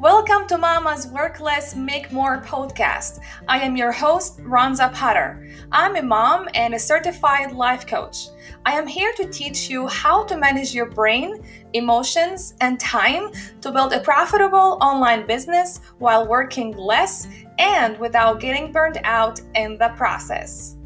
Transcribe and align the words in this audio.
Welcome 0.00 0.46
to 0.46 0.56
Mama's 0.56 1.08
Work 1.08 1.40
Less, 1.40 1.76
Make 1.76 2.10
More 2.10 2.40
podcast. 2.40 3.20
I 3.46 3.60
am 3.60 3.76
your 3.76 3.92
host, 3.92 4.38
Ronza 4.38 4.90
Potter. 4.94 5.46
I'm 5.72 5.94
a 5.96 6.02
mom 6.02 6.48
and 6.54 6.72
a 6.72 6.78
certified 6.78 7.52
life 7.52 7.86
coach. 7.86 8.28
I 8.64 8.78
am 8.78 8.86
here 8.86 9.12
to 9.18 9.28
teach 9.28 9.68
you 9.68 9.86
how 9.88 10.24
to 10.24 10.38
manage 10.38 10.74
your 10.74 10.86
brain, 10.86 11.44
emotions, 11.74 12.54
and 12.62 12.80
time 12.80 13.30
to 13.60 13.70
build 13.70 13.92
a 13.92 14.00
profitable 14.00 14.78
online 14.80 15.26
business 15.26 15.82
while 15.98 16.26
working 16.26 16.74
less 16.78 17.28
and 17.58 17.98
without 17.98 18.40
getting 18.40 18.72
burned 18.72 19.02
out 19.04 19.38
in 19.54 19.76
the 19.76 19.90
process. 19.98 20.78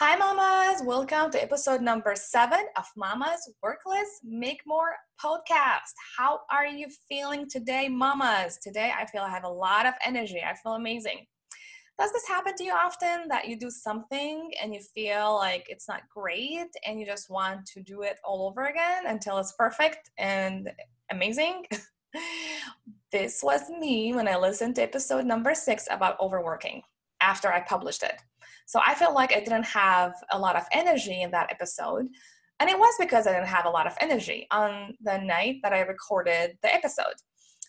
Hi, 0.00 0.16
mamas. 0.16 0.82
Welcome 0.84 1.30
to 1.30 1.40
episode 1.40 1.80
number 1.80 2.16
seven 2.16 2.66
of 2.76 2.84
Mama's 2.96 3.48
Workless 3.62 4.08
Make 4.24 4.60
More 4.66 4.96
podcast. 5.24 5.92
How 6.18 6.40
are 6.50 6.66
you 6.66 6.88
feeling 7.08 7.48
today, 7.48 7.88
mamas? 7.88 8.58
Today, 8.60 8.90
I 8.98 9.06
feel 9.06 9.22
I 9.22 9.30
have 9.30 9.44
a 9.44 9.48
lot 9.48 9.86
of 9.86 9.94
energy. 10.04 10.42
I 10.44 10.54
feel 10.56 10.72
amazing. 10.72 11.26
Does 11.96 12.10
this 12.10 12.26
happen 12.26 12.56
to 12.56 12.64
you 12.64 12.72
often 12.72 13.28
that 13.28 13.46
you 13.46 13.56
do 13.56 13.70
something 13.70 14.50
and 14.60 14.74
you 14.74 14.80
feel 14.80 15.36
like 15.36 15.66
it's 15.68 15.86
not 15.86 16.02
great 16.12 16.66
and 16.84 16.98
you 16.98 17.06
just 17.06 17.30
want 17.30 17.64
to 17.66 17.80
do 17.80 18.02
it 18.02 18.18
all 18.24 18.48
over 18.48 18.66
again 18.66 19.04
until 19.06 19.38
it's 19.38 19.54
perfect 19.56 20.10
and 20.18 20.72
amazing? 21.12 21.66
this 23.12 23.44
was 23.44 23.70
me 23.70 24.12
when 24.12 24.26
I 24.26 24.36
listened 24.36 24.74
to 24.74 24.82
episode 24.82 25.24
number 25.24 25.54
six 25.54 25.86
about 25.88 26.18
overworking 26.18 26.82
after 27.20 27.52
I 27.52 27.60
published 27.60 28.02
it. 28.02 28.20
So 28.66 28.80
I 28.86 28.94
felt 28.94 29.14
like 29.14 29.34
I 29.34 29.40
didn't 29.40 29.64
have 29.64 30.12
a 30.30 30.38
lot 30.38 30.56
of 30.56 30.64
energy 30.72 31.22
in 31.22 31.30
that 31.32 31.50
episode. 31.50 32.06
And 32.60 32.70
it 32.70 32.78
was 32.78 32.94
because 32.98 33.26
I 33.26 33.32
didn't 33.32 33.48
have 33.48 33.66
a 33.66 33.70
lot 33.70 33.86
of 33.86 33.94
energy 34.00 34.46
on 34.50 34.94
the 35.02 35.18
night 35.18 35.56
that 35.62 35.72
I 35.72 35.80
recorded 35.80 36.56
the 36.62 36.72
episode. 36.74 37.14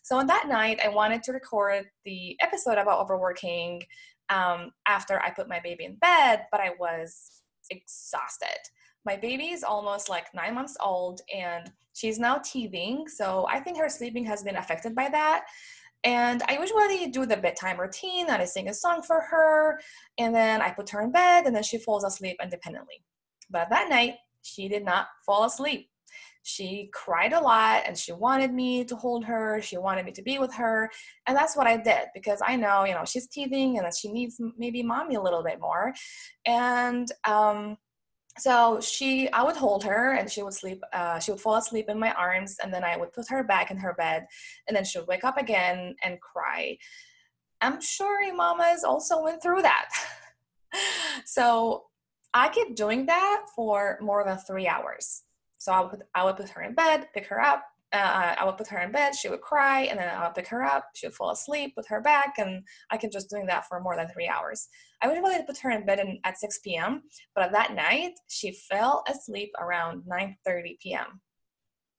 So 0.03 0.17
on 0.17 0.27
that 0.27 0.47
night, 0.47 0.79
I 0.83 0.89
wanted 0.89 1.23
to 1.23 1.31
record 1.31 1.85
the 2.05 2.37
episode 2.39 2.77
about 2.77 2.99
overworking 2.99 3.81
um, 4.29 4.71
after 4.87 5.19
I 5.19 5.31
put 5.31 5.49
my 5.49 5.59
baby 5.59 5.85
in 5.85 5.95
bed, 5.95 6.45
but 6.51 6.61
I 6.61 6.71
was 6.79 7.41
exhausted. 7.71 8.59
My 9.05 9.15
baby 9.15 9.47
is 9.47 9.63
almost 9.63 10.09
like 10.09 10.33
nine 10.33 10.53
months 10.53 10.77
old 10.79 11.21
and 11.35 11.71
she's 11.93 12.19
now 12.19 12.39
teething. 12.43 13.07
So 13.07 13.47
I 13.49 13.59
think 13.59 13.77
her 13.77 13.89
sleeping 13.89 14.25
has 14.25 14.43
been 14.43 14.57
affected 14.57 14.95
by 14.95 15.09
that. 15.09 15.45
And 16.05 16.43
I 16.47 16.59
usually 16.59 17.07
do 17.07 17.25
the 17.25 17.35
bedtime 17.35 17.79
routine 17.79 18.27
and 18.29 18.41
I 18.41 18.45
sing 18.45 18.69
a 18.69 18.73
song 18.73 19.01
for 19.01 19.21
her, 19.21 19.79
and 20.19 20.33
then 20.33 20.61
I 20.61 20.69
put 20.69 20.91
her 20.91 21.01
in 21.01 21.11
bed, 21.11 21.47
and 21.47 21.55
then 21.55 21.63
she 21.63 21.79
falls 21.79 22.03
asleep 22.03 22.37
independently. 22.41 23.03
But 23.49 23.69
that 23.71 23.89
night, 23.89 24.13
she 24.43 24.69
did 24.69 24.85
not 24.85 25.07
fall 25.25 25.45
asleep. 25.45 25.89
She 26.43 26.91
cried 26.93 27.33
a 27.33 27.39
lot 27.39 27.83
and 27.87 27.97
she 27.97 28.11
wanted 28.11 28.53
me 28.53 28.85
to 28.85 28.95
hold 28.95 29.25
her. 29.25 29.59
She 29.63 29.77
wanted 29.77 30.05
me 30.05 30.11
to 30.11 30.21
be 30.21 30.37
with 30.37 30.53
her. 30.53 30.91
And 31.25 31.35
that's 31.35 31.57
what 31.57 31.65
I 31.65 31.75
did 31.75 32.09
because 32.13 32.39
I 32.45 32.55
know, 32.55 32.83
you 32.83 32.93
know, 32.93 33.03
she's 33.03 33.27
teething 33.27 33.77
and 33.77 33.85
that 33.85 33.95
she 33.99 34.11
needs 34.11 34.39
maybe 34.55 34.83
mommy 34.83 35.15
a 35.15 35.21
little 35.21 35.43
bit 35.43 35.59
more. 35.59 35.91
And 36.45 37.07
um, 37.27 37.77
so 38.37 38.79
she 38.81 39.29
i 39.31 39.41
would 39.41 39.55
hold 39.55 39.83
her 39.83 40.13
and 40.13 40.29
she 40.29 40.43
would 40.43 40.53
sleep 40.53 40.81
uh, 40.93 41.19
she 41.19 41.31
would 41.31 41.39
fall 41.39 41.55
asleep 41.55 41.85
in 41.89 41.99
my 41.99 42.11
arms 42.13 42.57
and 42.61 42.73
then 42.73 42.83
i 42.83 42.97
would 42.97 43.13
put 43.13 43.27
her 43.29 43.43
back 43.43 43.71
in 43.71 43.77
her 43.77 43.93
bed 43.93 44.25
and 44.67 44.75
then 44.75 44.83
she 44.83 44.97
would 44.97 45.07
wake 45.07 45.23
up 45.23 45.37
again 45.37 45.95
and 46.03 46.19
cry. 46.21 46.77
I'm 47.61 47.79
sure 47.81 48.21
your 48.21 48.35
mamas 48.35 48.83
also 48.83 49.23
went 49.23 49.41
through 49.41 49.61
that. 49.63 49.89
So 51.23 51.85
i 52.33 52.49
kept 52.49 52.75
doing 52.75 53.05
that 53.05 53.45
for 53.55 53.97
more 54.01 54.25
than 54.25 54.37
three 54.39 54.67
hours. 54.67 55.23
So 55.57 55.71
I 55.71 55.79
would, 55.79 56.03
I 56.13 56.25
would 56.25 56.35
put 56.35 56.49
her 56.49 56.63
in 56.63 56.75
bed 56.75 57.07
pick 57.13 57.27
her 57.27 57.41
up 57.41 57.63
uh, 57.99 58.35
I 58.37 58.45
would 58.45 58.57
put 58.57 58.67
her 58.67 58.79
in 58.79 58.91
bed, 58.91 59.15
she 59.15 59.29
would 59.29 59.41
cry, 59.41 59.81
and 59.83 59.99
then 59.99 60.09
I 60.09 60.25
would 60.25 60.35
pick 60.35 60.47
her 60.47 60.63
up, 60.63 60.85
she 60.95 61.07
would 61.07 61.13
fall 61.13 61.31
asleep, 61.31 61.75
put 61.75 61.87
her 61.87 62.01
back, 62.01 62.35
and 62.37 62.63
I 62.89 62.97
kept 62.97 63.13
just 63.13 63.29
doing 63.29 63.45
that 63.47 63.67
for 63.67 63.79
more 63.79 63.95
than 63.95 64.07
three 64.09 64.27
hours. 64.27 64.67
I 65.01 65.07
would 65.07 65.17
really 65.17 65.43
put 65.45 65.57
her 65.59 65.71
in 65.71 65.85
bed 65.85 65.99
in, 65.99 66.19
at 66.23 66.39
6 66.39 66.59
p.m., 66.63 67.03
but 67.35 67.51
that 67.51 67.75
night 67.75 68.13
she 68.27 68.57
fell 68.69 69.03
asleep 69.07 69.51
around 69.59 70.03
9:30 70.09 70.79
p.m. 70.81 71.21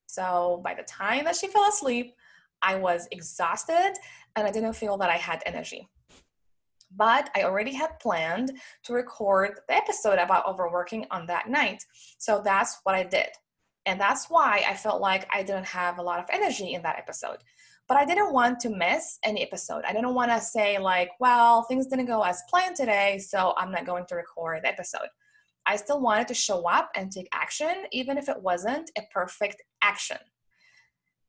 So 0.07 0.61
by 0.65 0.75
the 0.75 0.83
time 0.85 1.25
that 1.25 1.37
she 1.37 1.49
fell 1.49 1.69
asleep, 1.69 2.15
I 2.63 2.77
was 2.77 3.07
exhausted 3.11 3.93
and 4.35 4.47
I 4.47 4.51
didn't 4.51 4.73
feel 4.75 4.97
that 4.99 5.11
I 5.11 5.17
had 5.17 5.43
energy. 5.47 5.89
But 6.95 7.31
I 7.35 7.43
already 7.43 7.75
had 7.75 7.99
planned 8.01 8.53
to 8.85 8.93
record 8.95 9.59
the 9.69 9.75
episode 9.75 10.19
about 10.19 10.47
overworking 10.47 11.07
on 11.11 11.27
that 11.27 11.49
night. 11.49 11.83
So 12.19 12.41
that's 12.43 12.79
what 12.85 12.95
I 12.95 13.03
did. 13.03 13.29
And 13.87 14.01
that's 14.01 14.29
why 14.29 14.65
I 14.69 14.75
felt 14.75 15.01
like 15.01 15.29
I 15.33 15.45
didn't 15.45 15.67
have 15.67 15.99
a 15.99 16.03
lot 16.03 16.19
of 16.19 16.27
energy 16.31 16.75
in 16.75 16.83
that 16.83 16.99
episode. 16.99 17.39
But 17.89 17.97
I 17.97 18.05
didn't 18.05 18.33
want 18.33 18.59
to 18.61 18.69
miss 18.69 19.19
any 19.25 19.45
episode. 19.45 19.85
I 19.87 19.93
didn't 19.93 20.15
want 20.15 20.33
to 20.33 20.41
say, 20.41 20.77
like, 20.77 21.11
well, 21.21 21.63
things 21.63 21.87
didn't 21.87 22.07
go 22.07 22.23
as 22.23 22.43
planned 22.51 22.75
today, 22.75 23.19
so 23.19 23.55
I'm 23.57 23.71
not 23.71 23.87
going 23.87 24.05
to 24.07 24.17
record 24.17 24.65
the 24.65 24.69
episode. 24.69 25.07
I 25.67 25.77
still 25.77 26.01
wanted 26.01 26.27
to 26.29 26.35
show 26.35 26.69
up 26.69 26.91
and 26.97 27.13
take 27.13 27.29
action, 27.33 27.85
even 27.93 28.19
if 28.19 28.29
it 28.29 28.43
wasn't 28.43 28.91
a 28.99 29.03
perfect 29.15 29.63
action. 29.83 30.19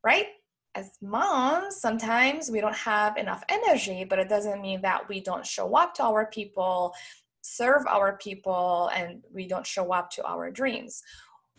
Right? 0.03 0.27
As 0.73 0.89
moms, 0.99 1.79
sometimes 1.79 2.49
we 2.49 2.59
don't 2.59 2.75
have 2.75 3.17
enough 3.17 3.43
energy, 3.49 4.03
but 4.03 4.17
it 4.17 4.29
doesn't 4.29 4.61
mean 4.61 4.81
that 4.81 5.07
we 5.07 5.21
don't 5.21 5.45
show 5.45 5.75
up 5.75 5.93
to 5.95 6.03
our 6.03 6.25
people, 6.25 6.93
serve 7.41 7.85
our 7.87 8.17
people, 8.17 8.89
and 8.95 9.23
we 9.31 9.47
don't 9.47 9.65
show 9.65 9.93
up 9.93 10.09
to 10.11 10.25
our 10.25 10.49
dreams 10.49 11.03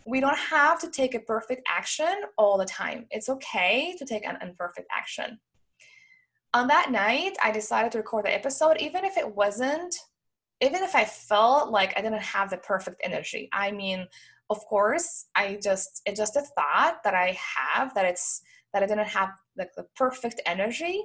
we 0.09 0.21
don't 0.21 0.39
have 0.39 0.81
to 0.81 0.91
take 0.91 1.15
a 1.15 1.21
perfect 1.21 1.63
action 1.69 2.23
all 2.39 2.57
the 2.57 2.65
time. 2.65 3.07
It's 3.11 3.29
okay 3.29 3.95
to 3.99 4.07
take 4.07 4.27
an 4.27 4.39
imperfect 4.41 4.89
action. 4.97 5.39
On 6.55 6.67
that 6.69 6.91
night, 6.91 7.37
I 7.45 7.51
decided 7.51 7.93
to 7.93 7.99
record 7.99 8.25
the 8.25 8.35
episode, 8.35 8.79
even 8.81 9.05
if 9.05 9.19
it 9.19 9.37
wasn't, 9.37 9.95
even 10.63 10.83
if 10.83 10.95
I 10.95 11.05
felt 11.05 11.71
like 11.71 11.93
I 11.97 12.01
didn't 12.01 12.23
have 12.23 12.49
the 12.49 12.57
perfect 12.57 13.03
energy. 13.05 13.51
I 13.53 13.71
mean, 13.71 14.07
of 14.49 14.65
course, 14.65 15.27
I 15.37 15.59
just, 15.63 16.01
it's 16.07 16.19
just 16.19 16.37
a 16.37 16.41
thought 16.41 17.01
that 17.05 17.15
I 17.15 17.39
have 17.57 17.95
that 17.95 18.07
it's, 18.07 18.41
that 18.73 18.83
I 18.83 18.87
didn't 18.87 19.09
have 19.09 19.31
like 19.59 19.75
the 19.77 19.85
perfect 19.95 20.41
energy. 20.47 21.03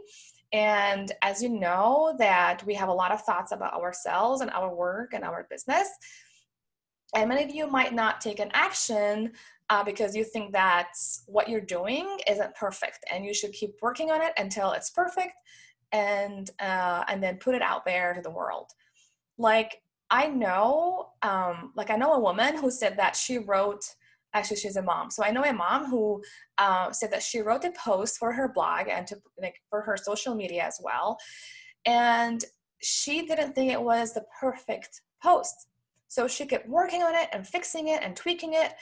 And 0.54 1.12
as 1.22 1.44
you 1.44 1.50
know, 1.50 2.16
that 2.20 2.64
we 2.66 2.74
have 2.76 2.88
a 2.88 2.94
lot 2.94 3.12
of 3.12 3.22
thoughts 3.24 3.52
about 3.52 3.74
ourselves 3.74 4.40
and 4.40 4.52
our 4.52 4.74
work 4.74 5.14
and 5.14 5.26
our 5.26 5.46
business. 5.50 5.90
And 7.16 7.30
many 7.30 7.44
of 7.44 7.52
you 7.52 7.68
might 7.68 7.94
not 7.94 8.22
take 8.22 8.40
an 8.40 8.50
action 8.54 9.34
uh, 9.70 9.84
because 9.84 10.16
you 10.16 10.24
think 10.24 10.52
that 10.54 10.90
what 11.28 11.50
you're 11.50 11.62
doing 11.62 12.20
isn't 12.28 12.56
perfect 12.56 13.00
and 13.12 13.26
you 13.26 13.34
should 13.34 13.54
keep 13.54 13.76
working 13.82 14.12
on 14.12 14.22
it 14.22 14.34
until 14.38 14.72
it's 14.72 14.90
perfect 14.90 15.34
and 15.92 16.50
uh, 16.60 17.04
and 17.08 17.22
then 17.24 17.38
put 17.38 17.56
it 17.56 17.62
out 17.62 17.86
there 17.86 18.14
to 18.14 18.22
the 18.22 18.32
world. 18.32 18.72
Like 19.38 19.82
i 20.10 20.28
know 20.28 21.10
um, 21.22 21.72
like 21.76 21.90
i 21.90 21.96
know 21.96 22.14
a 22.14 22.20
woman 22.20 22.58
who 22.58 22.70
said 22.70 22.98
that 22.98 23.16
she 23.16 23.38
wrote 23.38 23.84
actually 24.34 24.58
she's 24.58 24.76
a 24.76 24.82
mom. 24.82 25.10
So 25.10 25.24
i 25.24 25.32
know 25.32 25.44
a 25.44 25.54
mom 25.54 25.86
who 25.86 26.22
uh, 26.58 26.92
said 26.92 27.12
that 27.12 27.24
she 27.24 27.40
wrote 27.42 27.64
a 27.64 27.72
post 27.72 28.18
for 28.18 28.32
her 28.34 28.52
blog 28.54 28.88
and 28.90 29.08
to 29.08 29.18
like 29.42 29.56
for 29.70 29.82
her 29.82 29.98
social 29.98 30.36
media 30.36 30.64
as 30.64 30.80
well 30.84 31.18
and 31.86 32.44
she 32.82 33.26
didn't 33.26 33.54
think 33.54 33.72
it 33.72 33.82
was 33.82 34.14
the 34.14 34.26
perfect 34.40 35.02
post 35.22 35.68
so 36.14 36.28
she 36.28 36.46
kept 36.46 36.70
working 36.70 37.02
on 37.02 37.16
it 37.16 37.28
and 37.34 37.48
fixing 37.48 37.88
it 37.88 38.04
and 38.04 38.16
tweaking 38.16 38.54
it. 38.54 38.76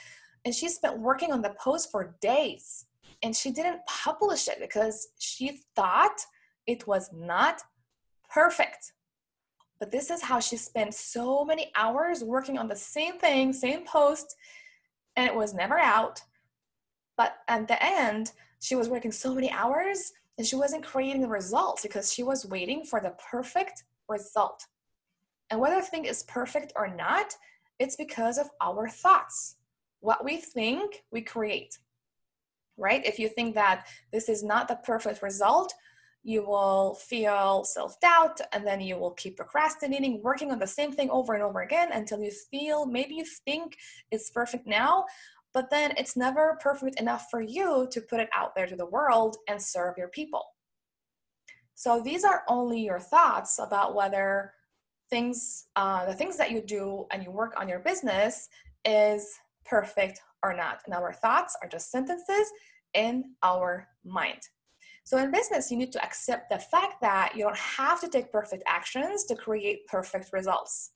And 0.44 0.54
she 0.54 0.68
spent 0.68 0.98
working 0.98 1.32
on 1.32 1.40
the 1.40 1.56
post 1.58 1.90
for 1.90 2.14
days. 2.20 2.84
And 3.22 3.34
she 3.34 3.50
didn't 3.50 3.80
publish 3.86 4.48
it 4.48 4.58
because 4.60 5.08
she 5.18 5.60
thought 5.74 6.20
it 6.66 6.86
was 6.86 7.08
not 7.10 7.62
perfect. 8.30 8.92
But 9.80 9.90
this 9.90 10.10
is 10.10 10.20
how 10.20 10.40
she 10.40 10.58
spent 10.58 10.92
so 10.92 11.42
many 11.42 11.72
hours 11.74 12.22
working 12.22 12.58
on 12.58 12.68
the 12.68 12.76
same 12.76 13.18
thing, 13.18 13.54
same 13.54 13.86
post, 13.86 14.36
and 15.16 15.26
it 15.26 15.34
was 15.34 15.54
never 15.54 15.78
out. 15.78 16.20
But 17.16 17.36
at 17.48 17.66
the 17.66 17.82
end, 17.82 18.32
she 18.60 18.74
was 18.74 18.90
working 18.90 19.10
so 19.10 19.34
many 19.34 19.50
hours 19.50 20.12
and 20.36 20.46
she 20.46 20.56
wasn't 20.56 20.84
creating 20.84 21.22
the 21.22 21.28
results 21.28 21.80
because 21.80 22.12
she 22.12 22.24
was 22.24 22.44
waiting 22.44 22.84
for 22.84 23.00
the 23.00 23.14
perfect 23.30 23.84
result. 24.06 24.66
And 25.52 25.60
whether 25.60 25.76
a 25.76 25.82
thing 25.82 26.06
is 26.06 26.22
perfect 26.22 26.72
or 26.76 26.88
not, 26.88 27.36
it's 27.78 27.94
because 27.94 28.38
of 28.38 28.48
our 28.62 28.88
thoughts. 28.88 29.56
What 30.00 30.24
we 30.24 30.38
think, 30.38 31.02
we 31.12 31.20
create. 31.20 31.78
Right? 32.78 33.04
If 33.04 33.18
you 33.18 33.28
think 33.28 33.54
that 33.54 33.86
this 34.14 34.30
is 34.30 34.42
not 34.42 34.66
the 34.66 34.76
perfect 34.76 35.20
result, 35.20 35.74
you 36.24 36.42
will 36.42 36.94
feel 36.94 37.64
self 37.64 38.00
doubt 38.00 38.40
and 38.54 38.66
then 38.66 38.80
you 38.80 38.96
will 38.96 39.10
keep 39.10 39.36
procrastinating, 39.36 40.22
working 40.22 40.50
on 40.52 40.58
the 40.58 40.66
same 40.66 40.90
thing 40.90 41.10
over 41.10 41.34
and 41.34 41.42
over 41.42 41.60
again 41.60 41.90
until 41.92 42.22
you 42.22 42.30
feel 42.50 42.86
maybe 42.86 43.14
you 43.14 43.26
think 43.44 43.76
it's 44.10 44.30
perfect 44.30 44.66
now, 44.66 45.04
but 45.52 45.68
then 45.68 45.92
it's 45.98 46.16
never 46.16 46.58
perfect 46.62 46.98
enough 46.98 47.26
for 47.30 47.42
you 47.42 47.86
to 47.90 48.00
put 48.00 48.20
it 48.20 48.30
out 48.34 48.54
there 48.54 48.66
to 48.66 48.76
the 48.76 48.86
world 48.86 49.36
and 49.48 49.60
serve 49.60 49.98
your 49.98 50.08
people. 50.08 50.44
So 51.74 52.00
these 52.02 52.24
are 52.24 52.42
only 52.48 52.80
your 52.80 53.00
thoughts 53.00 53.58
about 53.58 53.94
whether 53.94 54.54
things, 55.12 55.66
uh, 55.76 56.06
the 56.06 56.14
things 56.14 56.38
that 56.38 56.50
you 56.50 56.62
do 56.62 57.04
and 57.12 57.22
you 57.22 57.30
work 57.30 57.52
on 57.60 57.68
your 57.68 57.80
business 57.80 58.48
is 58.86 59.38
perfect 59.66 60.18
or 60.42 60.54
not. 60.54 60.80
And 60.86 60.94
our 60.94 61.12
thoughts 61.12 61.54
are 61.62 61.68
just 61.68 61.90
sentences 61.90 62.50
in 62.94 63.34
our 63.42 63.88
mind. 64.06 64.40
So 65.04 65.18
in 65.18 65.30
business, 65.30 65.70
you 65.70 65.76
need 65.76 65.92
to 65.92 66.02
accept 66.02 66.48
the 66.48 66.58
fact 66.58 66.94
that 67.02 67.34
you 67.36 67.44
don't 67.44 67.58
have 67.58 68.00
to 68.00 68.08
take 68.08 68.32
perfect 68.32 68.62
actions 68.66 69.24
to 69.24 69.34
create 69.34 69.86
perfect 69.86 70.32
results. 70.32 70.92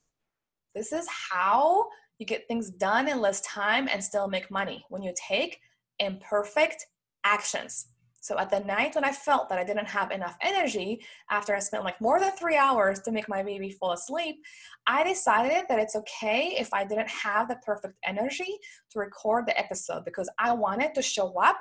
This 0.74 0.92
is 0.92 1.06
how 1.30 1.86
you 2.18 2.24
get 2.24 2.48
things 2.48 2.70
done 2.70 3.08
in 3.08 3.20
less 3.20 3.42
time 3.42 3.86
and 3.92 4.02
still 4.02 4.28
make 4.28 4.50
money 4.50 4.82
when 4.88 5.02
you 5.02 5.12
take 5.28 5.58
imperfect 5.98 6.86
actions. 7.24 7.88
So 8.26 8.36
at 8.38 8.50
the 8.50 8.58
night 8.58 8.96
when 8.96 9.04
I 9.04 9.12
felt 9.12 9.48
that 9.48 9.58
I 9.58 9.62
didn't 9.62 9.86
have 9.86 10.10
enough 10.10 10.36
energy 10.42 11.00
after 11.30 11.54
I 11.54 11.60
spent 11.60 11.84
like 11.84 12.00
more 12.00 12.18
than 12.18 12.32
three 12.32 12.56
hours 12.56 12.98
to 13.02 13.12
make 13.12 13.28
my 13.28 13.40
baby 13.40 13.70
fall 13.70 13.92
asleep, 13.92 14.42
I 14.84 15.04
decided 15.04 15.66
that 15.68 15.78
it's 15.78 15.94
okay 15.94 16.56
if 16.58 16.74
I 16.74 16.84
didn't 16.84 17.08
have 17.08 17.46
the 17.46 17.54
perfect 17.64 17.94
energy 18.04 18.58
to 18.90 18.98
record 18.98 19.46
the 19.46 19.56
episode 19.56 20.04
because 20.04 20.28
I 20.40 20.52
wanted 20.54 20.92
to 20.96 21.02
show 21.02 21.38
up 21.40 21.60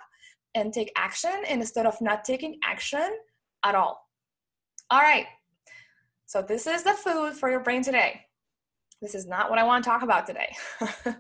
and 0.55 0.73
take 0.73 0.91
action 0.97 1.35
instead 1.47 1.85
of 1.85 2.01
not 2.01 2.25
taking 2.25 2.57
action 2.63 3.15
at 3.63 3.75
all. 3.75 4.01
All 4.89 5.01
right. 5.01 5.27
So 6.25 6.41
this 6.41 6.65
is 6.65 6.81
the 6.81 6.93
food 6.93 7.33
for 7.33 7.47
your 7.47 7.59
brain 7.59 7.83
today. 7.83 8.21
This 9.03 9.13
is 9.13 9.27
not 9.27 9.51
what 9.51 9.59
I 9.59 9.65
want 9.65 9.83
to 9.83 9.87
talk 9.87 10.01
about 10.01 10.25
today. 10.25 10.55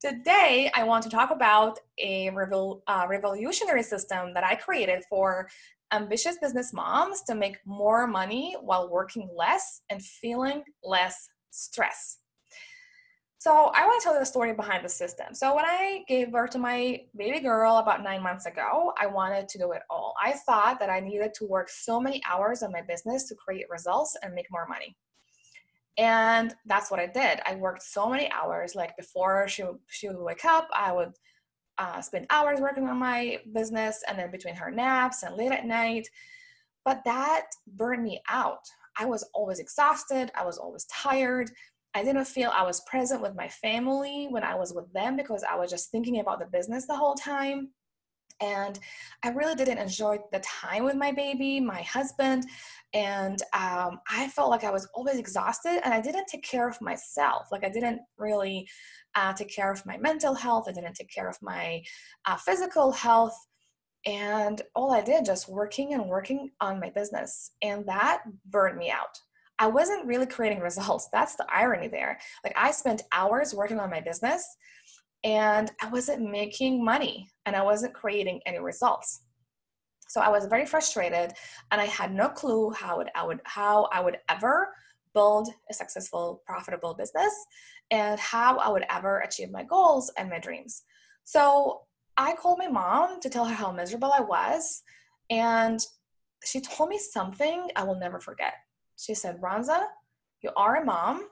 today, 0.00 0.70
I 0.74 0.84
want 0.84 1.02
to 1.04 1.10
talk 1.10 1.30
about 1.30 1.78
a 1.98 2.30
revol- 2.30 2.82
uh, 2.86 3.06
revolutionary 3.08 3.82
system 3.82 4.34
that 4.34 4.44
I 4.44 4.54
created 4.54 5.04
for 5.08 5.48
ambitious 5.92 6.36
business 6.40 6.72
moms 6.72 7.22
to 7.22 7.34
make 7.34 7.56
more 7.64 8.06
money 8.06 8.56
while 8.60 8.90
working 8.90 9.28
less 9.36 9.82
and 9.90 10.02
feeling 10.02 10.62
less 10.82 11.28
stress. 11.50 12.18
So 13.40 13.70
I 13.74 13.86
want 13.86 14.00
to 14.00 14.04
tell 14.04 14.14
you 14.14 14.20
the 14.20 14.26
story 14.26 14.52
behind 14.52 14.84
the 14.84 14.88
system. 14.88 15.32
So 15.32 15.54
when 15.54 15.64
I 15.64 16.02
gave 16.08 16.32
birth 16.32 16.50
to 16.50 16.58
my 16.58 17.02
baby 17.16 17.38
girl 17.38 17.76
about 17.76 18.02
nine 18.02 18.20
months 18.20 18.46
ago, 18.46 18.92
I 19.00 19.06
wanted 19.06 19.48
to 19.48 19.58
do 19.58 19.70
it 19.72 19.82
all. 19.88 20.12
I 20.22 20.32
thought 20.32 20.80
that 20.80 20.90
I 20.90 20.98
needed 20.98 21.34
to 21.34 21.46
work 21.46 21.68
so 21.70 22.00
many 22.00 22.20
hours 22.28 22.64
on 22.64 22.72
my 22.72 22.82
business 22.82 23.28
to 23.28 23.36
create 23.36 23.66
results 23.70 24.16
and 24.22 24.34
make 24.34 24.46
more 24.50 24.66
money. 24.68 24.96
And 25.98 26.54
that's 26.64 26.90
what 26.90 27.00
I 27.00 27.06
did. 27.06 27.40
I 27.44 27.56
worked 27.56 27.82
so 27.82 28.08
many 28.08 28.30
hours. 28.30 28.74
Like 28.74 28.96
before 28.96 29.48
she 29.48 29.64
she 29.88 30.08
would 30.08 30.18
wake 30.18 30.44
up, 30.44 30.68
I 30.72 30.92
would 30.92 31.12
uh, 31.76 32.00
spend 32.00 32.26
hours 32.30 32.60
working 32.60 32.88
on 32.88 32.96
my 32.98 33.38
business, 33.52 34.02
and 34.08 34.18
then 34.18 34.30
between 34.30 34.54
her 34.54 34.70
naps 34.70 35.22
and 35.22 35.36
late 35.36 35.52
at 35.52 35.66
night. 35.66 36.08
But 36.84 37.02
that 37.04 37.46
burned 37.66 38.04
me 38.04 38.20
out. 38.28 38.64
I 38.98 39.06
was 39.06 39.24
always 39.34 39.58
exhausted. 39.58 40.30
I 40.34 40.44
was 40.44 40.58
always 40.58 40.84
tired. 40.86 41.50
I 41.94 42.04
didn't 42.04 42.26
feel 42.26 42.50
I 42.54 42.62
was 42.62 42.82
present 42.82 43.22
with 43.22 43.34
my 43.34 43.48
family 43.48 44.26
when 44.30 44.44
I 44.44 44.54
was 44.54 44.72
with 44.72 44.92
them 44.92 45.16
because 45.16 45.44
I 45.48 45.56
was 45.56 45.70
just 45.70 45.90
thinking 45.90 46.20
about 46.20 46.38
the 46.38 46.46
business 46.46 46.86
the 46.86 46.96
whole 46.96 47.14
time. 47.14 47.70
And 48.40 48.78
I 49.24 49.30
really 49.30 49.54
didn't 49.54 49.78
enjoy 49.78 50.18
the 50.32 50.40
time 50.40 50.84
with 50.84 50.94
my 50.94 51.10
baby, 51.12 51.60
my 51.60 51.82
husband, 51.82 52.44
and 52.94 53.42
um, 53.52 54.00
I 54.08 54.28
felt 54.28 54.50
like 54.50 54.64
I 54.64 54.70
was 54.70 54.88
always 54.94 55.18
exhausted 55.18 55.80
and 55.84 55.92
I 55.92 56.00
didn't 56.00 56.26
take 56.26 56.42
care 56.42 56.68
of 56.68 56.80
myself. 56.80 57.48
Like 57.52 57.64
I 57.64 57.68
didn't 57.68 58.00
really 58.16 58.68
uh, 59.14 59.32
take 59.32 59.50
care 59.50 59.70
of 59.70 59.84
my 59.84 59.98
mental 59.98 60.34
health, 60.34 60.66
I 60.68 60.72
didn't 60.72 60.94
take 60.94 61.10
care 61.10 61.28
of 61.28 61.36
my 61.42 61.82
uh, 62.24 62.36
physical 62.36 62.92
health. 62.92 63.36
And 64.06 64.62
all 64.74 64.92
I 64.92 65.02
did 65.02 65.24
just 65.24 65.48
working 65.48 65.92
and 65.94 66.06
working 66.06 66.50
on 66.60 66.80
my 66.80 66.90
business. 66.90 67.50
And 67.62 67.84
that 67.86 68.22
burned 68.46 68.78
me 68.78 68.90
out. 68.90 69.18
I 69.58 69.66
wasn't 69.66 70.06
really 70.06 70.26
creating 70.26 70.60
results. 70.60 71.08
That's 71.12 71.34
the 71.34 71.46
irony 71.52 71.88
there. 71.88 72.18
Like 72.44 72.54
I 72.56 72.70
spent 72.70 73.02
hours 73.12 73.54
working 73.54 73.80
on 73.80 73.90
my 73.90 74.00
business 74.00 74.56
and 75.24 75.70
I 75.80 75.88
wasn't 75.88 76.30
making 76.30 76.84
money 76.84 77.28
and 77.46 77.56
I 77.56 77.62
wasn't 77.62 77.94
creating 77.94 78.40
any 78.46 78.58
results. 78.58 79.22
So 80.08 80.20
I 80.20 80.28
was 80.30 80.46
very 80.46 80.64
frustrated 80.64 81.32
and 81.70 81.80
I 81.80 81.84
had 81.84 82.14
no 82.14 82.28
clue 82.28 82.70
how 82.70 83.04
I 83.14 83.26
would 83.26 83.40
how 83.44 83.88
I 83.92 84.00
would 84.00 84.18
ever 84.30 84.68
build 85.12 85.48
a 85.70 85.74
successful 85.74 86.42
profitable 86.46 86.94
business 86.94 87.32
and 87.90 88.18
how 88.20 88.58
I 88.58 88.68
would 88.68 88.84
ever 88.90 89.20
achieve 89.20 89.50
my 89.50 89.64
goals 89.64 90.10
and 90.16 90.30
my 90.30 90.38
dreams. 90.38 90.82
So 91.24 91.82
I 92.16 92.34
called 92.34 92.58
my 92.58 92.68
mom 92.68 93.20
to 93.20 93.28
tell 93.28 93.44
her 93.44 93.54
how 93.54 93.70
miserable 93.72 94.12
I 94.12 94.20
was 94.20 94.82
and 95.30 95.80
she 96.44 96.60
told 96.60 96.88
me 96.88 96.98
something 96.98 97.68
I 97.76 97.84
will 97.84 97.98
never 97.98 98.20
forget. 98.20 98.54
She 98.96 99.14
said, 99.14 99.40
Ronza, 99.40 99.86
you 100.42 100.50
are 100.56 100.76
a 100.76 100.84
mom. 100.84 101.28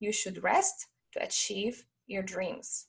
You 0.00 0.12
should 0.12 0.42
rest 0.42 0.86
to 1.12 1.22
achieve 1.22 1.84
your 2.06 2.22
dreams. 2.22 2.86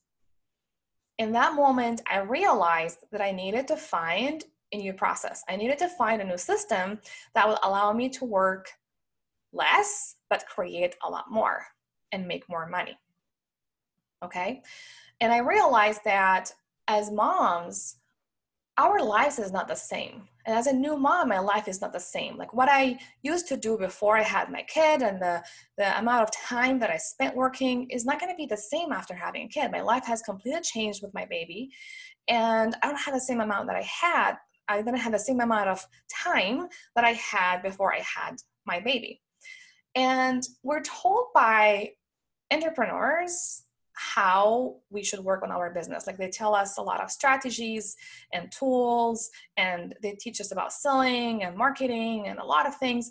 In 1.21 1.33
that 1.33 1.53
moment, 1.53 2.01
I 2.09 2.21
realized 2.21 3.06
that 3.12 3.21
I 3.21 3.31
needed 3.31 3.68
to 3.68 3.77
find 3.77 4.44
a 4.71 4.77
new 4.77 4.91
process. 4.91 5.44
I 5.47 5.56
needed 5.56 5.77
to 5.77 5.88
find 5.88 6.19
a 6.19 6.25
new 6.25 6.35
system 6.39 7.00
that 7.35 7.47
would 7.47 7.59
allow 7.62 7.94
me 7.94 8.09
to 8.09 8.25
work 8.25 8.71
less, 9.53 10.15
but 10.31 10.47
create 10.47 10.95
a 11.06 11.12
lot 11.12 11.29
more 11.29 11.63
and 12.12 12.27
make 12.27 12.50
more 12.50 12.68
money. 12.68 12.97
Okay. 14.25 14.63
And 15.19 15.31
I 15.31 15.41
realized 15.41 16.01
that 16.06 16.51
as 16.88 17.12
moms, 17.12 17.97
our 18.81 19.00
lives 19.04 19.38
is 19.38 19.51
not 19.51 19.68
the 19.68 19.75
same. 19.75 20.24
And 20.48 20.57
as 20.57 20.66
a 20.66 20.74
new 20.74 20.98
mom, 20.98 21.30
my 21.30 21.38
life 21.38 21.68
is 21.68 21.81
not 21.81 21.94
the 21.94 22.00
same. 22.00 22.36
Like 22.36 22.51
what 22.51 22.68
I 22.68 22.98
used 23.22 23.48
to 23.50 23.57
do 23.57 23.78
before 23.78 24.18
I 24.18 24.24
had 24.24 24.51
my 24.51 24.63
kid 24.63 25.04
and 25.04 25.22
the, 25.22 25.44
the 25.78 26.00
amount 26.00 26.24
of 26.24 26.31
time 26.31 26.80
that 26.80 26.89
I 26.89 26.98
spent 26.98 27.36
working 27.36 27.88
is 27.92 28.06
not 28.06 28.19
going 28.19 28.31
to 28.31 28.36
be 28.36 28.48
the 28.48 28.57
same 28.57 28.92
after 28.92 29.13
having 29.13 29.44
a 29.44 29.48
kid. 29.48 29.72
My 29.72 29.81
life 29.81 30.06
has 30.06 30.24
completely 30.24 30.62
changed 30.62 31.04
with 31.04 31.13
my 31.13 31.25
baby. 31.25 31.69
And 32.28 32.75
I 32.81 32.88
don't 32.88 33.00
have 33.00 33.13
the 33.13 33.22
same 33.22 33.39
amount 33.39 33.68
that 33.68 33.75
I 33.75 33.83
had. 33.83 34.33
I 34.68 34.78
didn't 34.81 34.98
have 34.98 35.12
the 35.12 35.19
same 35.19 35.42
amount 35.42 35.69
of 35.69 35.86
time 36.12 36.68
that 36.95 37.06
I 37.06 37.12
had 37.13 37.62
before 37.62 37.94
I 37.94 38.00
had 38.00 38.38
my 38.66 38.80
baby. 38.80 39.22
And 39.94 40.42
we're 40.63 40.81
told 40.81 41.25
by 41.36 41.92
entrepreneurs 42.51 43.61
how 43.93 44.77
we 44.89 45.03
should 45.03 45.19
work 45.19 45.43
on 45.43 45.51
our 45.51 45.73
business. 45.73 46.07
Like 46.07 46.17
they 46.17 46.29
tell 46.29 46.55
us 46.55 46.77
a 46.77 46.81
lot 46.81 47.01
of 47.01 47.11
strategies 47.11 47.95
and 48.33 48.51
tools, 48.51 49.29
and 49.57 49.95
they 50.01 50.13
teach 50.13 50.41
us 50.41 50.51
about 50.51 50.73
selling 50.73 51.43
and 51.43 51.55
marketing 51.57 52.27
and 52.27 52.39
a 52.39 52.45
lot 52.45 52.67
of 52.67 52.75
things. 52.77 53.09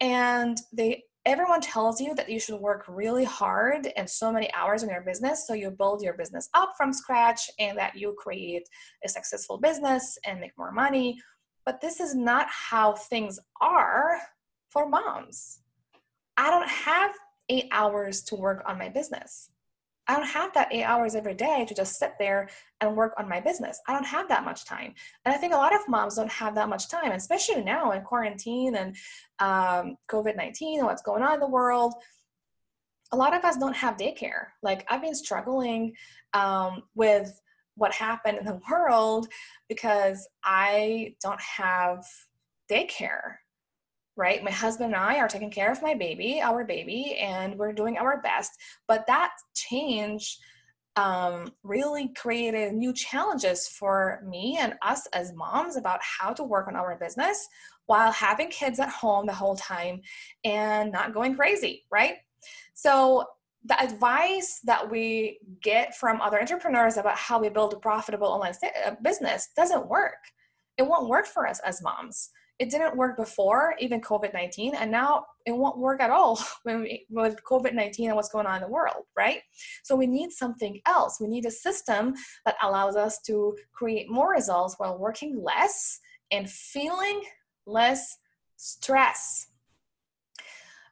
And 0.00 0.58
they 0.72 1.04
everyone 1.26 1.60
tells 1.60 2.00
you 2.00 2.14
that 2.14 2.30
you 2.30 2.40
should 2.40 2.58
work 2.58 2.84
really 2.88 3.24
hard 3.24 3.92
and 3.96 4.08
so 4.08 4.32
many 4.32 4.50
hours 4.54 4.82
in 4.82 4.88
your 4.88 5.02
business 5.02 5.46
so 5.46 5.52
you 5.52 5.70
build 5.70 6.00
your 6.00 6.14
business 6.14 6.48
up 6.54 6.72
from 6.74 6.90
scratch 6.90 7.50
and 7.58 7.76
that 7.76 7.94
you 7.94 8.14
create 8.16 8.66
a 9.04 9.08
successful 9.08 9.58
business 9.58 10.16
and 10.24 10.40
make 10.40 10.56
more 10.56 10.72
money. 10.72 11.18
But 11.66 11.82
this 11.82 12.00
is 12.00 12.14
not 12.14 12.46
how 12.48 12.94
things 12.94 13.38
are 13.60 14.18
for 14.70 14.88
moms. 14.88 15.60
I 16.38 16.50
don't 16.50 16.68
have 16.68 17.12
eight 17.50 17.68
hours 17.72 18.22
to 18.22 18.36
work 18.36 18.62
on 18.66 18.78
my 18.78 18.88
business. 18.88 19.50
I 20.08 20.14
don't 20.14 20.26
have 20.26 20.54
that 20.54 20.72
eight 20.72 20.84
hours 20.84 21.14
every 21.14 21.34
day 21.34 21.66
to 21.68 21.74
just 21.74 21.98
sit 21.98 22.14
there 22.18 22.48
and 22.80 22.96
work 22.96 23.12
on 23.18 23.28
my 23.28 23.40
business. 23.40 23.78
I 23.86 23.92
don't 23.92 24.06
have 24.06 24.26
that 24.28 24.44
much 24.44 24.64
time. 24.64 24.94
And 25.24 25.34
I 25.34 25.38
think 25.38 25.52
a 25.52 25.56
lot 25.56 25.74
of 25.74 25.86
moms 25.86 26.16
don't 26.16 26.32
have 26.32 26.54
that 26.54 26.70
much 26.70 26.88
time, 26.88 27.12
especially 27.12 27.62
now 27.62 27.92
in 27.92 28.00
quarantine 28.02 28.76
and 28.76 28.96
um, 29.38 29.96
COVID 30.10 30.34
19 30.34 30.78
and 30.78 30.86
what's 30.86 31.02
going 31.02 31.22
on 31.22 31.34
in 31.34 31.40
the 31.40 31.46
world. 31.46 31.92
A 33.12 33.16
lot 33.16 33.34
of 33.34 33.44
us 33.44 33.58
don't 33.58 33.76
have 33.76 33.96
daycare. 33.98 34.46
Like, 34.62 34.86
I've 34.88 35.02
been 35.02 35.14
struggling 35.14 35.92
um, 36.32 36.82
with 36.94 37.38
what 37.76 37.92
happened 37.92 38.38
in 38.38 38.44
the 38.46 38.60
world 38.70 39.28
because 39.68 40.26
I 40.42 41.14
don't 41.22 41.40
have 41.40 42.04
daycare 42.70 43.36
right? 44.18 44.42
My 44.42 44.50
husband 44.50 44.94
and 44.94 45.02
I 45.02 45.18
are 45.18 45.28
taking 45.28 45.50
care 45.50 45.70
of 45.70 45.80
my 45.80 45.94
baby, 45.94 46.40
our 46.42 46.64
baby, 46.64 47.16
and 47.20 47.56
we're 47.56 47.72
doing 47.72 47.96
our 47.96 48.20
best. 48.20 48.50
But 48.88 49.06
that 49.06 49.30
change 49.54 50.38
um, 50.96 51.52
really 51.62 52.08
created 52.08 52.74
new 52.74 52.92
challenges 52.92 53.68
for 53.68 54.20
me 54.26 54.58
and 54.60 54.74
us 54.82 55.06
as 55.14 55.32
moms 55.34 55.76
about 55.76 56.00
how 56.02 56.32
to 56.32 56.42
work 56.42 56.66
on 56.66 56.74
our 56.74 56.98
business 56.98 57.48
while 57.86 58.10
having 58.10 58.48
kids 58.50 58.80
at 58.80 58.88
home 58.88 59.24
the 59.24 59.32
whole 59.32 59.54
time 59.54 60.00
and 60.44 60.90
not 60.90 61.14
going 61.14 61.36
crazy, 61.36 61.84
right? 61.90 62.16
So, 62.74 63.24
the 63.64 63.80
advice 63.82 64.60
that 64.64 64.88
we 64.88 65.40
get 65.62 65.96
from 65.96 66.20
other 66.20 66.40
entrepreneurs 66.40 66.96
about 66.96 67.16
how 67.16 67.40
we 67.40 67.48
build 67.48 67.74
a 67.74 67.76
profitable 67.76 68.28
online 68.28 68.54
uh, 68.86 68.92
business 69.02 69.48
doesn't 69.56 69.88
work. 69.88 70.14
It 70.78 70.86
won't 70.86 71.08
work 71.08 71.26
for 71.26 71.46
us 71.46 71.58
as 71.60 71.82
moms 71.82 72.30
it 72.58 72.70
didn't 72.70 72.96
work 72.96 73.16
before 73.16 73.74
even 73.78 74.00
covid-19 74.00 74.74
and 74.74 74.90
now 74.90 75.24
it 75.46 75.52
won't 75.52 75.78
work 75.78 76.00
at 76.00 76.10
all 76.10 76.40
when 76.64 76.82
we, 76.82 77.06
with 77.10 77.36
covid-19 77.44 78.06
and 78.06 78.16
what's 78.16 78.30
going 78.30 78.46
on 78.46 78.56
in 78.56 78.62
the 78.62 78.68
world 78.68 79.04
right? 79.18 79.40
So 79.82 79.96
we 79.96 80.06
need 80.06 80.30
something 80.30 80.80
else. 80.86 81.18
We 81.20 81.26
need 81.26 81.44
a 81.44 81.50
system 81.50 82.14
that 82.46 82.56
allows 82.62 82.96
us 82.96 83.20
to 83.26 83.56
create 83.72 84.08
more 84.08 84.30
results 84.30 84.76
while 84.78 84.96
working 84.96 85.42
less 85.42 85.98
and 86.30 86.48
feeling 86.48 87.22
less 87.66 88.16
stress. 88.56 89.48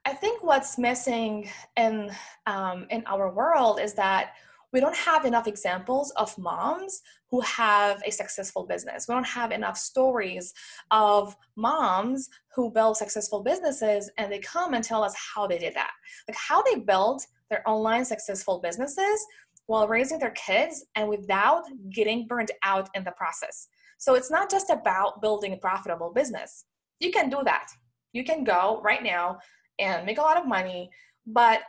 I 0.05 0.13
think 0.13 0.43
what's 0.43 0.79
missing 0.79 1.49
in 1.77 2.11
um, 2.47 2.87
in 2.91 3.03
our 3.07 3.33
world 3.33 3.81
is 3.81 3.95
that 3.95 4.33
we 4.77 4.81
don't 4.81 4.95
have 4.95 5.25
enough 5.25 5.47
examples 5.47 6.11
of 6.19 6.37
moms 6.37 7.01
who 7.31 7.41
have 7.41 8.03
a 8.05 8.11
successful 8.11 8.67
business. 8.67 9.09
We 9.09 9.15
don't 9.15 9.27
have 9.27 9.51
enough 9.51 9.79
stories 9.79 10.53
of 10.91 11.35
moms 11.57 12.29
who 12.55 12.71
build 12.71 12.99
successful 12.99 13.43
businesses 13.43 14.11
and 14.19 14.31
they 14.31 14.39
come 14.41 14.75
and 14.75 14.85
tell 14.85 15.03
us 15.03 15.15
how 15.17 15.47
they 15.47 15.57
did 15.57 15.73
that. 15.77 15.93
Like 16.29 16.37
how 16.37 16.61
they 16.61 16.75
built 16.75 17.27
their 17.49 17.67
online 17.67 18.05
successful 18.05 18.61
businesses 18.61 19.25
while 19.65 19.89
raising 19.89 20.19
their 20.19 20.33
kids 20.33 20.85
and 20.95 21.09
without 21.09 21.63
getting 21.89 22.27
burned 22.27 22.51
out 22.63 22.91
in 22.93 23.03
the 23.03 23.13
process. 23.13 23.69
So 23.97 24.13
it's 24.15 24.31
not 24.31 24.51
just 24.51 24.69
about 24.69 25.23
building 25.23 25.55
a 25.55 25.57
profitable 25.57 26.13
business. 26.15 26.67
You 27.01 27.13
can 27.13 27.31
do 27.31 27.39
that. 27.47 27.69
You 28.13 28.25
can 28.25 28.45
go 28.45 28.83
right 28.85 29.03
now 29.03 29.39
and 29.79 30.05
make 30.05 30.19
a 30.19 30.29
lot 30.29 30.37
of 30.37 30.47
money, 30.47 30.91
but 31.27 31.61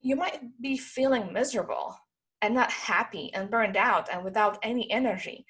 you 0.00 0.14
might 0.14 0.38
be 0.60 0.76
feeling 0.76 1.32
miserable 1.32 1.96
and 2.42 2.54
not 2.54 2.70
happy 2.70 3.30
and 3.34 3.50
burned 3.50 3.76
out 3.76 4.08
and 4.12 4.24
without 4.24 4.58
any 4.62 4.90
energy. 4.90 5.46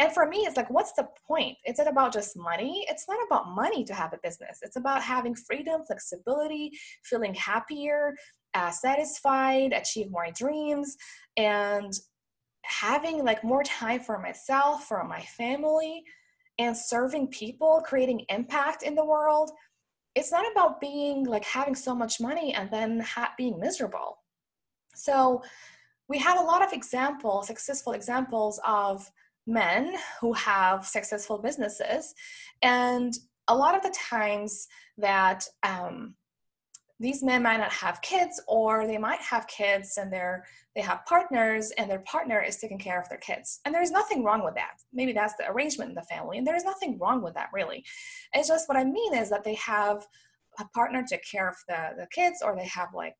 And 0.00 0.12
for 0.12 0.26
me, 0.26 0.38
it's 0.38 0.56
like, 0.56 0.70
what's 0.70 0.92
the 0.92 1.06
point? 1.26 1.56
Is 1.64 1.78
it 1.78 1.86
about 1.86 2.12
just 2.12 2.36
money? 2.36 2.84
It's 2.88 3.06
not 3.08 3.24
about 3.26 3.54
money 3.54 3.84
to 3.84 3.94
have 3.94 4.12
a 4.12 4.18
business. 4.22 4.58
It's 4.62 4.76
about 4.76 5.02
having 5.02 5.36
freedom, 5.36 5.82
flexibility, 5.86 6.72
feeling 7.04 7.32
happier, 7.34 8.14
uh, 8.54 8.70
satisfied, 8.70 9.72
achieve 9.72 10.10
more 10.10 10.26
dreams, 10.34 10.96
and 11.36 11.92
having 12.62 13.24
like 13.24 13.44
more 13.44 13.62
time 13.62 14.00
for 14.00 14.18
myself, 14.18 14.84
for 14.84 15.04
my 15.04 15.20
family, 15.20 16.02
and 16.58 16.76
serving 16.76 17.28
people, 17.28 17.80
creating 17.84 18.24
impact 18.30 18.82
in 18.82 18.96
the 18.96 19.04
world. 19.04 19.50
It's 20.16 20.32
not 20.32 20.50
about 20.50 20.80
being 20.80 21.24
like 21.24 21.44
having 21.44 21.74
so 21.76 21.94
much 21.94 22.20
money 22.20 22.52
and 22.52 22.68
then 22.70 23.00
ha- 23.00 23.32
being 23.36 23.60
miserable. 23.60 24.18
So 24.94 25.42
we 26.08 26.18
have 26.18 26.38
a 26.38 26.42
lot 26.42 26.62
of 26.62 26.72
examples, 26.72 27.46
successful 27.46 27.92
examples 27.92 28.60
of 28.66 29.10
men 29.46 29.94
who 30.20 30.32
have 30.32 30.86
successful 30.86 31.38
businesses. 31.38 32.14
And 32.62 33.14
a 33.48 33.54
lot 33.54 33.76
of 33.76 33.82
the 33.82 33.94
times 33.96 34.66
that 34.98 35.46
um, 35.62 36.14
these 37.00 37.22
men 37.22 37.42
might 37.42 37.58
not 37.58 37.72
have 37.72 38.00
kids 38.02 38.40
or 38.46 38.86
they 38.86 38.98
might 38.98 39.20
have 39.20 39.46
kids 39.46 39.98
and 39.98 40.12
they're 40.12 40.44
they 40.74 40.80
have 40.80 41.04
partners 41.06 41.72
and 41.78 41.90
their 41.90 42.00
partner 42.00 42.42
is 42.42 42.56
taking 42.56 42.78
care 42.78 43.00
of 43.00 43.08
their 43.08 43.18
kids. 43.18 43.60
And 43.64 43.74
there's 43.74 43.90
nothing 43.90 44.24
wrong 44.24 44.42
with 44.44 44.54
that. 44.54 44.78
Maybe 44.92 45.12
that's 45.12 45.34
the 45.34 45.48
arrangement 45.50 45.90
in 45.90 45.94
the 45.94 46.02
family 46.02 46.38
and 46.38 46.46
there's 46.46 46.64
nothing 46.64 46.98
wrong 46.98 47.22
with 47.22 47.34
that 47.34 47.50
really. 47.52 47.84
It's 48.32 48.48
just 48.48 48.68
what 48.68 48.78
i 48.78 48.84
mean 48.84 49.14
is 49.14 49.30
that 49.30 49.44
they 49.44 49.54
have 49.54 50.06
a 50.58 50.64
partner 50.66 51.04
to 51.08 51.18
care 51.18 51.48
of 51.48 51.56
the, 51.68 51.90
the 51.98 52.06
kids 52.12 52.42
or 52.42 52.56
they 52.56 52.66
have 52.66 52.88
like 52.94 53.14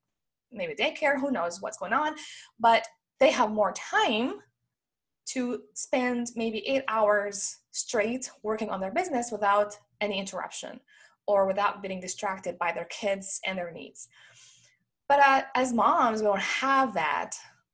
maybe 0.55 0.75
daycare, 0.75 1.21
who 1.21 1.31
knows 1.31 1.61
what's 1.61 1.79
going 1.79 1.93
on, 1.93 2.15
but 2.59 2.87
they 3.21 3.31
have 3.31 3.51
more 3.51 3.73
time 3.73 4.35
to 5.27 5.63
spend 5.75 6.29
maybe 6.37 6.67
eight 6.67 6.83
hours 6.89 7.59
straight 7.71 8.31
working 8.43 8.71
on 8.71 8.81
their 8.81 8.93
business 8.93 9.31
without 9.33 9.77
any 10.01 10.19
interruption 10.19 10.81
or 11.27 11.47
without 11.47 11.83
being 11.83 12.01
distracted 12.01 12.59
by 12.59 12.73
their 12.73 12.87
kids 12.87 13.41
and 13.47 13.57
their 13.57 13.73
needs. 13.73 14.09
But 15.09 15.21
uh, 15.21 15.43
as 15.55 15.73
moms, 15.73 16.21
we 16.21 16.27
don't 16.27 16.41
have 16.41 16.95
that, 16.95 17.33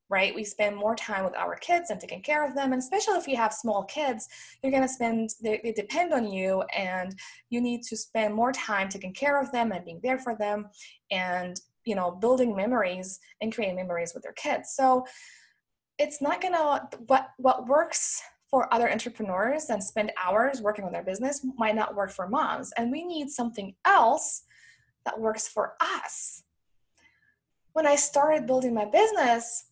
right? 0.08 0.34
We 0.34 0.44
spend 0.44 0.76
more 0.76 0.96
time 0.96 1.24
with 1.24 1.36
our 1.36 1.56
kids 1.56 1.90
and 1.90 2.00
taking 2.00 2.22
care 2.22 2.46
of 2.46 2.54
them. 2.54 2.72
And 2.72 2.80
especially 2.80 3.14
if 3.18 3.28
you 3.28 3.36
have 3.36 3.52
small 3.52 3.84
kids, 3.84 4.28
you're 4.62 4.72
going 4.72 4.82
to 4.82 4.88
spend, 4.88 5.30
they, 5.42 5.60
they 5.62 5.72
depend 5.72 6.12
on 6.12 6.30
you 6.30 6.62
and 6.76 7.14
you 7.48 7.60
need 7.60 7.82
to 7.84 7.96
spend 7.96 8.34
more 8.34 8.52
time 8.52 8.88
taking 8.88 9.14
care 9.14 9.40
of 9.40 9.50
them 9.52 9.72
and 9.72 9.84
being 9.84 10.00
there 10.02 10.18
for 10.18 10.36
them. 10.36 10.68
And 11.10 11.60
you 11.90 11.96
know 11.96 12.12
building 12.12 12.54
memories 12.54 13.18
and 13.40 13.52
creating 13.52 13.74
memories 13.74 14.14
with 14.14 14.22
their 14.22 14.32
kids. 14.34 14.74
So 14.76 15.04
it's 15.98 16.22
not 16.22 16.40
gonna 16.40 16.88
what 17.08 17.30
what 17.38 17.66
works 17.66 18.22
for 18.48 18.72
other 18.72 18.90
entrepreneurs 18.90 19.70
and 19.70 19.82
spend 19.82 20.12
hours 20.24 20.62
working 20.62 20.84
on 20.84 20.92
their 20.92 21.02
business 21.04 21.44
might 21.58 21.74
not 21.74 21.94
work 21.94 22.10
for 22.10 22.28
moms. 22.28 22.72
And 22.76 22.90
we 22.90 23.04
need 23.04 23.28
something 23.28 23.74
else 23.84 24.42
that 25.04 25.20
works 25.20 25.48
for 25.48 25.74
us. 25.80 26.44
When 27.72 27.86
i 27.86 27.96
started 27.96 28.46
building 28.46 28.74
my 28.74 28.84
business 28.84 29.66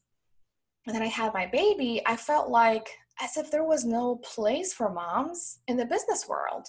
and 0.87 0.95
then 0.95 1.03
i 1.03 1.13
had 1.21 1.35
my 1.35 1.47
baby 1.47 2.03
i 2.07 2.17
felt 2.17 2.49
like 2.49 2.89
as 3.21 3.37
if 3.37 3.51
there 3.51 3.65
was 3.65 3.85
no 3.85 4.17
place 4.17 4.73
for 4.73 4.89
moms 4.91 5.59
in 5.67 5.77
the 5.77 5.85
business 5.85 6.29
world. 6.29 6.67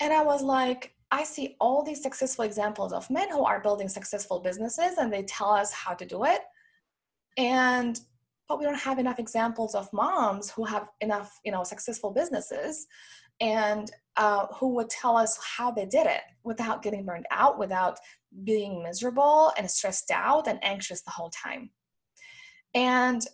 And 0.00 0.12
i 0.12 0.22
was 0.22 0.42
like 0.42 0.93
I 1.10 1.24
see 1.24 1.56
all 1.60 1.82
these 1.82 2.02
successful 2.02 2.44
examples 2.44 2.92
of 2.92 3.08
men 3.10 3.30
who 3.30 3.44
are 3.44 3.60
building 3.60 3.88
successful 3.88 4.40
businesses 4.40 4.98
and 4.98 5.12
they 5.12 5.22
tell 5.22 5.50
us 5.50 5.72
how 5.72 5.94
to 5.94 6.04
do 6.04 6.24
it. 6.24 6.40
And 7.36 7.98
but 8.48 8.58
we 8.58 8.64
don't 8.64 8.78
have 8.78 8.98
enough 8.98 9.18
examples 9.18 9.74
of 9.74 9.90
moms 9.92 10.50
who 10.50 10.64
have 10.64 10.88
enough, 11.00 11.40
you 11.44 11.52
know, 11.52 11.64
successful 11.64 12.10
businesses 12.10 12.86
and 13.40 13.90
uh, 14.16 14.46
who 14.54 14.74
would 14.74 14.90
tell 14.90 15.16
us 15.16 15.38
how 15.42 15.70
they 15.70 15.86
did 15.86 16.06
it 16.06 16.20
without 16.44 16.82
getting 16.82 17.04
burned 17.04 17.26
out, 17.30 17.58
without 17.58 17.98
being 18.44 18.82
miserable 18.82 19.52
and 19.56 19.70
stressed 19.70 20.10
out 20.10 20.46
and 20.46 20.62
anxious 20.62 21.02
the 21.02 21.10
whole 21.10 21.30
time. 21.30 21.70
And 22.74 23.24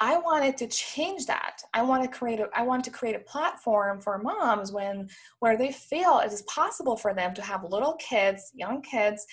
I 0.00 0.16
wanted 0.16 0.56
to 0.56 0.66
change 0.66 1.26
that. 1.26 1.62
I 1.74 1.82
want 1.82 2.02
to 2.02 2.08
create 2.08 2.40
a 2.40 2.48
I 2.54 2.62
want 2.62 2.84
to 2.84 2.90
create 2.90 3.16
a 3.16 3.20
platform 3.20 4.00
for 4.00 4.18
moms 4.18 4.72
when 4.72 5.08
where 5.40 5.58
they 5.58 5.72
feel 5.72 6.20
it 6.20 6.32
is 6.32 6.42
possible 6.42 6.96
for 6.96 7.12
them 7.12 7.34
to 7.34 7.42
have 7.42 7.64
little 7.64 7.94
kids, 7.96 8.50
young 8.54 8.80
kids, 8.80 9.26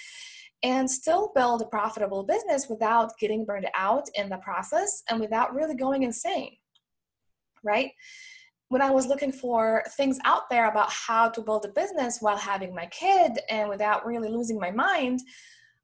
and 0.64 0.90
still 0.90 1.32
build 1.34 1.62
a 1.62 1.66
profitable 1.66 2.24
business 2.24 2.68
without 2.70 3.18
getting 3.18 3.46
burned 3.46 3.68
out 3.76 4.10
in 4.16 4.28
the 4.28 4.38
process 4.38 5.04
and 5.10 5.22
without 5.22 5.56
really 5.56 5.76
going 5.76 6.04
insane. 6.04 6.58
Right? 7.64 7.92
When 8.68 8.82
I 8.82 8.90
was 8.90 9.08
looking 9.08 9.32
for 9.32 9.84
things 9.96 10.20
out 10.26 10.50
there 10.50 10.70
about 10.70 10.92
how 10.92 11.30
to 11.30 11.42
build 11.42 11.64
a 11.64 11.70
business 11.70 12.18
while 12.20 12.36
having 12.36 12.76
my 12.76 12.88
kid 12.88 13.40
and 13.50 13.70
without 13.70 14.06
really 14.06 14.28
losing 14.28 14.60
my 14.60 14.72
mind, 14.72 15.22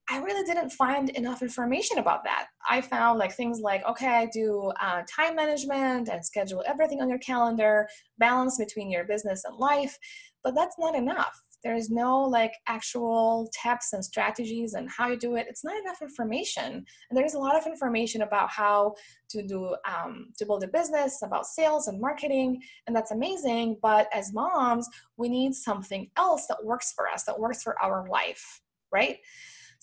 I 0.09 0.19
really 0.19 0.45
didn't 0.45 0.71
find 0.71 1.09
enough 1.11 1.41
information 1.41 1.97
about 1.97 2.23
that. 2.25 2.47
I 2.69 2.81
found 2.81 3.19
like 3.19 3.33
things 3.33 3.61
like, 3.61 3.85
okay, 3.85 4.07
I 4.07 4.25
do 4.25 4.71
uh, 4.81 5.03
time 5.09 5.35
management 5.35 6.09
and 6.09 6.25
schedule 6.25 6.63
everything 6.67 7.01
on 7.01 7.09
your 7.09 7.19
calendar, 7.19 7.87
balance 8.17 8.57
between 8.57 8.91
your 8.91 9.05
business 9.05 9.43
and 9.45 9.57
life, 9.57 9.97
but 10.43 10.55
that's 10.55 10.77
not 10.77 10.95
enough. 10.95 11.41
There's 11.63 11.89
no 11.89 12.19
like 12.21 12.51
actual 12.67 13.49
tips 13.63 13.93
and 13.93 14.03
strategies 14.03 14.73
and 14.73 14.89
how 14.91 15.07
you 15.07 15.17
do 15.17 15.37
it. 15.37 15.45
It's 15.49 15.63
not 15.63 15.77
enough 15.77 16.01
information. 16.01 16.85
And 17.09 17.17
there's 17.17 17.35
a 17.35 17.39
lot 17.39 17.57
of 17.57 17.65
information 17.65 18.23
about 18.23 18.49
how 18.49 18.95
to 19.29 19.41
do, 19.41 19.73
um, 19.87 20.33
to 20.37 20.45
build 20.45 20.65
a 20.65 20.67
business, 20.67 21.21
about 21.23 21.45
sales 21.45 21.87
and 21.87 22.01
marketing, 22.01 22.61
and 22.85 22.93
that's 22.93 23.11
amazing. 23.11 23.77
But 23.81 24.09
as 24.13 24.33
moms, 24.33 24.89
we 25.15 25.29
need 25.29 25.53
something 25.53 26.09
else 26.17 26.47
that 26.47 26.65
works 26.65 26.91
for 26.93 27.07
us, 27.07 27.23
that 27.23 27.39
works 27.39 27.63
for 27.63 27.81
our 27.81 28.09
life, 28.09 28.61
right? 28.91 29.19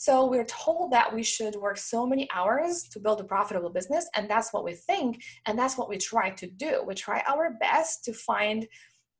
So 0.00 0.24
we're 0.24 0.46
told 0.46 0.92
that 0.92 1.14
we 1.14 1.22
should 1.22 1.56
work 1.56 1.76
so 1.76 2.06
many 2.06 2.26
hours 2.34 2.84
to 2.84 2.98
build 2.98 3.20
a 3.20 3.24
profitable 3.24 3.68
business, 3.68 4.08
and 4.16 4.30
that's 4.30 4.50
what 4.50 4.64
we 4.64 4.72
think, 4.72 5.22
and 5.44 5.58
that's 5.58 5.76
what 5.76 5.90
we 5.90 5.98
try 5.98 6.30
to 6.30 6.46
do. 6.46 6.82
We 6.86 6.94
try 6.94 7.22
our 7.28 7.58
best 7.60 8.02
to 8.06 8.14
find 8.14 8.66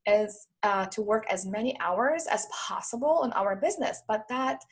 as 0.06 0.46
uh, 0.62 0.86
to 0.86 1.02
work 1.02 1.26
as 1.28 1.44
many 1.44 1.78
hours 1.80 2.26
as 2.28 2.46
possible 2.50 3.24
in 3.24 3.32
our 3.32 3.56
business, 3.56 4.02
but 4.08 4.26
that 4.30 4.64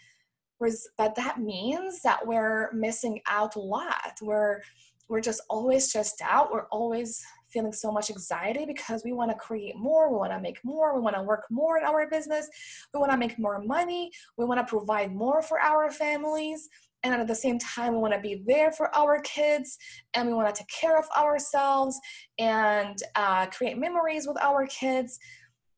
was 0.60 0.88
but 0.96 1.14
that 1.16 1.40
means 1.40 2.00
that 2.00 2.26
we're 2.26 2.72
missing 2.72 3.20
out 3.28 3.56
a 3.56 3.60
lot. 3.60 4.16
We're 4.22 4.62
we're 5.10 5.20
just 5.20 5.42
always 5.50 5.90
stressed 5.90 6.22
out. 6.22 6.50
We're 6.50 6.68
always 6.68 7.22
feeling 7.50 7.72
so 7.72 7.90
much 7.90 8.10
anxiety 8.10 8.64
because 8.66 9.02
we 9.04 9.12
want 9.12 9.30
to 9.30 9.36
create 9.36 9.76
more, 9.76 10.10
we 10.10 10.18
want 10.18 10.32
to 10.32 10.40
make 10.40 10.58
more, 10.64 10.94
we 10.94 11.00
want 11.00 11.16
to 11.16 11.22
work 11.22 11.44
more 11.50 11.78
in 11.78 11.84
our 11.84 12.08
business, 12.08 12.48
we 12.92 13.00
want 13.00 13.12
to 13.12 13.18
make 13.18 13.38
more 13.38 13.60
money, 13.60 14.10
we 14.36 14.44
want 14.44 14.58
to 14.60 14.70
provide 14.70 15.14
more 15.14 15.42
for 15.42 15.60
our 15.60 15.90
families. 15.90 16.68
And 17.04 17.14
at 17.14 17.28
the 17.28 17.34
same 17.34 17.58
time, 17.60 17.94
we 17.94 18.00
want 18.00 18.14
to 18.14 18.20
be 18.20 18.42
there 18.44 18.72
for 18.72 18.94
our 18.96 19.20
kids 19.20 19.78
and 20.14 20.28
we 20.28 20.34
want 20.34 20.52
to 20.52 20.58
take 20.60 20.68
care 20.68 20.98
of 20.98 21.06
ourselves 21.16 21.98
and 22.38 22.98
uh, 23.14 23.46
create 23.46 23.78
memories 23.78 24.26
with 24.26 24.36
our 24.40 24.66
kids. 24.66 25.18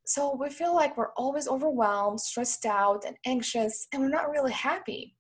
So 0.07 0.35
we 0.35 0.49
feel 0.49 0.75
like 0.75 0.97
we're 0.97 1.13
always 1.17 1.47
overwhelmed, 1.47 2.21
stressed 2.21 2.65
out, 2.65 3.05
and 3.07 3.17
anxious, 3.27 3.87
and 3.93 4.03
we're 4.03 4.09
not 4.09 4.31
really 4.31 4.53
happy. 4.53 5.15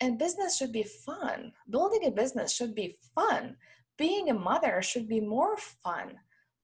And 0.00 0.18
business 0.18 0.56
should 0.56 0.72
be 0.72 0.84
fun. 0.84 1.52
Building 1.68 2.06
a 2.06 2.10
business 2.10 2.54
should 2.54 2.74
be 2.74 2.96
fun 3.14 3.56
being 4.00 4.30
a 4.30 4.34
mother 4.34 4.80
should 4.80 5.06
be 5.06 5.20
more 5.20 5.58
fun, 5.58 6.12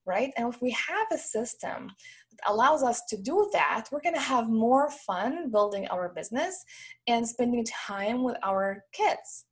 right? 0.07 0.33
And 0.35 0.51
if 0.51 0.59
we 0.59 0.71
have 0.71 1.07
a 1.13 1.17
system 1.17 1.91
that 2.31 2.51
allows 2.51 2.81
us 2.81 3.03
to 3.09 3.15
do 3.15 3.47
that, 3.53 3.85
we're 3.91 4.01
going 4.01 4.15
to 4.15 4.19
have 4.19 4.49
more 4.49 4.89
fun 4.89 5.51
building 5.51 5.87
our 5.89 6.09
business 6.09 6.65
and 7.05 7.25
spending 7.25 7.63
time 7.65 8.23
with 8.23 8.37
our 8.43 8.83
kids 8.91 9.45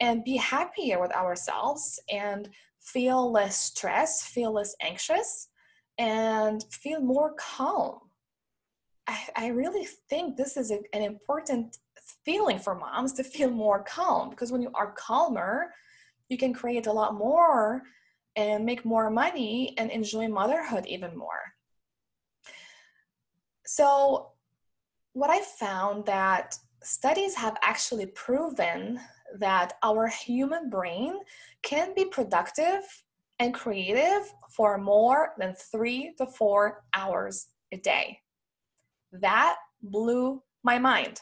and 0.00 0.24
be 0.24 0.38
happier 0.38 0.98
with 0.98 1.12
ourselves 1.12 2.00
and 2.10 2.48
feel 2.80 3.30
less 3.30 3.58
stress, 3.60 4.22
feel 4.22 4.54
less 4.54 4.74
anxious, 4.80 5.48
and 5.98 6.64
feel 6.70 7.02
more 7.02 7.34
calm. 7.38 7.98
I, 9.06 9.18
I 9.36 9.46
really 9.48 9.86
think 10.08 10.36
this 10.36 10.56
is 10.56 10.70
a, 10.70 10.78
an 10.94 11.02
important 11.02 11.76
feeling 12.24 12.58
for 12.58 12.74
moms 12.74 13.12
to 13.14 13.24
feel 13.24 13.50
more 13.50 13.82
calm 13.82 14.30
because 14.30 14.50
when 14.50 14.62
you 14.62 14.70
are 14.74 14.92
calmer, 14.92 15.74
you 16.28 16.36
can 16.36 16.52
create 16.52 16.86
a 16.86 16.92
lot 16.92 17.14
more 17.14 17.82
and 18.36 18.64
make 18.64 18.84
more 18.84 19.10
money 19.10 19.74
and 19.78 19.90
enjoy 19.90 20.28
motherhood 20.28 20.86
even 20.86 21.16
more. 21.16 21.54
So, 23.66 24.32
what 25.12 25.30
I 25.30 25.40
found 25.40 26.06
that 26.06 26.56
studies 26.82 27.34
have 27.34 27.56
actually 27.62 28.06
proven 28.06 29.00
that 29.38 29.74
our 29.82 30.06
human 30.06 30.70
brain 30.70 31.18
can 31.62 31.94
be 31.94 32.04
productive 32.04 32.82
and 33.38 33.52
creative 33.52 34.32
for 34.50 34.78
more 34.78 35.34
than 35.38 35.54
three 35.54 36.14
to 36.18 36.26
four 36.26 36.84
hours 36.94 37.48
a 37.72 37.76
day. 37.76 38.20
That 39.12 39.56
blew 39.82 40.42
my 40.62 40.78
mind 40.78 41.20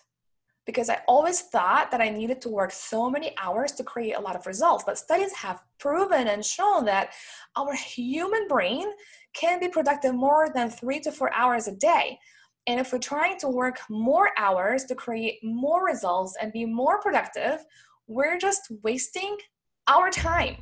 because 0.67 0.91
I 0.91 1.01
always 1.07 1.43
thought 1.43 1.91
that 1.93 2.01
I 2.01 2.09
needed 2.09 2.41
to 2.43 2.49
work 2.49 2.73
so 2.73 3.09
many 3.09 3.35
hours 3.39 3.73
to 3.73 3.85
create 3.85 4.15
a 4.15 4.21
lot 4.21 4.37
of 4.37 4.47
results. 4.47 4.83
But 4.85 4.99
studies 4.99 5.33
have 5.33 5.63
proven 5.79 6.27
and 6.27 6.45
shown 6.45 6.85
that 6.87 7.11
our 7.57 7.73
human 7.75 8.49
brain 8.49 8.89
can 9.33 9.61
be 9.61 9.69
productive 9.69 10.15
more 10.15 10.51
than 10.53 10.69
three 10.69 11.01
to 11.01 11.13
four 11.13 11.33
hours 11.33 11.69
a 11.69 11.77
day. 11.77 12.19
And 12.67 12.81
if 12.81 12.93
we're 12.93 12.99
trying 12.99 13.39
to 13.39 13.49
work 13.49 13.79
more 13.89 14.31
hours 14.37 14.85
to 14.87 14.97
create 14.97 15.39
more 15.45 15.87
results 15.87 16.37
and 16.41 16.53
be 16.53 16.67
more 16.67 17.01
productive, 17.01 17.65
we're 18.09 18.39
just 18.39 18.73
wasting 18.83 19.37
our 19.87 20.11
time. 20.11 20.57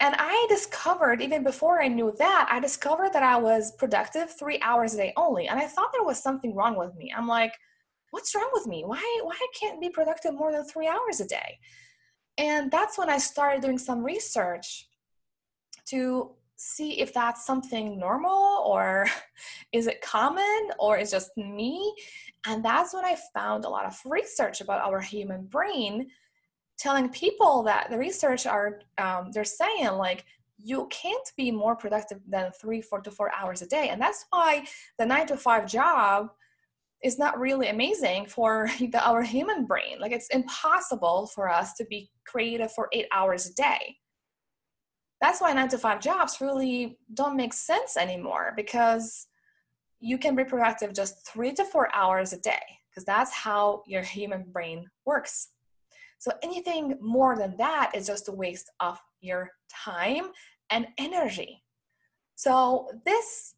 And 0.00 0.14
I 0.18 0.46
discovered, 0.48 1.22
even 1.22 1.42
before 1.42 1.82
I 1.82 1.88
knew 1.88 2.14
that, 2.18 2.48
I 2.50 2.60
discovered 2.60 3.12
that 3.14 3.22
I 3.22 3.36
was 3.36 3.72
productive 3.72 4.30
three 4.30 4.60
hours 4.60 4.94
a 4.94 4.98
day 4.98 5.12
only. 5.16 5.48
And 5.48 5.58
I 5.58 5.66
thought 5.66 5.90
there 5.92 6.04
was 6.04 6.22
something 6.22 6.54
wrong 6.54 6.76
with 6.76 6.94
me. 6.96 7.12
I'm 7.16 7.26
like, 7.26 7.52
what's 8.10 8.34
wrong 8.34 8.50
with 8.52 8.66
me? 8.66 8.84
Why, 8.84 9.20
why 9.22 9.34
I 9.34 9.46
can't 9.58 9.80
be 9.80 9.90
productive 9.90 10.34
more 10.34 10.52
than 10.52 10.64
three 10.64 10.88
hours 10.88 11.20
a 11.20 11.26
day? 11.26 11.58
And 12.36 12.70
that's 12.70 12.96
when 12.96 13.10
I 13.10 13.18
started 13.18 13.62
doing 13.62 13.78
some 13.78 14.02
research 14.02 14.88
to 15.86 16.32
see 16.56 17.00
if 17.00 17.14
that's 17.14 17.46
something 17.46 17.98
normal 17.98 18.62
or 18.66 19.06
is 19.72 19.86
it 19.86 20.00
common 20.02 20.70
or 20.78 20.98
is 20.98 21.10
just 21.10 21.36
me. 21.36 21.94
And 22.46 22.64
that's 22.64 22.94
when 22.94 23.04
I 23.04 23.16
found 23.34 23.64
a 23.64 23.68
lot 23.68 23.86
of 23.86 23.98
research 24.04 24.60
about 24.60 24.82
our 24.82 25.00
human 25.00 25.46
brain 25.46 26.08
telling 26.78 27.08
people 27.08 27.64
that 27.64 27.90
the 27.90 27.98
research 27.98 28.46
are 28.46 28.80
um, 28.98 29.30
they're 29.32 29.44
saying 29.44 29.92
like 29.92 30.24
you 30.56 30.88
can't 30.90 31.32
be 31.36 31.50
more 31.50 31.76
productive 31.76 32.20
than 32.26 32.50
three 32.52 32.80
four 32.80 33.00
to 33.00 33.10
four 33.10 33.32
hours 33.34 33.62
a 33.62 33.66
day 33.66 33.88
and 33.88 34.00
that's 34.00 34.26
why 34.30 34.64
the 34.98 35.04
nine 35.04 35.26
to 35.26 35.36
five 35.36 35.66
job 35.66 36.30
is 37.02 37.18
not 37.18 37.38
really 37.38 37.68
amazing 37.68 38.26
for 38.26 38.68
the, 38.80 39.00
our 39.06 39.22
human 39.22 39.66
brain. 39.66 39.98
Like 40.00 40.12
it's 40.12 40.28
impossible 40.28 41.30
for 41.34 41.48
us 41.48 41.74
to 41.74 41.84
be 41.86 42.10
creative 42.26 42.72
for 42.72 42.88
eight 42.92 43.06
hours 43.12 43.46
a 43.46 43.54
day. 43.54 43.96
That's 45.20 45.40
why 45.40 45.52
nine 45.52 45.68
to 45.70 45.78
five 45.78 46.00
jobs 46.00 46.40
really 46.40 46.98
don't 47.14 47.36
make 47.36 47.52
sense 47.52 47.96
anymore 47.96 48.52
because 48.56 49.26
you 50.00 50.16
can 50.16 50.36
be 50.36 50.44
productive 50.44 50.94
just 50.94 51.26
three 51.26 51.52
to 51.54 51.64
four 51.64 51.92
hours 51.92 52.32
a 52.32 52.38
day 52.38 52.62
because 52.90 53.04
that's 53.04 53.32
how 53.32 53.82
your 53.86 54.02
human 54.02 54.44
brain 54.52 54.86
works. 55.04 55.48
So 56.18 56.32
anything 56.42 56.98
more 57.00 57.36
than 57.36 57.56
that 57.58 57.92
is 57.94 58.06
just 58.06 58.28
a 58.28 58.32
waste 58.32 58.70
of 58.80 58.98
your 59.20 59.50
time 59.72 60.30
and 60.70 60.86
energy. 60.98 61.62
So 62.34 62.88
this 63.04 63.54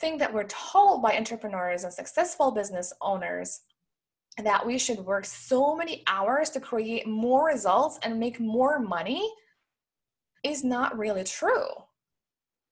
thing 0.00 0.18
that 0.18 0.32
we're 0.32 0.44
told 0.44 1.02
by 1.02 1.16
entrepreneurs 1.16 1.84
and 1.84 1.92
successful 1.92 2.50
business 2.50 2.92
owners 3.00 3.60
that 4.42 4.64
we 4.64 4.78
should 4.78 5.00
work 5.00 5.24
so 5.24 5.74
many 5.74 6.02
hours 6.06 6.50
to 6.50 6.60
create 6.60 7.06
more 7.06 7.46
results 7.46 7.98
and 8.02 8.20
make 8.20 8.38
more 8.38 8.78
money 8.78 9.28
is 10.44 10.62
not 10.62 10.96
really 10.96 11.24
true 11.24 11.66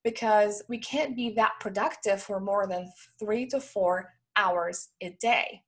because 0.04 0.62
we 0.68 0.78
can't 0.78 1.16
be 1.16 1.30
that 1.30 1.52
productive 1.58 2.22
for 2.22 2.38
more 2.38 2.68
than 2.68 2.88
three 3.18 3.46
to 3.46 3.60
four 3.60 4.12
hours 4.36 4.90
a 5.00 5.10
day. 5.20 5.62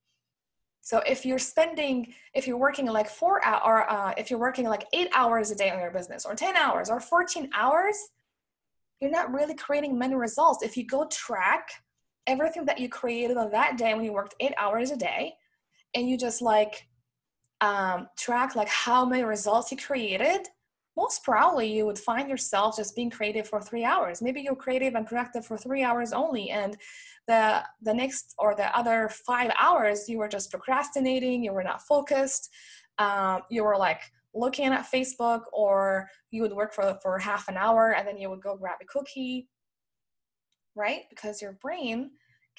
So 0.80 0.98
if 0.98 1.26
you're 1.26 1.40
spending, 1.40 2.14
if 2.34 2.46
you're 2.46 2.56
working 2.56 2.86
like 2.86 3.10
four 3.10 3.44
hours, 3.44 3.62
or 3.66 3.90
uh, 3.90 4.14
if 4.16 4.30
you're 4.30 4.38
working 4.38 4.66
like 4.66 4.86
eight 4.92 5.10
hours 5.14 5.50
a 5.50 5.56
day 5.56 5.70
on 5.70 5.80
your 5.80 5.90
business, 5.90 6.24
or 6.24 6.34
10 6.34 6.56
hours, 6.56 6.88
or 6.88 7.00
14 7.00 7.50
hours, 7.52 7.96
you're 9.00 9.10
not 9.10 9.32
really 9.32 9.54
creating 9.54 9.98
many 9.98 10.14
results. 10.14 10.62
If 10.62 10.76
you 10.76 10.86
go 10.86 11.06
track 11.10 11.68
everything 12.26 12.64
that 12.66 12.78
you 12.78 12.88
created 12.88 13.36
on 13.36 13.50
that 13.52 13.78
day 13.78 13.94
when 13.94 14.04
you 14.04 14.12
worked 14.12 14.34
eight 14.40 14.54
hours 14.58 14.90
a 14.90 14.96
day, 14.96 15.34
and 15.94 16.08
you 16.08 16.18
just 16.18 16.42
like 16.42 16.86
um, 17.60 18.08
track 18.16 18.54
like 18.54 18.68
how 18.68 19.04
many 19.04 19.24
results 19.24 19.70
you 19.70 19.78
created, 19.78 20.46
most 20.96 21.22
probably 21.22 21.72
you 21.72 21.86
would 21.86 21.98
find 21.98 22.28
yourself 22.28 22.76
just 22.76 22.96
being 22.96 23.10
creative 23.10 23.48
for 23.48 23.60
three 23.60 23.84
hours. 23.84 24.20
Maybe 24.20 24.40
you're 24.40 24.56
creative 24.56 24.94
and 24.94 25.06
productive 25.06 25.46
for 25.46 25.56
three 25.56 25.82
hours 25.82 26.12
only, 26.12 26.50
and 26.50 26.76
the 27.26 27.62
the 27.82 27.94
next 27.94 28.34
or 28.38 28.54
the 28.54 28.76
other 28.76 29.08
five 29.08 29.50
hours 29.58 30.08
you 30.08 30.18
were 30.18 30.28
just 30.28 30.50
procrastinating. 30.50 31.44
You 31.44 31.52
were 31.52 31.62
not 31.62 31.82
focused. 31.82 32.50
Um, 32.98 33.42
you 33.48 33.62
were 33.62 33.76
like 33.76 34.00
looking 34.34 34.66
at 34.66 34.90
Facebook, 34.90 35.42
or 35.52 36.08
you 36.30 36.42
would 36.42 36.52
work 36.52 36.74
for 36.74 36.98
for 37.02 37.18
half 37.18 37.48
an 37.48 37.56
hour 37.56 37.94
and 37.94 38.06
then 38.06 38.18
you 38.18 38.30
would 38.30 38.42
go 38.42 38.56
grab 38.56 38.78
a 38.82 38.86
cookie, 38.86 39.48
right? 40.74 41.02
Because 41.10 41.42
your 41.42 41.52
brain 41.60 42.10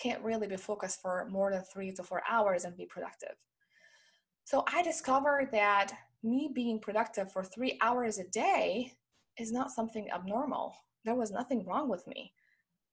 can't 0.02 0.24
really 0.24 0.48
be 0.48 0.58
focused 0.58 1.02
for 1.02 1.28
more 1.30 1.52
than 1.52 1.64
three 1.74 1.92
to 1.92 2.04
four 2.04 2.22
hours 2.30 2.64
and 2.64 2.76
be 2.78 2.86
productive. 2.86 3.36
So 4.46 4.64
I 4.74 4.82
discovered 4.82 5.50
that 5.52 5.92
me 6.24 6.50
being 6.54 6.80
productive 6.80 7.32
for 7.32 7.44
three 7.44 7.78
hours 7.82 8.18
a 8.18 8.28
day 8.30 8.94
is 9.38 9.52
not 9.52 9.72
something 9.72 10.10
abnormal. 10.12 10.74
There 11.06 11.16
was 11.16 11.32
nothing 11.32 11.66
wrong 11.66 11.88
with 11.88 12.06
me 12.08 12.34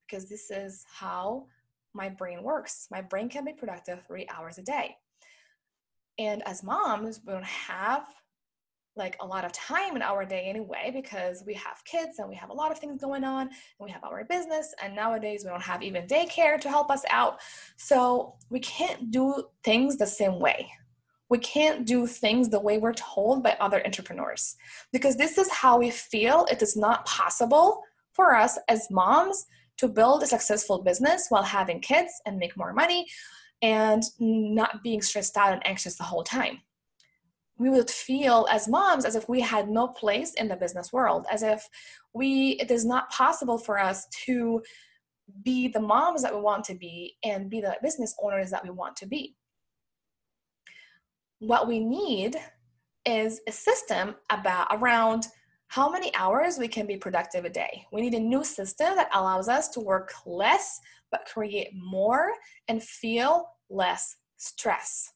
because 0.06 0.28
this 0.28 0.50
is 0.50 0.84
how 0.92 1.46
my 1.92 2.08
brain 2.08 2.42
works. 2.42 2.86
My 2.90 3.00
brain 3.00 3.28
can 3.28 3.44
be 3.44 3.52
productive 3.52 4.04
three 4.06 4.26
hours 4.28 4.58
a 4.58 4.62
day. 4.62 4.96
And 6.18 6.46
as 6.46 6.62
moms, 6.62 7.20
we 7.26 7.32
don't 7.32 7.44
have 7.44 8.06
like 8.96 9.16
a 9.20 9.26
lot 9.26 9.44
of 9.44 9.52
time 9.52 9.94
in 9.94 10.02
our 10.02 10.24
day 10.24 10.46
anyway 10.46 10.90
because 10.92 11.42
we 11.46 11.54
have 11.54 11.84
kids 11.84 12.18
and 12.18 12.28
we 12.28 12.34
have 12.34 12.50
a 12.50 12.52
lot 12.52 12.72
of 12.72 12.78
things 12.78 13.00
going 13.00 13.24
on 13.24 13.42
and 13.42 13.50
we 13.80 13.90
have 13.90 14.04
our 14.04 14.24
business 14.24 14.74
and 14.82 14.94
nowadays 14.94 15.44
we 15.44 15.50
don't 15.50 15.62
have 15.62 15.82
even 15.82 16.06
daycare 16.06 16.58
to 16.60 16.68
help 16.68 16.90
us 16.90 17.02
out. 17.10 17.40
So 17.76 18.34
we 18.50 18.60
can't 18.60 19.10
do 19.10 19.44
things 19.62 19.96
the 19.96 20.06
same 20.06 20.40
way. 20.40 20.70
We 21.28 21.38
can't 21.38 21.86
do 21.86 22.06
things 22.06 22.48
the 22.48 22.60
way 22.60 22.78
we're 22.78 22.94
told 22.94 23.42
by 23.42 23.56
other 23.60 23.84
entrepreneurs 23.84 24.56
because 24.92 25.16
this 25.16 25.38
is 25.38 25.50
how 25.50 25.78
we 25.78 25.90
feel. 25.90 26.46
It 26.50 26.62
is 26.62 26.76
not 26.76 27.04
possible 27.04 27.82
for 28.12 28.34
us 28.34 28.58
as 28.68 28.90
moms 28.90 29.46
to 29.78 29.88
build 29.88 30.22
a 30.22 30.26
successful 30.26 30.82
business 30.82 31.26
while 31.28 31.42
having 31.42 31.80
kids 31.80 32.12
and 32.24 32.38
make 32.38 32.56
more 32.56 32.72
money 32.72 33.06
and 33.60 34.02
not 34.18 34.82
being 34.82 35.02
stressed 35.02 35.36
out 35.36 35.52
and 35.52 35.66
anxious 35.66 35.96
the 35.96 36.04
whole 36.04 36.22
time. 36.22 36.60
We 37.58 37.70
would 37.70 37.90
feel 37.90 38.46
as 38.50 38.68
moms 38.68 39.04
as 39.04 39.14
if 39.14 39.28
we 39.28 39.40
had 39.40 39.68
no 39.68 39.88
place 39.88 40.34
in 40.34 40.48
the 40.48 40.56
business 40.56 40.92
world, 40.92 41.26
as 41.30 41.42
if 41.42 41.66
we 42.12 42.50
it 42.60 42.70
is 42.70 42.84
not 42.84 43.10
possible 43.10 43.58
for 43.58 43.78
us 43.78 44.06
to 44.26 44.62
be 45.42 45.68
the 45.68 45.80
moms 45.80 46.22
that 46.22 46.34
we 46.34 46.40
want 46.40 46.64
to 46.64 46.74
be 46.74 47.16
and 47.24 47.50
be 47.50 47.60
the 47.60 47.76
business 47.82 48.14
owners 48.22 48.50
that 48.50 48.62
we 48.62 48.70
want 48.70 48.94
to 48.96 49.06
be 49.06 49.34
what 51.38 51.68
we 51.68 51.78
need 51.80 52.36
is 53.04 53.40
a 53.46 53.52
system 53.52 54.14
about 54.30 54.68
around 54.72 55.28
how 55.68 55.90
many 55.90 56.14
hours 56.14 56.58
we 56.58 56.68
can 56.68 56.86
be 56.86 56.96
productive 56.96 57.44
a 57.44 57.50
day. 57.50 57.84
We 57.92 58.00
need 58.00 58.14
a 58.14 58.20
new 58.20 58.44
system 58.44 58.94
that 58.96 59.10
allows 59.14 59.48
us 59.48 59.68
to 59.70 59.80
work 59.80 60.12
less 60.24 60.80
but 61.10 61.28
create 61.32 61.70
more 61.74 62.32
and 62.68 62.82
feel 62.82 63.48
less 63.70 64.16
stress. 64.36 65.12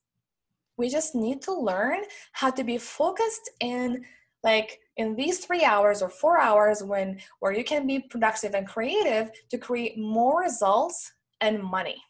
We 0.81 0.89
just 0.89 1.15
need 1.15 1.43
to 1.43 1.53
learn 1.53 2.01
how 2.33 2.51
to 2.53 2.65
be 2.65 2.79
focused 2.79 3.51
in 3.61 4.03
like 4.43 4.79
in 4.97 5.15
these 5.15 5.45
3 5.45 5.63
hours 5.63 6.01
or 6.01 6.09
4 6.09 6.41
hours 6.41 6.83
when 6.83 7.21
where 7.41 7.53
you 7.53 7.65
can 7.65 7.87
be 7.87 7.99
productive 8.15 8.55
and 8.55 8.67
creative 8.67 9.31
to 9.51 9.59
create 9.59 9.99
more 9.99 10.41
results 10.41 10.99
and 11.43 11.63
money. 11.63 12.01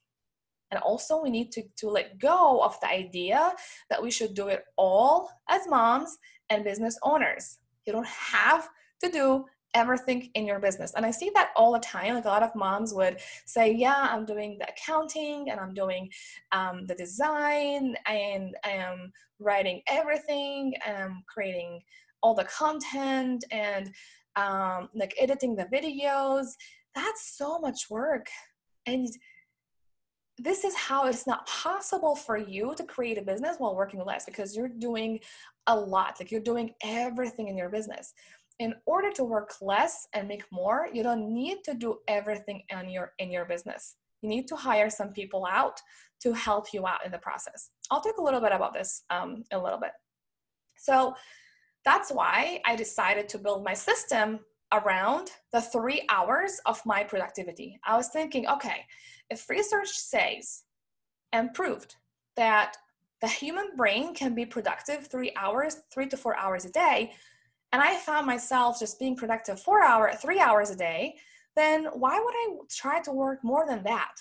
And 0.70 0.80
also, 0.82 1.20
we 1.20 1.30
need 1.30 1.50
to, 1.50 1.62
to 1.80 1.88
let 1.90 2.20
go 2.20 2.62
of 2.62 2.78
the 2.80 2.88
idea 2.88 3.52
that 3.90 4.00
we 4.00 4.10
should 4.12 4.34
do 4.34 4.46
it 4.54 4.62
all 4.76 5.28
as 5.48 5.66
moms 5.66 6.16
and 6.48 6.62
business 6.62 6.96
owners. 7.02 7.58
You 7.86 7.92
don't 7.92 8.06
have 8.06 8.68
to 9.02 9.10
do 9.10 9.46
everything 9.74 10.30
in 10.34 10.46
your 10.46 10.58
business. 10.58 10.92
And 10.96 11.06
I 11.06 11.10
see 11.10 11.30
that 11.34 11.50
all 11.56 11.72
the 11.72 11.78
time. 11.80 12.14
Like 12.14 12.24
a 12.24 12.28
lot 12.28 12.42
of 12.42 12.54
moms 12.54 12.92
would 12.94 13.18
say, 13.46 13.72
Yeah, 13.72 14.08
I'm 14.10 14.24
doing 14.24 14.58
the 14.58 14.68
accounting 14.68 15.50
and 15.50 15.60
I'm 15.60 15.74
doing 15.74 16.10
um, 16.52 16.86
the 16.86 16.94
design 16.94 17.94
and 18.06 18.56
I 18.64 18.70
am 18.70 19.12
writing 19.38 19.82
everything 19.88 20.74
and 20.86 20.96
I'm 20.96 21.22
creating 21.32 21.80
all 22.22 22.34
the 22.34 22.44
content 22.44 23.44
and 23.50 23.90
um, 24.36 24.88
like 24.94 25.14
editing 25.18 25.56
the 25.56 25.64
videos. 25.64 26.46
That's 26.94 27.36
so 27.36 27.58
much 27.58 27.88
work. 27.88 28.26
And 28.86 29.08
this 30.38 30.64
is 30.64 30.74
how 30.74 31.06
it's 31.06 31.26
not 31.26 31.46
possible 31.46 32.16
for 32.16 32.38
you 32.38 32.74
to 32.74 32.84
create 32.84 33.18
a 33.18 33.22
business 33.22 33.56
while 33.58 33.76
working 33.76 34.02
less 34.04 34.24
because 34.24 34.56
you're 34.56 34.68
doing 34.68 35.20
a 35.66 35.76
lot 35.76 36.16
like 36.18 36.30
you're 36.30 36.40
doing 36.40 36.70
everything 36.82 37.48
in 37.48 37.58
your 37.58 37.68
business 37.68 38.14
in 38.60 38.74
order 38.86 39.10
to 39.10 39.24
work 39.24 39.54
less 39.60 40.06
and 40.12 40.28
make 40.28 40.44
more 40.52 40.86
you 40.92 41.02
don't 41.02 41.32
need 41.34 41.64
to 41.64 41.74
do 41.74 41.98
everything 42.06 42.62
in 42.70 42.90
your 42.90 43.12
in 43.18 43.32
your 43.32 43.46
business. 43.46 43.96
You 44.22 44.28
need 44.28 44.46
to 44.48 44.56
hire 44.56 44.90
some 44.90 45.12
people 45.12 45.46
out 45.50 45.80
to 46.20 46.32
help 46.34 46.66
you 46.74 46.86
out 46.86 47.04
in 47.04 47.10
the 47.10 47.18
process. 47.18 47.70
I'll 47.90 48.02
talk 48.02 48.18
a 48.18 48.22
little 48.22 48.40
bit 48.40 48.52
about 48.52 48.74
this 48.74 49.02
um, 49.10 49.42
a 49.50 49.58
little 49.58 49.80
bit. 49.80 49.92
So 50.76 51.14
that's 51.82 52.12
why 52.12 52.60
i 52.66 52.76
decided 52.76 53.26
to 53.30 53.38
build 53.38 53.64
my 53.64 53.72
system 53.72 54.40
around 54.72 55.30
the 55.52 55.62
three 55.62 56.02
hours 56.10 56.60
of 56.66 56.84
my 56.84 57.02
productivity. 57.02 57.80
I 57.84 57.96
was 57.96 58.08
thinking 58.08 58.46
okay 58.48 58.84
if 59.30 59.48
research 59.48 59.88
says 59.88 60.64
and 61.32 61.54
proved 61.54 61.96
that 62.36 62.76
the 63.20 63.28
human 63.28 63.76
brain 63.76 64.14
can 64.14 64.34
be 64.34 64.46
productive 64.46 65.06
three 65.06 65.32
hours, 65.36 65.78
three 65.92 66.08
to 66.08 66.16
four 66.16 66.36
hours 66.36 66.64
a 66.64 66.70
day, 66.70 67.12
and 67.72 67.82
I 67.82 67.96
found 67.96 68.26
myself 68.26 68.78
just 68.80 68.98
being 68.98 69.16
productive 69.16 69.60
four 69.60 69.82
hour, 69.82 70.12
three 70.14 70.40
hours 70.40 70.70
a 70.70 70.76
day, 70.76 71.16
then 71.56 71.86
why 71.86 72.18
would 72.18 72.34
I 72.34 72.56
try 72.68 73.00
to 73.02 73.12
work 73.12 73.44
more 73.44 73.66
than 73.66 73.82
that? 73.84 74.14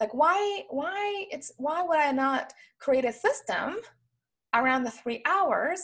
Like 0.00 0.14
why, 0.14 0.64
why 0.70 1.26
it's 1.30 1.52
why 1.56 1.82
would 1.82 1.98
I 1.98 2.12
not 2.12 2.52
create 2.78 3.04
a 3.04 3.12
system 3.12 3.76
around 4.54 4.84
the 4.84 4.90
three 4.90 5.22
hours 5.26 5.80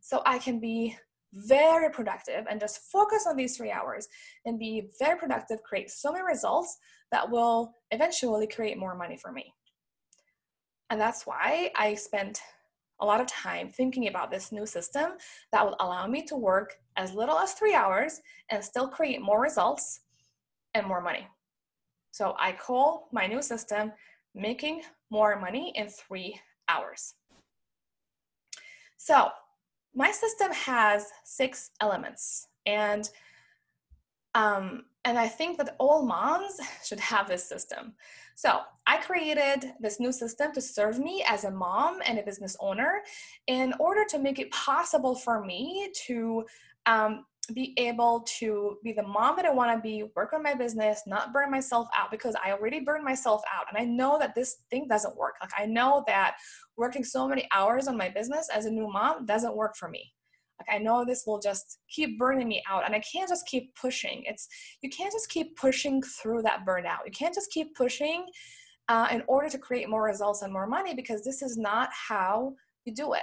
so 0.00 0.22
I 0.24 0.38
can 0.38 0.60
be 0.60 0.96
very 1.32 1.90
productive 1.90 2.46
and 2.48 2.60
just 2.60 2.90
focus 2.90 3.26
on 3.28 3.36
these 3.36 3.56
three 3.56 3.70
hours 3.70 4.08
and 4.44 4.58
be 4.58 4.88
very 4.98 5.18
productive, 5.18 5.62
create 5.62 5.90
so 5.90 6.12
many 6.12 6.24
results 6.24 6.78
that 7.12 7.28
will 7.30 7.74
eventually 7.90 8.46
create 8.46 8.78
more 8.78 8.94
money 8.94 9.16
for 9.16 9.32
me. 9.32 9.52
And 10.90 11.00
that's 11.00 11.26
why 11.26 11.70
I 11.76 11.94
spent 11.94 12.40
a 13.00 13.06
lot 13.06 13.20
of 13.20 13.26
time 13.26 13.68
thinking 13.68 14.08
about 14.08 14.30
this 14.30 14.52
new 14.52 14.66
system 14.66 15.12
that 15.52 15.64
would 15.64 15.74
allow 15.80 16.06
me 16.06 16.22
to 16.22 16.36
work 16.36 16.74
as 16.96 17.12
little 17.12 17.38
as 17.38 17.52
three 17.52 17.74
hours 17.74 18.20
and 18.50 18.64
still 18.64 18.88
create 18.88 19.20
more 19.20 19.40
results 19.40 20.00
and 20.74 20.86
more 20.86 21.00
money. 21.00 21.26
So 22.10 22.34
I 22.38 22.52
call 22.52 23.08
my 23.12 23.26
new 23.26 23.42
system 23.42 23.92
making 24.34 24.82
more 25.10 25.38
money 25.38 25.72
in 25.74 25.88
three 25.88 26.40
hours. 26.68 27.14
So 28.96 29.28
my 29.94 30.10
system 30.10 30.52
has 30.52 31.06
six 31.24 31.70
elements 31.80 32.48
and 32.66 33.08
um, 34.36 34.84
and 35.06 35.18
I 35.18 35.28
think 35.28 35.56
that 35.58 35.76
all 35.78 36.04
moms 36.04 36.60
should 36.84 37.00
have 37.00 37.26
this 37.26 37.48
system. 37.48 37.94
So 38.34 38.60
I 38.86 38.98
created 38.98 39.72
this 39.80 39.98
new 39.98 40.12
system 40.12 40.52
to 40.52 40.60
serve 40.60 40.98
me 40.98 41.24
as 41.26 41.44
a 41.44 41.50
mom 41.50 42.00
and 42.04 42.18
a 42.18 42.22
business 42.22 42.54
owner 42.60 43.00
in 43.46 43.72
order 43.80 44.04
to 44.10 44.18
make 44.18 44.38
it 44.38 44.50
possible 44.50 45.14
for 45.14 45.42
me 45.42 45.90
to 46.06 46.44
um, 46.84 47.24
be 47.54 47.72
able 47.78 48.26
to 48.38 48.76
be 48.84 48.92
the 48.92 49.02
mom 49.02 49.36
that 49.36 49.46
I 49.46 49.52
want 49.52 49.74
to 49.74 49.80
be, 49.80 50.04
work 50.14 50.34
on 50.34 50.42
my 50.42 50.52
business, 50.52 51.02
not 51.06 51.32
burn 51.32 51.50
myself 51.50 51.88
out 51.96 52.10
because 52.10 52.34
I 52.44 52.52
already 52.52 52.80
burned 52.80 53.04
myself 53.04 53.40
out. 53.50 53.66
And 53.70 53.78
I 53.78 53.90
know 53.90 54.18
that 54.18 54.34
this 54.34 54.56
thing 54.68 54.86
doesn't 54.86 55.16
work. 55.16 55.36
Like, 55.40 55.52
I 55.56 55.64
know 55.64 56.04
that 56.08 56.36
working 56.76 57.04
so 57.04 57.26
many 57.26 57.48
hours 57.54 57.88
on 57.88 57.96
my 57.96 58.10
business 58.10 58.50
as 58.52 58.66
a 58.66 58.70
new 58.70 58.88
mom 58.88 59.24
doesn't 59.24 59.56
work 59.56 59.76
for 59.76 59.88
me 59.88 60.12
like 60.58 60.74
i 60.74 60.78
know 60.78 61.04
this 61.04 61.24
will 61.26 61.38
just 61.38 61.78
keep 61.88 62.18
burning 62.18 62.48
me 62.48 62.62
out 62.68 62.84
and 62.84 62.94
i 62.94 63.00
can't 63.00 63.28
just 63.28 63.46
keep 63.46 63.74
pushing. 63.74 64.22
It's 64.26 64.48
you 64.82 64.90
can't 64.90 65.12
just 65.12 65.28
keep 65.28 65.56
pushing 65.56 66.02
through 66.02 66.42
that 66.42 66.64
burnout. 66.66 67.04
You 67.04 67.12
can't 67.12 67.34
just 67.34 67.50
keep 67.50 67.74
pushing 67.74 68.26
uh, 68.88 69.08
in 69.10 69.22
order 69.26 69.48
to 69.48 69.58
create 69.58 69.88
more 69.88 70.04
results 70.04 70.42
and 70.42 70.52
more 70.52 70.66
money 70.66 70.94
because 70.94 71.24
this 71.24 71.42
is 71.42 71.56
not 71.56 71.88
how 71.92 72.54
you 72.84 72.94
do 72.94 73.14
it. 73.14 73.22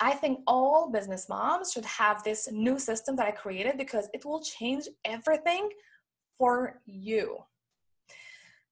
I 0.00 0.12
think 0.12 0.40
all 0.46 0.90
business 0.90 1.28
moms 1.28 1.72
should 1.72 1.84
have 1.84 2.22
this 2.22 2.48
new 2.52 2.78
system 2.78 3.16
that 3.16 3.26
i 3.26 3.32
created 3.32 3.76
because 3.76 4.08
it 4.14 4.24
will 4.24 4.40
change 4.40 4.84
everything 5.04 5.68
for 6.38 6.80
you. 6.86 7.38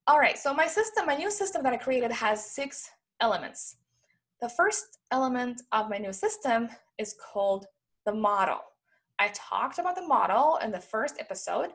All 0.06 0.20
right 0.20 0.38
so 0.38 0.54
my 0.54 0.68
system 0.68 1.06
my 1.06 1.16
new 1.16 1.30
system 1.30 1.62
that 1.64 1.72
i 1.72 1.76
created 1.76 2.12
has 2.12 2.44
six 2.44 2.88
elements 3.20 3.76
the 4.40 4.48
first 4.48 4.98
element 5.10 5.62
of 5.72 5.88
my 5.88 5.98
new 5.98 6.12
system 6.12 6.68
is 6.98 7.14
called 7.32 7.66
the 8.04 8.12
model. 8.12 8.60
I 9.18 9.30
talked 9.34 9.78
about 9.78 9.96
the 9.96 10.06
model 10.06 10.58
in 10.62 10.70
the 10.70 10.80
first 10.80 11.16
episode 11.18 11.70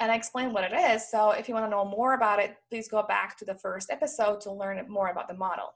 and 0.00 0.10
I 0.10 0.16
explained 0.16 0.52
what 0.54 0.64
it 0.64 0.72
is. 0.74 1.08
So 1.08 1.30
if 1.30 1.48
you 1.48 1.54
want 1.54 1.66
to 1.66 1.70
know 1.70 1.84
more 1.84 2.14
about 2.14 2.40
it, 2.40 2.56
please 2.68 2.88
go 2.88 3.02
back 3.02 3.36
to 3.38 3.44
the 3.44 3.54
first 3.54 3.90
episode 3.90 4.40
to 4.42 4.52
learn 4.52 4.84
more 4.88 5.08
about 5.08 5.28
the 5.28 5.34
model. 5.34 5.74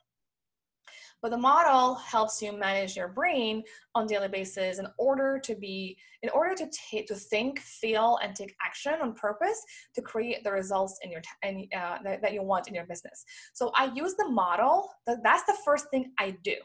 But 1.23 1.31
the 1.31 1.39
model 1.39 1.95
helps 1.95 2.41
you 2.43 2.57
manage 2.57 2.97
your 2.97 3.09
brain 3.09 3.63
on 3.95 4.07
daily 4.07 4.29
basis 4.29 4.79
in 4.79 4.87
order 4.99 5.41
to 5.43 5.55
be, 5.55 5.97
in 6.23 6.31
order 6.31 6.55
to 6.55 6.71
take, 6.71 7.07
to 7.09 7.15
think, 7.15 7.59
feel, 7.59 8.19
and 8.23 8.35
take 8.35 8.55
action 8.65 8.95
on 9.03 9.15
purpose 9.15 9.61
to 9.95 10.03
create 10.03 10.45
the 10.45 10.53
results 10.53 10.99
in 11.03 11.11
your 11.11 11.23
in, 11.43 11.69
uh, 11.77 11.99
that, 12.05 12.23
that 12.23 12.33
you 12.33 12.43
want 12.43 12.69
in 12.69 12.75
your 12.75 12.87
business. 12.87 13.25
So 13.55 13.73
I 13.75 13.91
use 13.95 14.15
the 14.15 14.29
model. 14.29 14.89
That, 15.07 15.23
that's 15.23 15.45
the 15.45 15.57
first 15.65 15.91
thing 15.91 16.13
I 16.19 16.37
do. 16.45 16.57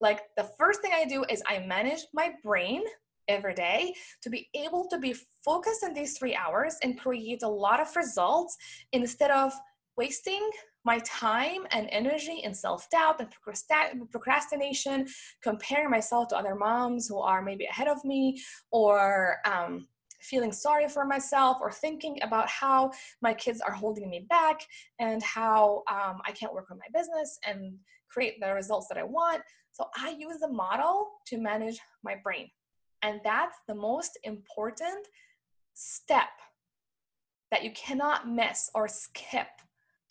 Like 0.00 0.22
the 0.36 0.50
first 0.58 0.82
thing 0.82 0.92
I 0.94 1.04
do 1.04 1.24
is 1.30 1.42
I 1.46 1.60
manage 1.60 2.06
my 2.12 2.32
brain 2.42 2.82
every 3.28 3.54
day 3.54 3.94
to 4.22 4.28
be 4.28 4.48
able 4.54 4.86
to 4.88 4.98
be 4.98 5.14
focused 5.44 5.82
in 5.82 5.94
these 5.94 6.18
three 6.18 6.34
hours 6.34 6.76
and 6.82 6.98
create 6.98 7.42
a 7.42 7.48
lot 7.48 7.80
of 7.80 7.94
results 7.96 8.56
instead 8.92 9.30
of 9.30 9.52
wasting 9.96 10.50
my 10.84 10.98
time 11.00 11.66
and 11.70 11.88
energy 11.90 12.40
in 12.44 12.54
self-doubt 12.54 13.20
and 13.20 14.10
procrastination 14.10 15.06
comparing 15.42 15.90
myself 15.90 16.28
to 16.28 16.36
other 16.36 16.54
moms 16.54 17.08
who 17.08 17.18
are 17.18 17.42
maybe 17.42 17.64
ahead 17.64 17.88
of 17.88 18.04
me 18.04 18.40
or 18.70 19.36
um, 19.46 19.86
feeling 20.20 20.52
sorry 20.52 20.88
for 20.88 21.04
myself 21.04 21.58
or 21.60 21.70
thinking 21.70 22.18
about 22.22 22.48
how 22.48 22.90
my 23.20 23.34
kids 23.34 23.60
are 23.60 23.72
holding 23.72 24.08
me 24.08 24.26
back 24.30 24.60
and 24.98 25.22
how 25.22 25.82
um, 25.90 26.20
i 26.24 26.32
can't 26.32 26.54
work 26.54 26.70
on 26.70 26.78
my 26.78 26.98
business 26.98 27.38
and 27.46 27.74
create 28.08 28.40
the 28.40 28.52
results 28.54 28.86
that 28.88 28.98
i 28.98 29.02
want. 29.02 29.42
So 29.72 29.86
i 29.96 30.14
use 30.18 30.38
the 30.40 30.48
model 30.48 31.08
to 31.26 31.38
manage 31.38 31.80
my 32.02 32.14
brain. 32.22 32.48
And 33.02 33.20
that's 33.24 33.58
the 33.68 33.74
most 33.74 34.18
important 34.22 35.08
step 35.74 36.30
that 37.50 37.64
you 37.64 37.72
cannot 37.72 38.28
miss 38.28 38.70
or 38.74 38.88
skip 38.88 39.48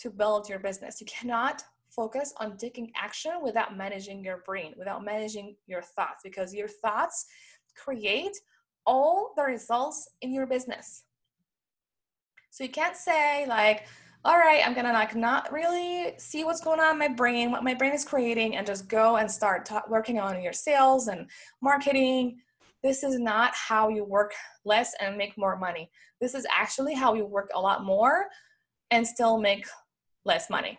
to 0.03 0.09
build 0.09 0.49
your 0.49 0.59
business. 0.59 0.99
You 0.99 1.07
cannot 1.07 1.63
focus 1.89 2.33
on 2.37 2.57
taking 2.57 2.91
action 2.95 3.31
without 3.41 3.77
managing 3.77 4.23
your 4.23 4.43
brain, 4.45 4.73
without 4.77 5.03
managing 5.03 5.55
your 5.65 5.81
thoughts, 5.81 6.21
because 6.23 6.53
your 6.53 6.67
thoughts 6.67 7.25
create 7.75 8.35
all 8.85 9.33
the 9.37 9.43
results 9.43 10.09
in 10.21 10.33
your 10.33 10.45
business. 10.45 11.03
So 12.49 12.65
you 12.65 12.69
can't 12.69 12.97
say, 12.97 13.45
like, 13.47 13.87
all 14.25 14.37
right, 14.37 14.61
I'm 14.65 14.73
gonna 14.73 14.93
like 14.93 15.15
not 15.15 15.51
really 15.51 16.13
see 16.17 16.43
what's 16.43 16.61
going 16.61 16.79
on 16.79 16.93
in 16.93 16.99
my 16.99 17.07
brain, 17.07 17.49
what 17.51 17.63
my 17.63 17.73
brain 17.73 17.93
is 17.93 18.05
creating, 18.05 18.57
and 18.57 18.67
just 18.67 18.87
go 18.87 19.17
and 19.17 19.29
start 19.29 19.65
ta- 19.65 19.83
working 19.89 20.19
on 20.19 20.41
your 20.41 20.53
sales 20.53 21.07
and 21.07 21.29
marketing. 21.61 22.39
This 22.83 23.03
is 23.03 23.19
not 23.19 23.53
how 23.55 23.87
you 23.87 24.03
work 24.03 24.33
less 24.65 24.93
and 24.99 25.17
make 25.17 25.37
more 25.37 25.57
money. 25.57 25.89
This 26.19 26.35
is 26.35 26.45
actually 26.53 26.93
how 26.93 27.13
you 27.13 27.25
work 27.25 27.49
a 27.55 27.59
lot 27.59 27.85
more 27.85 28.27
and 28.91 29.05
still 29.05 29.37
make 29.39 29.65
less 30.25 30.49
money. 30.49 30.77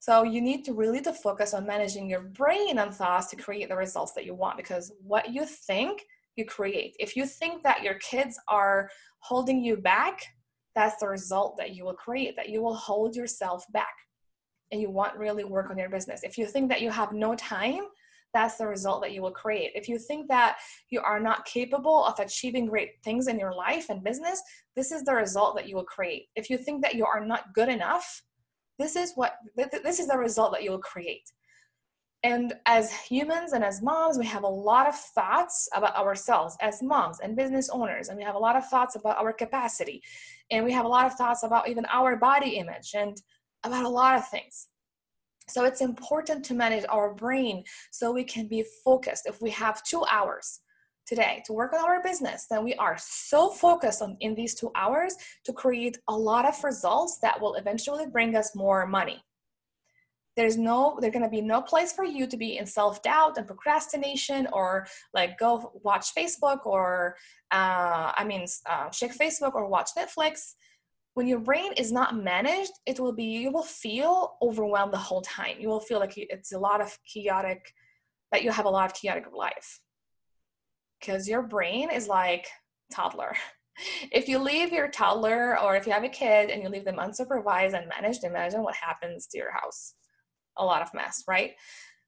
So 0.00 0.22
you 0.22 0.40
need 0.40 0.64
to 0.66 0.74
really 0.74 1.00
to 1.02 1.12
focus 1.12 1.54
on 1.54 1.66
managing 1.66 2.08
your 2.08 2.20
brain 2.20 2.78
and 2.78 2.94
thoughts 2.94 3.26
to 3.28 3.36
create 3.36 3.68
the 3.68 3.76
results 3.76 4.12
that 4.12 4.24
you 4.24 4.34
want 4.34 4.56
because 4.56 4.92
what 5.02 5.32
you 5.32 5.44
think 5.44 6.04
you 6.36 6.44
create. 6.44 6.94
If 7.00 7.16
you 7.16 7.26
think 7.26 7.62
that 7.64 7.82
your 7.82 7.94
kids 7.94 8.38
are 8.46 8.88
holding 9.20 9.62
you 9.62 9.76
back, 9.76 10.22
that's 10.74 11.00
the 11.00 11.08
result 11.08 11.56
that 11.58 11.74
you 11.74 11.84
will 11.84 11.94
create, 11.94 12.36
that 12.36 12.48
you 12.48 12.62
will 12.62 12.76
hold 12.76 13.16
yourself 13.16 13.64
back 13.72 13.94
and 14.70 14.80
you 14.80 14.90
want 14.90 15.16
really 15.16 15.44
work 15.44 15.70
on 15.70 15.78
your 15.78 15.88
business. 15.88 16.22
If 16.22 16.38
you 16.38 16.46
think 16.46 16.68
that 16.68 16.80
you 16.80 16.90
have 16.90 17.12
no 17.12 17.34
time, 17.34 17.82
that's 18.34 18.56
the 18.56 18.66
result 18.66 19.02
that 19.02 19.12
you 19.12 19.22
will 19.22 19.32
create. 19.32 19.72
If 19.74 19.88
you 19.88 19.98
think 19.98 20.28
that 20.28 20.58
you 20.90 21.00
are 21.00 21.18
not 21.18 21.46
capable 21.46 22.04
of 22.04 22.20
achieving 22.20 22.66
great 22.66 22.90
things 23.02 23.26
in 23.26 23.38
your 23.38 23.54
life 23.54 23.88
and 23.88 24.04
business, 24.04 24.40
this 24.76 24.92
is 24.92 25.02
the 25.02 25.14
result 25.14 25.56
that 25.56 25.68
you 25.68 25.74
will 25.74 25.84
create. 25.84 26.26
If 26.36 26.50
you 26.50 26.58
think 26.58 26.82
that 26.82 26.94
you 26.94 27.06
are 27.06 27.24
not 27.24 27.54
good 27.54 27.68
enough, 27.68 28.22
this 28.78 28.96
is 28.96 29.12
what 29.16 29.34
this 29.56 29.98
is 29.98 30.06
the 30.06 30.16
result 30.16 30.52
that 30.52 30.62
you'll 30.62 30.78
create. 30.78 31.30
And 32.24 32.54
as 32.66 32.92
humans 32.92 33.52
and 33.52 33.62
as 33.62 33.80
moms 33.80 34.18
we 34.18 34.26
have 34.26 34.42
a 34.42 34.48
lot 34.48 34.88
of 34.88 34.94
thoughts 34.96 35.68
about 35.74 35.96
ourselves 35.96 36.56
as 36.60 36.82
moms 36.82 37.20
and 37.20 37.36
business 37.36 37.68
owners 37.70 38.08
and 38.08 38.18
we 38.18 38.24
have 38.24 38.34
a 38.34 38.38
lot 38.38 38.56
of 38.56 38.66
thoughts 38.66 38.96
about 38.96 39.18
our 39.18 39.32
capacity 39.32 40.02
and 40.50 40.64
we 40.64 40.72
have 40.72 40.84
a 40.84 40.88
lot 40.88 41.06
of 41.06 41.14
thoughts 41.14 41.44
about 41.44 41.68
even 41.68 41.86
our 41.86 42.16
body 42.16 42.56
image 42.56 42.90
and 42.94 43.22
about 43.64 43.84
a 43.84 43.88
lot 43.88 44.16
of 44.16 44.28
things. 44.28 44.68
So 45.48 45.64
it's 45.64 45.80
important 45.80 46.44
to 46.46 46.54
manage 46.54 46.84
our 46.88 47.14
brain 47.14 47.64
so 47.90 48.12
we 48.12 48.24
can 48.24 48.48
be 48.48 48.64
focused. 48.84 49.26
If 49.26 49.40
we 49.40 49.50
have 49.50 49.82
two 49.82 50.04
hours 50.10 50.60
today 51.08 51.42
to 51.46 51.52
work 51.52 51.72
on 51.72 51.84
our 51.84 52.02
business, 52.02 52.46
then 52.50 52.62
we 52.62 52.74
are 52.74 52.96
so 52.98 53.50
focused 53.50 54.02
on 54.02 54.16
in 54.20 54.34
these 54.34 54.54
two 54.54 54.70
hours 54.74 55.16
to 55.44 55.52
create 55.52 55.98
a 56.08 56.16
lot 56.16 56.44
of 56.44 56.62
results 56.62 57.18
that 57.22 57.40
will 57.40 57.54
eventually 57.54 58.06
bring 58.06 58.36
us 58.36 58.54
more 58.54 58.86
money. 58.86 59.22
There's 60.36 60.56
no, 60.56 60.98
there's 61.00 61.12
gonna 61.12 61.30
be 61.30 61.40
no 61.40 61.62
place 61.62 61.92
for 61.92 62.04
you 62.04 62.26
to 62.28 62.36
be 62.36 62.58
in 62.58 62.66
self-doubt 62.66 63.38
and 63.38 63.46
procrastination 63.46 64.46
or 64.52 64.86
like 65.14 65.38
go 65.38 65.72
watch 65.82 66.14
Facebook 66.14 66.64
or, 66.66 67.16
uh, 67.50 68.12
I 68.14 68.24
mean, 68.24 68.46
uh, 68.66 68.90
check 68.90 69.16
Facebook 69.16 69.54
or 69.54 69.66
watch 69.66 69.90
Netflix. 69.98 70.54
When 71.14 71.26
your 71.26 71.40
brain 71.40 71.72
is 71.72 71.90
not 71.90 72.16
managed 72.16 72.70
it 72.86 73.00
will 73.00 73.14
be 73.14 73.24
you 73.24 73.50
will 73.50 73.64
feel 73.64 74.36
overwhelmed 74.40 74.92
the 74.92 74.98
whole 75.08 75.22
time. 75.22 75.56
You 75.58 75.68
will 75.68 75.80
feel 75.80 75.98
like 75.98 76.12
it's 76.16 76.52
a 76.52 76.58
lot 76.58 76.80
of 76.80 76.96
chaotic 77.12 77.72
that 78.30 78.44
you 78.44 78.52
have 78.52 78.66
a 78.66 78.70
lot 78.70 78.86
of 78.88 78.94
chaotic 78.94 79.24
life 79.34 79.80
because 80.98 81.28
your 81.28 81.42
brain 81.42 81.90
is 81.90 82.08
like 82.08 82.46
toddler. 82.92 83.34
If 84.10 84.26
you 84.26 84.40
leave 84.40 84.72
your 84.72 84.88
toddler 84.88 85.56
or 85.60 85.76
if 85.76 85.86
you 85.86 85.92
have 85.92 86.02
a 86.02 86.08
kid 86.08 86.50
and 86.50 86.60
you 86.64 86.68
leave 86.68 86.84
them 86.84 86.96
unsupervised 86.96 87.78
and 87.78 87.88
managed 87.88 88.24
imagine 88.24 88.64
what 88.64 88.74
happens 88.74 89.28
to 89.28 89.38
your 89.38 89.52
house. 89.52 89.94
A 90.56 90.64
lot 90.64 90.82
of 90.82 90.92
mess 90.94 91.22
right? 91.28 91.52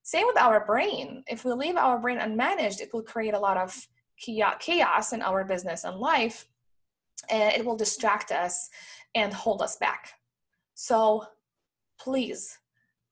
Same 0.02 0.26
with 0.26 0.36
our 0.36 0.66
brain. 0.66 1.22
If 1.28 1.44
we 1.44 1.52
leave 1.52 1.76
our 1.76 2.00
brain 2.00 2.18
unmanaged 2.18 2.80
it 2.80 2.92
will 2.92 3.04
create 3.04 3.34
a 3.34 3.38
lot 3.38 3.56
of 3.56 3.86
chaos 4.18 5.12
in 5.12 5.22
our 5.22 5.44
business 5.44 5.84
and 5.84 5.96
life 5.96 6.44
and 7.30 7.54
it 7.54 7.64
will 7.64 7.76
distract 7.76 8.32
us 8.32 8.68
and 9.14 9.32
hold 9.32 9.62
us 9.62 9.76
back. 9.76 10.10
So 10.74 11.24
please 12.00 12.58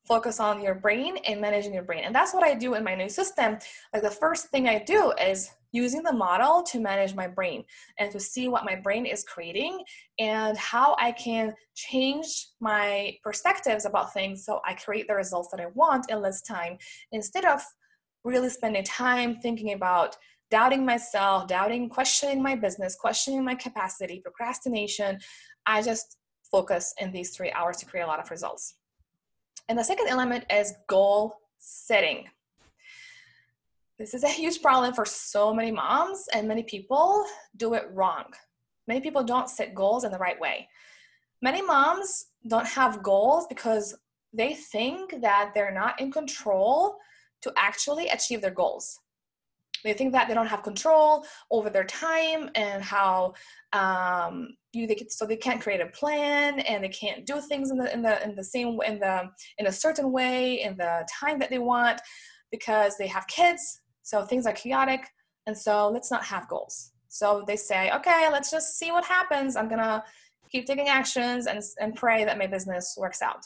focus 0.09 0.41
on 0.41 0.63
your 0.63 0.75
brain 0.75 1.19
and 1.27 1.41
managing 1.41 1.75
your 1.75 1.83
brain. 1.83 2.03
And 2.05 2.15
that's 2.15 2.33
what 2.33 2.43
I 2.43 2.55
do 2.55 2.75
in 2.75 2.83
my 2.83 2.95
new 2.95 3.11
system. 3.11 3.59
Like 3.93 4.03
the 4.03 4.11
first 4.11 4.49
thing 4.49 4.67
I 4.67 4.83
do 4.83 5.13
is 5.23 5.51
using 5.73 6.03
the 6.03 6.13
model 6.13 6.63
to 6.63 6.81
manage 6.81 7.15
my 7.15 7.29
brain 7.29 7.63
and 7.99 8.11
to 8.11 8.19
see 8.19 8.49
what 8.49 8.65
my 8.65 8.75
brain 8.75 9.05
is 9.05 9.23
creating 9.23 9.83
and 10.19 10.57
how 10.57 10.97
I 10.99 11.13
can 11.13 11.55
change 11.75 12.49
my 12.59 13.15
perspectives 13.23 13.85
about 13.85 14.15
things 14.15 14.47
so 14.47 14.61
I 14.67 14.73
create 14.75 15.07
the 15.09 15.15
results 15.15 15.51
that 15.53 15.61
I 15.61 15.67
want 15.75 16.11
in 16.11 16.23
less 16.23 16.41
time 16.41 16.79
instead 17.13 17.45
of 17.45 17.61
really 18.25 18.49
spending 18.49 18.85
time 18.85 19.37
thinking 19.37 19.75
about 19.75 20.17
doubting 20.51 20.87
myself, 20.87 21.47
doubting, 21.47 21.91
questioning 21.91 22.43
my 22.43 22.57
business, 22.57 22.97
questioning 22.99 23.45
my 23.45 23.55
capacity, 23.55 24.21
procrastination. 24.21 25.19
I 25.67 25.83
just 25.83 26.17
focus 26.51 26.95
in 26.99 27.13
these 27.13 27.37
three 27.37 27.53
hours 27.53 27.77
to 27.79 27.87
create 27.87 28.05
a 28.05 28.07
lot 28.07 28.21
of 28.21 28.31
results. 28.31 28.78
And 29.69 29.79
the 29.79 29.85
second 29.85 30.09
element 30.09 30.45
is 30.51 30.75
goal 30.87 31.37
setting. 31.59 32.25
This 33.99 34.15
is 34.15 34.25
a 34.25 34.29
huge 34.29 34.63
problem 34.63 34.95
for 34.95 35.05
so 35.05 35.53
many 35.53 35.71
moms, 35.71 36.27
and 36.33 36.49
many 36.49 36.63
people 36.63 37.27
do 37.57 37.75
it 37.75 37.91
wrong. 37.93 38.25
Many 38.87 39.01
people 39.01 39.25
don't 39.25 39.51
set 39.51 39.75
goals 39.75 40.05
in 40.05 40.13
the 40.13 40.19
right 40.19 40.41
way. 40.41 40.69
Many 41.43 41.63
moms 41.63 42.27
don't 42.47 42.67
have 42.67 43.03
goals 43.03 43.47
because 43.49 43.95
they 44.33 44.55
think 44.55 45.21
that 45.21 45.53
they're 45.55 45.75
not 45.75 46.01
in 46.01 46.11
control 46.11 46.97
to 47.43 47.53
actually 47.57 48.09
achieve 48.09 48.41
their 48.41 48.51
goals. 48.51 48.99
They 49.85 49.93
think 49.93 50.13
that 50.13 50.29
they 50.29 50.35
don't 50.35 50.47
have 50.47 50.63
control 50.63 51.25
over 51.51 51.71
their 51.71 51.85
time 51.85 52.51
and 52.55 52.83
how 52.83 53.35
um, 53.73 54.57
you 54.79 54.87
they 54.87 55.07
so 55.09 55.27
they 55.27 55.37
can't 55.37 55.61
create 55.61 55.81
a 55.81 55.87
plan 55.87 56.61
and 56.61 56.85
they 56.85 56.89
can't 56.89 57.27
do 57.27 57.41
things 57.41 57.71
in 57.71 57.79
the 57.79 57.93
in 57.93 58.03
the 58.03 58.23
in 58.23 58.35
the 58.35 58.45
same 58.45 58.79
in 58.87 58.99
the 58.99 59.29
in 59.59 59.67
a 59.67 59.73
certain 59.73 60.13
way 60.13 60.63
in 60.63 60.77
the 60.77 61.07
time 61.21 61.39
that 61.39 61.51
they 61.51 61.59
want 61.59 62.01
because 62.51 62.97
they 62.97 63.07
have 63.07 63.27
kids 63.27 63.81
so 64.03 64.25
things 64.25 64.47
are 64.47 64.53
chaotic 64.53 65.07
and 65.47 65.57
so 65.57 65.91
let's 65.91 66.11
not 66.11 66.25
have 66.25 66.49
goals. 66.49 66.93
So 67.09 67.45
they 67.47 67.57
say 67.57 67.91
okay 67.91 68.29
let's 68.31 68.51
just 68.51 68.79
see 68.79 68.91
what 68.91 69.05
happens. 69.05 69.57
I'm 69.57 69.69
gonna 69.69 70.05
keep 70.51 70.67
taking 70.67 70.89
actions 70.89 71.47
and, 71.47 71.63
and 71.81 71.95
pray 71.95 72.25
that 72.25 72.39
my 72.39 72.47
business 72.47 72.95
works 72.97 73.21
out. 73.21 73.45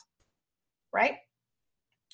Right? 0.93 1.15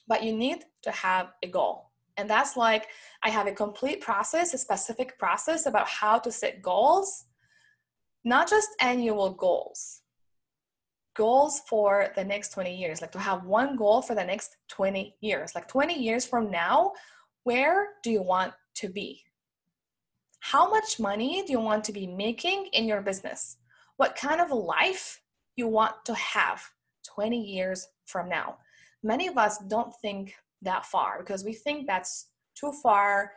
But 0.06 0.22
you 0.22 0.32
need 0.34 0.64
to 0.82 0.90
have 0.90 1.32
a 1.42 1.48
goal. 1.48 1.90
And 2.16 2.28
that's 2.28 2.56
like 2.56 2.88
i 3.22 3.30
have 3.30 3.46
a 3.46 3.52
complete 3.52 4.00
process 4.00 4.52
a 4.52 4.58
specific 4.58 5.18
process 5.18 5.66
about 5.66 5.88
how 5.88 6.18
to 6.18 6.32
set 6.32 6.62
goals 6.62 7.27
not 8.24 8.48
just 8.48 8.68
annual 8.80 9.30
goals, 9.30 10.02
goals 11.14 11.60
for 11.68 12.12
the 12.14 12.24
next 12.24 12.50
20 12.50 12.74
years, 12.74 13.00
like 13.00 13.12
to 13.12 13.18
have 13.18 13.44
one 13.44 13.76
goal 13.76 14.02
for 14.02 14.14
the 14.14 14.24
next 14.24 14.56
20 14.68 15.16
years. 15.20 15.54
Like 15.54 15.68
20 15.68 15.94
years 15.94 16.24
from 16.24 16.50
now, 16.50 16.92
where 17.44 17.88
do 18.02 18.10
you 18.10 18.22
want 18.22 18.52
to 18.76 18.88
be? 18.88 19.24
How 20.40 20.70
much 20.70 21.00
money 21.00 21.42
do 21.44 21.52
you 21.52 21.60
want 21.60 21.84
to 21.84 21.92
be 21.92 22.06
making 22.06 22.68
in 22.72 22.86
your 22.86 23.02
business? 23.02 23.56
What 23.96 24.14
kind 24.14 24.40
of 24.40 24.50
life 24.52 25.20
you 25.56 25.66
want 25.66 25.94
to 26.04 26.14
have 26.14 26.62
20 27.14 27.36
years 27.36 27.88
from 28.06 28.28
now? 28.28 28.58
Many 29.02 29.26
of 29.26 29.36
us 29.36 29.58
don't 29.58 29.92
think 30.00 30.34
that 30.62 30.86
far 30.86 31.18
because 31.18 31.44
we 31.44 31.52
think 31.52 31.86
that's 31.86 32.28
too 32.54 32.72
far 32.82 33.32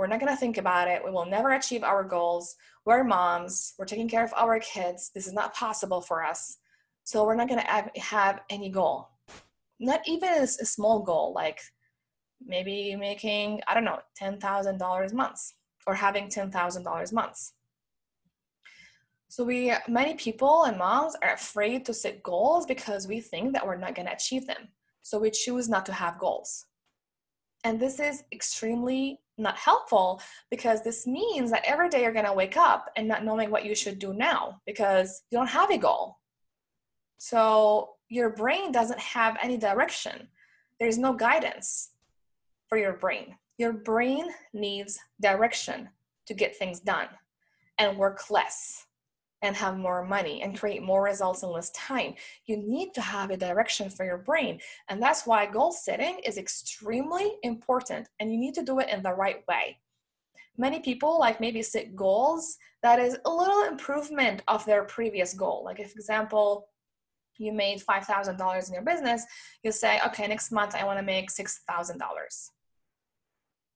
we're 0.00 0.06
not 0.06 0.18
going 0.18 0.32
to 0.32 0.40
think 0.40 0.56
about 0.56 0.88
it. 0.88 1.04
We 1.04 1.10
will 1.10 1.26
never 1.26 1.50
achieve 1.50 1.82
our 1.82 2.02
goals. 2.02 2.56
We're 2.86 3.04
moms. 3.04 3.74
We're 3.78 3.84
taking 3.84 4.08
care 4.08 4.24
of 4.24 4.32
our 4.34 4.58
kids. 4.60 5.10
This 5.14 5.26
is 5.26 5.34
not 5.34 5.52
possible 5.52 6.00
for 6.00 6.24
us. 6.24 6.56
So 7.04 7.22
we're 7.22 7.34
not 7.34 7.48
going 7.48 7.60
to 7.60 8.00
have 8.00 8.40
any 8.48 8.70
goal. 8.70 9.10
Not 9.78 10.00
even 10.06 10.30
a, 10.32 10.46
small 10.46 11.00
goal, 11.00 11.34
like 11.34 11.60
maybe 12.42 12.96
making, 12.96 13.60
I 13.68 13.74
don't 13.74 13.84
know, 13.84 13.98
$10,000 14.18 15.12
months 15.12 15.54
or 15.86 15.94
having 15.94 16.28
$10,000 16.28 17.12
months. 17.12 17.52
So 19.28 19.44
we 19.44 19.74
many 19.86 20.14
people 20.14 20.64
and 20.64 20.78
moms 20.78 21.14
are 21.22 21.34
afraid 21.34 21.84
to 21.84 21.92
set 21.92 22.22
goals 22.22 22.64
because 22.64 23.06
we 23.06 23.20
think 23.20 23.52
that 23.52 23.66
we're 23.66 23.76
not 23.76 23.94
going 23.94 24.06
to 24.06 24.14
achieve 24.14 24.46
them. 24.46 24.68
So 25.02 25.18
we 25.18 25.30
choose 25.30 25.68
not 25.68 25.84
to 25.86 25.92
have 25.92 26.18
goals. 26.18 26.64
And 27.64 27.78
this 27.78 28.00
is 28.00 28.24
extremely 28.32 29.20
not 29.36 29.56
helpful 29.56 30.20
because 30.50 30.82
this 30.82 31.06
means 31.06 31.50
that 31.50 31.64
every 31.64 31.88
day 31.88 32.02
you're 32.02 32.12
going 32.12 32.24
to 32.24 32.32
wake 32.32 32.56
up 32.56 32.90
and 32.96 33.08
not 33.08 33.24
knowing 33.24 33.50
what 33.50 33.64
you 33.64 33.74
should 33.74 33.98
do 33.98 34.12
now 34.12 34.60
because 34.66 35.22
you 35.30 35.38
don't 35.38 35.48
have 35.48 35.70
a 35.70 35.78
goal. 35.78 36.18
So 37.18 37.90
your 38.08 38.30
brain 38.30 38.72
doesn't 38.72 38.98
have 38.98 39.36
any 39.42 39.56
direction. 39.56 40.28
There's 40.78 40.98
no 40.98 41.12
guidance 41.12 41.90
for 42.68 42.78
your 42.78 42.94
brain. 42.94 43.36
Your 43.58 43.72
brain 43.72 44.26
needs 44.54 44.98
direction 45.20 45.88
to 46.26 46.34
get 46.34 46.56
things 46.56 46.80
done 46.80 47.08
and 47.78 47.98
work 47.98 48.30
less 48.30 48.86
and 49.42 49.56
have 49.56 49.78
more 49.78 50.04
money 50.04 50.42
and 50.42 50.58
create 50.58 50.82
more 50.82 51.02
results 51.02 51.42
in 51.42 51.50
less 51.50 51.70
time. 51.70 52.14
You 52.46 52.56
need 52.56 52.92
to 52.94 53.00
have 53.00 53.30
a 53.30 53.36
direction 53.36 53.88
for 53.88 54.04
your 54.04 54.18
brain. 54.18 54.60
And 54.88 55.02
that's 55.02 55.26
why 55.26 55.46
goal 55.46 55.72
setting 55.72 56.20
is 56.24 56.36
extremely 56.36 57.32
important 57.42 58.08
and 58.18 58.30
you 58.30 58.38
need 58.38 58.54
to 58.54 58.62
do 58.62 58.80
it 58.80 58.90
in 58.90 59.02
the 59.02 59.14
right 59.14 59.42
way. 59.48 59.78
Many 60.58 60.80
people 60.80 61.18
like 61.18 61.40
maybe 61.40 61.62
set 61.62 61.96
goals 61.96 62.58
that 62.82 62.98
is 62.98 63.16
a 63.24 63.30
little 63.30 63.64
improvement 63.64 64.42
of 64.48 64.64
their 64.66 64.84
previous 64.84 65.32
goal. 65.32 65.62
Like 65.64 65.80
if 65.80 65.92
example, 65.92 66.68
you 67.38 67.52
made 67.52 67.80
$5,000 67.80 68.68
in 68.68 68.74
your 68.74 68.82
business, 68.82 69.24
you 69.62 69.72
say, 69.72 69.98
okay, 70.06 70.26
next 70.26 70.52
month 70.52 70.74
I 70.74 70.84
want 70.84 70.98
to 70.98 71.04
make 71.04 71.30
$6,000. 71.30 72.50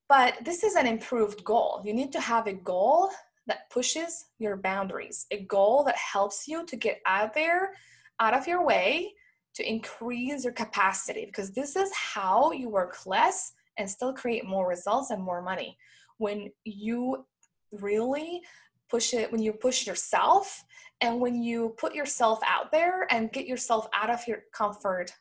But 0.07 0.35
this 0.43 0.63
is 0.63 0.75
an 0.75 0.85
improved 0.85 1.43
goal. 1.43 1.81
You 1.83 1.93
need 1.93 2.11
to 2.11 2.19
have 2.19 2.45
a 2.45 2.53
goal 2.53 3.09
that 3.47 3.69
pushes 3.69 4.25
your 4.39 4.57
boundaries, 4.57 5.25
a 5.31 5.43
goal 5.43 5.83
that 5.83 5.95
helps 5.95 6.47
you 6.47 6.65
to 6.65 6.75
get 6.75 7.01
out 7.05 7.33
there, 7.33 7.73
out 8.19 8.33
of 8.33 8.47
your 8.47 8.65
way, 8.65 9.13
to 9.55 9.69
increase 9.69 10.43
your 10.43 10.53
capacity, 10.53 11.25
because 11.25 11.51
this 11.51 11.75
is 11.75 11.91
how 11.93 12.51
you 12.51 12.69
work 12.69 13.05
less 13.05 13.53
and 13.77 13.89
still 13.89 14.13
create 14.13 14.45
more 14.45 14.67
results 14.67 15.11
and 15.11 15.21
more 15.21 15.41
money. 15.41 15.77
When 16.17 16.49
you 16.63 17.25
really 17.71 18.41
push 18.89 19.13
it, 19.13 19.31
when 19.31 19.41
you 19.41 19.53
push 19.53 19.85
yourself, 19.85 20.63
and 21.01 21.19
when 21.19 21.43
you 21.43 21.75
put 21.77 21.93
yourself 21.93 22.39
out 22.45 22.71
there 22.71 23.05
and 23.11 23.31
get 23.31 23.45
yourself 23.45 23.87
out 23.93 24.09
of 24.09 24.25
your 24.27 24.43
comfort 24.53 25.11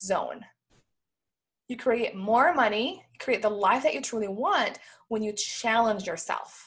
zone. 0.00 0.40
You 1.68 1.76
create 1.76 2.14
more 2.14 2.54
money, 2.54 3.04
create 3.18 3.42
the 3.42 3.50
life 3.50 3.82
that 3.82 3.94
you 3.94 4.00
truly 4.00 4.28
want 4.28 4.78
when 5.08 5.22
you 5.22 5.32
challenge 5.32 6.06
yourself 6.06 6.65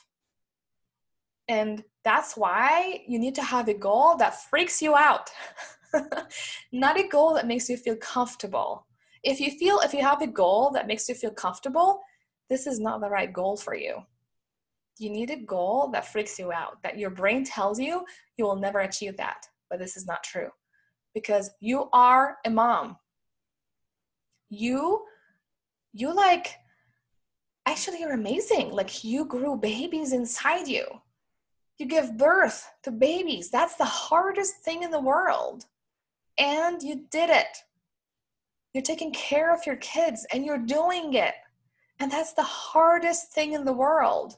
and 1.49 1.83
that's 2.05 2.37
why 2.37 3.01
you 3.07 3.17
need 3.17 3.33
to 3.35 3.43
have 3.43 3.67
a 3.67 3.73
goal 3.73 4.15
that 4.17 4.39
freaks 4.49 4.81
you 4.81 4.95
out, 4.95 5.31
not 6.71 6.99
a 6.99 7.07
goal 7.07 7.33
that 7.33 7.47
makes 7.47 7.67
you 7.67 7.75
feel 7.75 7.95
comfortable. 7.95 8.85
If 9.23 9.41
you 9.41 9.51
feel, 9.51 9.79
if 9.79 9.91
you 9.91 10.01
have 10.01 10.21
a 10.21 10.27
goal 10.27 10.69
that 10.71 10.87
makes 10.87 11.09
you 11.09 11.15
feel 11.15 11.31
comfortable, 11.31 12.01
this 12.49 12.67
is 12.67 12.79
not 12.79 13.01
the 13.01 13.09
right 13.09 13.33
goal 13.33 13.57
for 13.57 13.75
you. 13.75 13.97
You 14.99 15.09
need 15.09 15.31
a 15.31 15.37
goal 15.37 15.89
that 15.91 16.07
freaks 16.07 16.37
you 16.37 16.51
out, 16.51 16.81
that 16.83 16.99
your 16.99 17.09
brain 17.09 17.43
tells 17.43 17.79
you 17.79 18.05
you 18.37 18.45
will 18.45 18.55
never 18.55 18.81
achieve 18.81 19.17
that. 19.17 19.47
But 19.71 19.79
this 19.79 19.97
is 19.97 20.05
not 20.05 20.23
true 20.23 20.49
because 21.15 21.49
you 21.59 21.89
are 21.93 22.37
a 22.45 22.49
mom. 22.51 22.97
You, 24.49 25.03
you 25.93 26.13
like, 26.13 26.55
actually 27.65 28.01
you're 28.01 28.13
amazing. 28.13 28.71
Like 28.71 29.03
you 29.03 29.25
grew 29.25 29.57
babies 29.57 30.13
inside 30.13 30.67
you. 30.67 30.85
You 31.79 31.85
give 31.85 32.17
birth 32.17 32.69
to 32.83 32.91
babies. 32.91 33.49
That's 33.49 33.75
the 33.75 33.85
hardest 33.85 34.57
thing 34.57 34.83
in 34.83 34.91
the 34.91 34.99
world. 34.99 35.65
And 36.37 36.83
you 36.83 37.05
did 37.09 37.29
it. 37.29 37.57
You're 38.73 38.83
taking 38.83 39.13
care 39.13 39.53
of 39.53 39.65
your 39.65 39.77
kids 39.77 40.27
and 40.31 40.45
you're 40.45 40.57
doing 40.57 41.13
it. 41.13 41.33
And 41.99 42.11
that's 42.11 42.33
the 42.33 42.43
hardest 42.43 43.31
thing 43.31 43.53
in 43.53 43.63
the 43.63 43.73
world. 43.73 44.35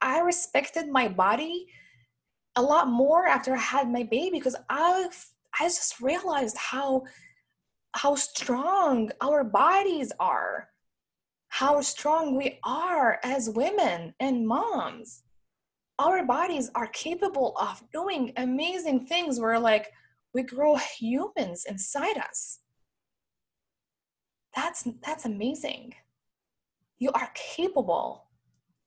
I 0.00 0.20
respected 0.20 0.88
my 0.88 1.06
body 1.08 1.68
a 2.56 2.62
lot 2.62 2.88
more 2.88 3.26
after 3.26 3.54
I 3.54 3.58
had 3.58 3.90
my 3.90 4.02
baby 4.02 4.30
because 4.38 4.56
I 4.68 5.08
I 5.58 5.64
just 5.64 6.00
realized 6.00 6.56
how 6.56 7.04
how 7.94 8.14
strong 8.14 9.10
our 9.20 9.44
bodies 9.44 10.12
are, 10.18 10.68
how 11.48 11.80
strong 11.80 12.36
we 12.36 12.58
are 12.64 13.20
as 13.22 13.50
women 13.50 14.14
and 14.18 14.46
moms. 14.46 15.22
Our 15.98 16.24
bodies 16.24 16.70
are 16.74 16.88
capable 16.88 17.56
of 17.60 17.82
doing 17.92 18.32
amazing 18.36 19.06
things 19.06 19.38
where 19.38 19.58
like 19.58 19.92
we 20.34 20.42
grow 20.42 20.76
humans 20.76 21.64
inside 21.68 22.16
us. 22.18 22.60
That's 24.54 24.86
that's 25.04 25.24
amazing. 25.24 25.94
You 26.98 27.10
are 27.12 27.30
capable 27.34 28.26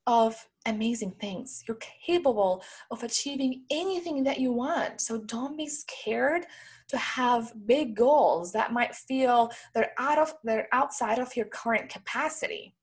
of 0.07 0.47
amazing 0.65 1.11
things. 1.19 1.63
You're 1.67 1.79
capable 2.05 2.63
of 2.91 3.03
achieving 3.03 3.63
anything 3.71 4.23
that 4.23 4.39
you 4.39 4.51
want. 4.51 5.01
So 5.01 5.19
don't 5.19 5.57
be 5.57 5.67
scared 5.67 6.45
to 6.87 6.97
have 6.97 7.53
big 7.65 7.95
goals 7.95 8.51
that 8.53 8.73
might 8.73 8.93
feel 8.93 9.51
they're 9.73 9.93
out 9.97 10.19
of 10.19 10.33
they're 10.43 10.67
outside 10.71 11.19
of 11.19 11.35
your 11.35 11.47
current 11.47 11.89
capacity. 11.89 12.75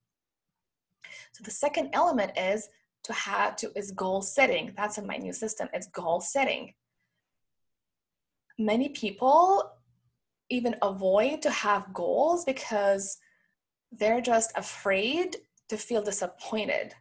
So 1.32 1.42
the 1.44 1.50
second 1.50 1.90
element 1.92 2.32
is 2.36 2.68
to 3.04 3.12
have 3.12 3.56
to 3.56 3.76
is 3.76 3.90
goal 3.92 4.22
setting. 4.22 4.72
That's 4.76 4.98
in 4.98 5.06
my 5.06 5.16
new 5.16 5.32
system. 5.32 5.68
It's 5.72 5.88
goal 5.88 6.20
setting. 6.20 6.74
Many 8.58 8.90
people 8.90 9.72
even 10.50 10.76
avoid 10.82 11.42
to 11.42 11.50
have 11.50 11.92
goals 11.94 12.44
because 12.44 13.18
they're 13.90 14.20
just 14.20 14.52
afraid 14.56 15.36
to 15.68 15.76
feel 15.76 16.02
disappointed 16.02 16.94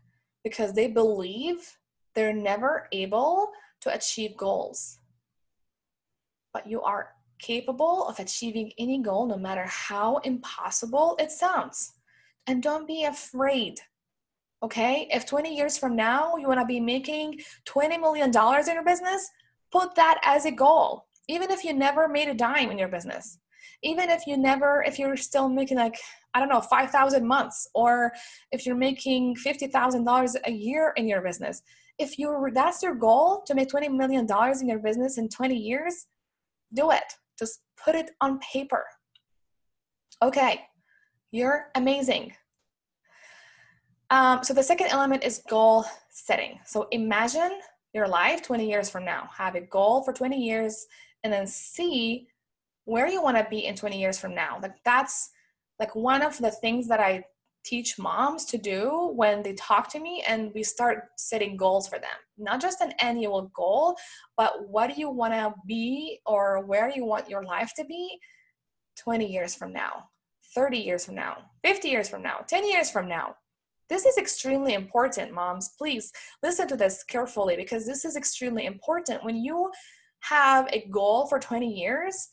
because 0.43 0.73
they 0.73 0.87
believe 0.87 1.77
they're 2.15 2.33
never 2.33 2.87
able 2.91 3.51
to 3.81 3.93
achieve 3.93 4.35
goals. 4.37 4.99
But 6.53 6.67
you 6.67 6.81
are 6.81 7.09
capable 7.39 8.07
of 8.07 8.19
achieving 8.19 8.71
any 8.77 9.01
goal, 9.01 9.25
no 9.25 9.37
matter 9.37 9.65
how 9.65 10.17
impossible 10.17 11.15
it 11.19 11.31
sounds. 11.31 11.93
And 12.47 12.61
don't 12.63 12.87
be 12.87 13.03
afraid. 13.03 13.79
Okay? 14.63 15.07
If 15.11 15.25
20 15.25 15.55
years 15.55 15.77
from 15.77 15.95
now 15.95 16.35
you 16.37 16.47
want 16.47 16.59
to 16.59 16.65
be 16.65 16.79
making 16.79 17.39
$20 17.65 17.99
million 17.99 18.29
in 18.29 18.73
your 18.73 18.85
business, 18.85 19.29
put 19.71 19.95
that 19.95 20.19
as 20.23 20.45
a 20.45 20.51
goal. 20.51 21.05
Even 21.27 21.51
if 21.51 21.63
you 21.63 21.73
never 21.73 22.07
made 22.07 22.27
a 22.27 22.33
dime 22.33 22.71
in 22.71 22.77
your 22.77 22.87
business, 22.87 23.39
even 23.83 24.09
if 24.09 24.27
you 24.27 24.37
never, 24.37 24.83
if 24.85 24.99
you're 24.99 25.17
still 25.17 25.49
making 25.49 25.77
like 25.77 25.97
I 26.33 26.39
don't 26.39 26.49
know, 26.49 26.61
5,000 26.61 27.27
months, 27.27 27.67
or 27.73 28.13
if 28.51 28.65
you're 28.65 28.75
making 28.75 29.35
$50,000 29.35 30.35
a 30.45 30.51
year 30.51 30.93
in 30.95 31.07
your 31.07 31.21
business. 31.21 31.61
If 31.99 32.17
you 32.17 32.49
that's 32.53 32.81
your 32.81 32.95
goal 32.95 33.43
to 33.45 33.53
make 33.53 33.69
$20 33.69 33.91
million 33.95 34.25
in 34.61 34.67
your 34.67 34.79
business 34.79 35.17
in 35.17 35.29
20 35.29 35.55
years, 35.55 36.07
do 36.73 36.91
it. 36.91 37.03
Just 37.37 37.61
put 37.83 37.95
it 37.95 38.11
on 38.21 38.39
paper. 38.39 38.85
Okay, 40.23 40.61
you're 41.31 41.67
amazing. 41.75 42.33
Um, 44.11 44.43
so 44.43 44.53
the 44.53 44.61
second 44.61 44.87
element 44.87 45.23
is 45.23 45.41
goal 45.49 45.85
setting. 46.09 46.59
So 46.65 46.87
imagine 46.91 47.61
your 47.93 48.09
life 48.09 48.43
20 48.43 48.69
years 48.69 48.89
from 48.89 49.05
now. 49.05 49.29
Have 49.35 49.55
a 49.55 49.61
goal 49.61 50.03
for 50.03 50.11
20 50.11 50.37
years 50.37 50.85
and 51.23 51.31
then 51.31 51.47
see 51.47 52.27
where 52.83 53.07
you 53.07 53.23
want 53.23 53.37
to 53.37 53.47
be 53.49 53.65
in 53.65 53.75
20 53.75 53.97
years 53.97 54.19
from 54.19 54.35
now. 54.35 54.59
Like 54.61 54.75
that's 54.83 55.29
like 55.79 55.95
one 55.95 56.21
of 56.21 56.37
the 56.37 56.51
things 56.51 56.89
that 56.89 56.99
I 56.99 57.23
teach 57.63 57.97
moms 57.97 58.43
to 58.45 58.57
do 58.57 59.11
when 59.15 59.43
they 59.43 59.53
talk 59.53 59.89
to 59.91 59.99
me 59.99 60.23
and 60.27 60.51
we 60.53 60.63
start 60.63 61.05
setting 61.15 61.55
goals 61.55 61.87
for 61.87 61.97
them. 61.97 62.09
Not 62.37 62.59
just 62.59 62.81
an 62.81 62.91
annual 62.99 63.49
goal, 63.55 63.95
but 64.35 64.67
what 64.67 64.93
do 64.93 64.99
you 64.99 65.09
want 65.09 65.33
to 65.33 65.53
be 65.65 66.19
or 66.25 66.65
where 66.65 66.89
you 66.89 67.05
want 67.05 67.29
your 67.29 67.43
life 67.43 67.71
to 67.77 67.85
be 67.85 68.19
20 68.97 69.25
years 69.31 69.55
from 69.55 69.71
now, 69.71 70.03
30 70.53 70.79
years 70.79 71.05
from 71.05 71.15
now, 71.15 71.37
50 71.63 71.87
years 71.87 72.09
from 72.09 72.23
now, 72.23 72.39
10 72.47 72.67
years 72.67 72.91
from 72.91 73.07
now. 73.07 73.35
This 73.91 74.05
is 74.05 74.17
extremely 74.17 74.73
important, 74.73 75.33
moms. 75.33 75.71
Please 75.77 76.11
listen 76.41 76.67
to 76.69 76.77
this 76.77 77.03
carefully 77.03 77.55
because 77.55 77.85
this 77.85 78.05
is 78.05 78.15
extremely 78.15 78.65
important. 78.65 79.23
When 79.23 79.35
you 79.35 79.69
have 80.21 80.67
a 80.71 80.87
goal 80.89 81.27
for 81.27 81.39
20 81.39 81.67
years, 81.67 82.29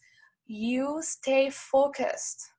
you 0.46 1.00
stay 1.02 1.50
focused 1.50 2.52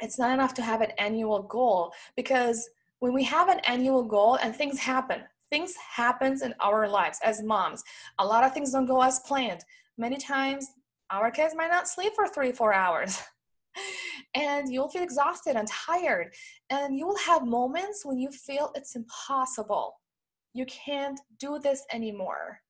it's 0.00 0.18
not 0.18 0.32
enough 0.32 0.54
to 0.54 0.62
have 0.62 0.80
an 0.80 0.92
annual 0.98 1.42
goal 1.42 1.92
because 2.16 2.68
when 3.00 3.12
we 3.12 3.24
have 3.24 3.48
an 3.48 3.60
annual 3.60 4.02
goal 4.04 4.36
and 4.36 4.54
things 4.54 4.78
happen 4.78 5.22
things 5.50 5.74
happens 5.76 6.42
in 6.42 6.54
our 6.60 6.88
lives 6.88 7.18
as 7.24 7.42
moms 7.42 7.82
a 8.18 8.24
lot 8.24 8.44
of 8.44 8.52
things 8.52 8.72
don't 8.72 8.86
go 8.86 9.02
as 9.02 9.20
planned 9.20 9.64
many 9.96 10.16
times 10.16 10.68
our 11.10 11.30
kids 11.30 11.54
might 11.54 11.70
not 11.70 11.88
sleep 11.88 12.12
for 12.14 12.28
three 12.28 12.52
four 12.52 12.72
hours 12.72 13.20
and 14.34 14.72
you'll 14.72 14.88
feel 14.88 15.02
exhausted 15.02 15.56
and 15.56 15.68
tired. 15.68 16.34
And 16.70 16.96
you 16.96 17.06
will 17.06 17.18
have 17.18 17.46
moments 17.46 18.04
when 18.04 18.18
you 18.18 18.30
feel 18.30 18.72
it's 18.74 18.96
impossible. 18.96 19.94
You 20.54 20.66
can't 20.66 21.20
do 21.38 21.58
this 21.58 21.84
anymore. 21.92 22.60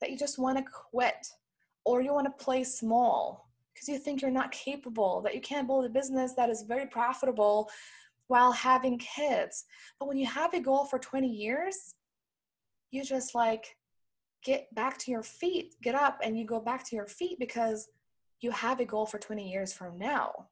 That 0.00 0.10
you 0.10 0.16
just 0.16 0.38
want 0.38 0.58
to 0.58 0.64
quit 0.90 1.26
or 1.84 2.00
you 2.00 2.12
want 2.12 2.26
to 2.26 2.44
play 2.44 2.62
small 2.64 3.48
because 3.74 3.88
you 3.88 3.98
think 3.98 4.20
you're 4.20 4.30
not 4.30 4.50
capable, 4.50 5.20
that 5.22 5.34
you 5.34 5.40
can't 5.40 5.66
build 5.66 5.84
a 5.84 5.88
business 5.88 6.34
that 6.34 6.50
is 6.50 6.62
very 6.62 6.86
profitable 6.86 7.70
while 8.26 8.52
having 8.52 8.98
kids. 8.98 9.64
But 9.98 10.08
when 10.08 10.18
you 10.18 10.26
have 10.26 10.54
a 10.54 10.60
goal 10.60 10.84
for 10.84 10.98
20 10.98 11.28
years, 11.28 11.94
you 12.90 13.04
just 13.04 13.34
like 13.34 13.76
get 14.44 14.72
back 14.74 14.98
to 14.98 15.10
your 15.10 15.22
feet, 15.22 15.74
get 15.82 15.94
up 15.94 16.18
and 16.22 16.38
you 16.38 16.44
go 16.44 16.60
back 16.60 16.86
to 16.88 16.96
your 16.96 17.06
feet 17.06 17.38
because 17.38 17.88
you 18.40 18.50
have 18.50 18.80
a 18.80 18.84
goal 18.84 19.06
for 19.06 19.18
20 19.18 19.50
years 19.50 19.72
from 19.72 19.98
now. 19.98 20.48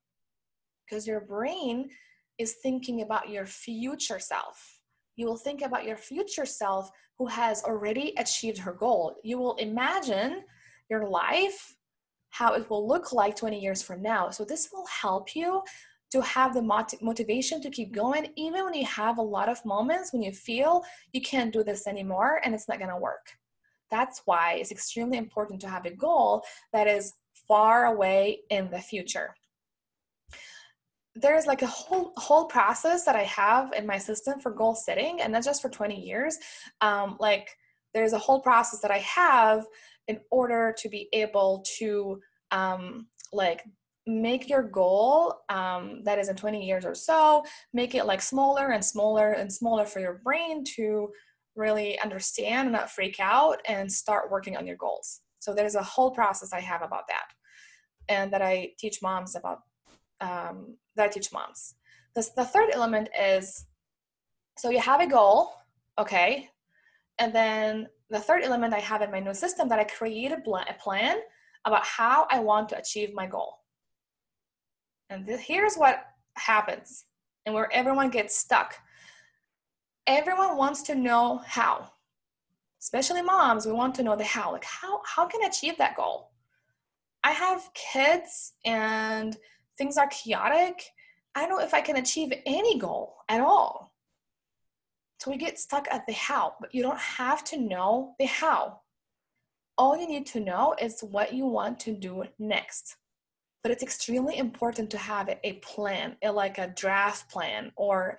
Because 0.85 1.07
your 1.07 1.21
brain 1.21 1.91
is 2.39 2.57
thinking 2.63 3.03
about 3.03 3.31
your 3.31 3.47
future 3.47 4.19
self. 4.19 4.81
You 5.17 5.27
will 5.27 5.37
think 5.37 5.63
about 5.63 5.85
your 5.85 5.97
future 5.97 6.47
self 6.47 6.91
who 7.19 7.27
has 7.27 7.65
already 7.65 8.13
achieved 8.19 8.59
her 8.59 8.73
goal. 8.73 9.17
You 9.25 9.39
will 9.39 9.57
imagine 9.57 10.43
your 10.91 11.09
life 11.09 11.77
how 12.31 12.53
it 12.53 12.69
will 12.69 12.87
look 12.87 13.13
like 13.13 13.35
20 13.35 13.59
years 13.59 13.83
from 13.83 14.03
now. 14.03 14.31
So 14.31 14.45
this 14.45 14.69
will 14.73 14.87
help 14.87 15.35
you 15.35 15.63
to 16.13 16.21
have 16.21 16.55
the 16.55 16.63
mot- 16.63 16.95
motivation 17.01 17.61
to 17.63 17.71
keep 17.71 17.93
going, 17.93 18.29
even 18.37 18.65
when 18.65 18.75
you 18.75 18.85
have 18.87 19.19
a 19.19 19.23
lot 19.23 19.49
of 19.49 19.65
moments 19.65 20.13
when 20.13 20.23
you 20.23 20.33
feel 20.33 20.85
you 21.13 21.21
can't 21.21 21.53
do 21.53 21.65
this 21.65 21.87
anymore 21.87 22.41
and 22.45 22.55
it's 22.55 22.69
not 22.69 22.79
going 22.79 22.91
to 22.91 22.97
work. 22.97 23.27
That's 23.91 24.23
why 24.25 24.55
it's 24.55 24.71
extremely 24.71 25.19
important 25.19 25.61
to 25.63 25.69
have 25.69 25.87
a 25.87 25.95
goal 25.95 26.45
that 26.73 26.87
is 26.87 27.13
far 27.49 27.87
away 27.87 28.41
in 28.51 28.71
the 28.71 28.81
future. 28.81 29.35
There's 31.15 31.47
like 31.47 31.63
a 31.63 31.67
whole 31.67 32.13
whole 32.17 32.45
process 32.45 33.05
that 33.05 33.17
I 33.17 33.23
have 33.23 33.73
in 33.73 33.87
my 33.87 33.97
system 33.97 34.39
for 34.39 34.51
goal 34.51 34.75
setting, 34.75 35.21
and 35.21 35.35
that's 35.35 35.47
just 35.47 35.63
for 35.63 35.71
20 35.71 35.99
years. 35.99 36.37
Um, 36.83 37.17
like 37.19 37.49
there's 37.95 38.13
a 38.13 38.19
whole 38.19 38.41
process 38.41 38.81
that 38.81 38.91
I 38.91 38.99
have 38.99 39.65
in 40.09 40.21
order 40.31 40.75
to 40.79 40.89
be 40.89 41.09
able 41.13 41.65
to 41.79 42.21
um, 42.51 43.07
like 43.33 43.63
make 44.07 44.49
your 44.49 44.63
goal 44.63 45.35
um, 45.49 46.03
that 46.05 46.19
is 46.19 46.29
in 46.29 46.37
20 46.37 46.65
years 46.65 46.85
or 46.85 46.95
so 46.95 47.43
make 47.73 47.95
it 47.95 48.07
like 48.07 48.23
smaller 48.23 48.69
and 48.69 48.85
smaller 48.85 49.33
and 49.33 49.53
smaller 49.53 49.85
for 49.85 49.99
your 49.99 50.21
brain 50.23 50.63
to 50.77 51.09
really 51.57 51.99
understand 52.01 52.69
and 52.69 52.73
not 52.73 52.91
freak 52.91 53.19
out 53.19 53.61
and 53.67 53.91
start 53.91 54.31
working 54.31 54.57
on 54.57 54.67
your 54.67 54.77
goals 54.77 55.23
so 55.47 55.55
there's 55.55 55.77
a 55.77 55.83
whole 55.83 56.11
process 56.11 56.53
i 56.53 56.61
have 56.61 56.83
about 56.83 57.07
that 57.09 57.29
and 58.09 58.33
that 58.33 58.43
i 58.43 58.71
teach 58.79 59.01
moms 59.03 59.37
about 59.37 59.61
um, 60.21 60.77
that 60.97 61.05
i 61.05 61.09
teach 61.09 61.33
moms 61.33 61.75
the 62.15 62.23
third 62.45 62.71
element 62.73 63.09
is 63.21 63.67
so 64.59 64.71
you 64.71 64.81
have 64.81 65.01
a 65.01 65.07
goal 65.07 65.53
okay 65.99 66.49
and 67.19 67.33
then 67.33 67.87
the 68.11 68.21
third 68.21 68.43
element 68.43 68.75
I 68.75 68.81
have 68.81 69.03
in 69.03 69.11
my 69.11 69.21
new 69.21 69.35
system 69.35 69.69
that 69.69 69.79
I 69.79 69.85
create 69.85 70.33
a 70.33 70.75
plan 70.79 71.17
about 71.65 71.85
how 71.85 72.27
I 72.31 72.39
want 72.41 72.69
to 72.71 72.79
achieve 72.79 73.15
my 73.15 73.27
goal. 73.27 73.59
And 75.11 75.27
this, 75.27 75.41
here's 75.41 75.77
what 75.77 76.05
happens 76.37 77.05
and 77.45 77.55
where 77.55 77.73
everyone 77.73 78.11
gets 78.11 78.37
stuck. 78.37 78.75
Everyone 80.07 80.57
wants 80.57 80.83
to 80.83 80.95
know 80.95 81.43
how. 81.47 81.91
Especially 82.81 83.23
moms, 83.23 83.67
we 83.67 83.73
want 83.73 83.95
to 83.97 84.03
know 84.03 84.17
the 84.17 84.25
how. 84.25 84.53
Like 84.53 84.65
how 84.65 85.03
how 85.05 85.27
can 85.27 85.43
I 85.43 85.49
achieve 85.49 85.79
that 85.79 85.97
goal? 85.97 86.31
I 87.25 87.33
have 87.33 87.71
kids 87.75 88.53
and 88.65 89.37
things 89.77 89.97
are 89.97 90.09
chaotic. 90.09 90.83
I 91.35 91.41
don't 91.41 91.51
know 91.51 91.65
if 91.65 91.75
I 91.75 91.81
can 91.81 91.97
achieve 91.97 92.33
any 92.47 92.79
goal 92.79 93.17
at 93.29 93.41
all. 93.41 93.93
So 95.19 95.31
we 95.31 95.37
get 95.37 95.59
stuck 95.59 95.89
at 95.91 96.07
the 96.07 96.13
how, 96.13 96.55
but 96.61 96.75
you 96.75 96.83
don't 96.83 96.99
have 96.99 97.43
to 97.45 97.59
know 97.59 98.15
the 98.19 98.27
how. 98.27 98.81
All 99.79 99.97
you 99.97 100.07
need 100.07 100.27
to 100.27 100.41
know 100.41 100.75
is 100.81 101.01
what 101.01 101.33
you 101.33 101.47
want 101.47 101.81
to 101.81 101.93
do 101.93 102.25
next. 102.39 102.97
But 103.63 103.73
it's 103.73 103.83
extremely 103.83 104.39
important 104.39 104.91
to 104.91 104.99
have 104.99 105.29
a 105.43 105.53
plan, 105.55 106.17
like 106.23 106.59
a 106.59 106.69
draft 106.69 107.31
plan 107.31 107.73
or 107.77 108.19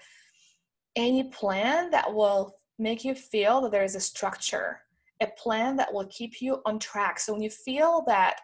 any 0.95 1.23
plan 1.23 1.91
that 1.91 2.13
will 2.13 2.55
make 2.79 3.03
you 3.03 3.15
feel 3.15 3.61
that 3.61 3.71
there 3.71 3.83
is 3.83 3.95
a 3.95 3.99
structure, 3.99 4.81
a 5.21 5.27
plan 5.37 5.75
that 5.77 5.93
will 5.93 6.07
keep 6.07 6.41
you 6.41 6.61
on 6.65 6.79
track. 6.79 7.19
So 7.19 7.33
when 7.33 7.41
you 7.41 7.49
feel 7.49 8.03
that 8.07 8.39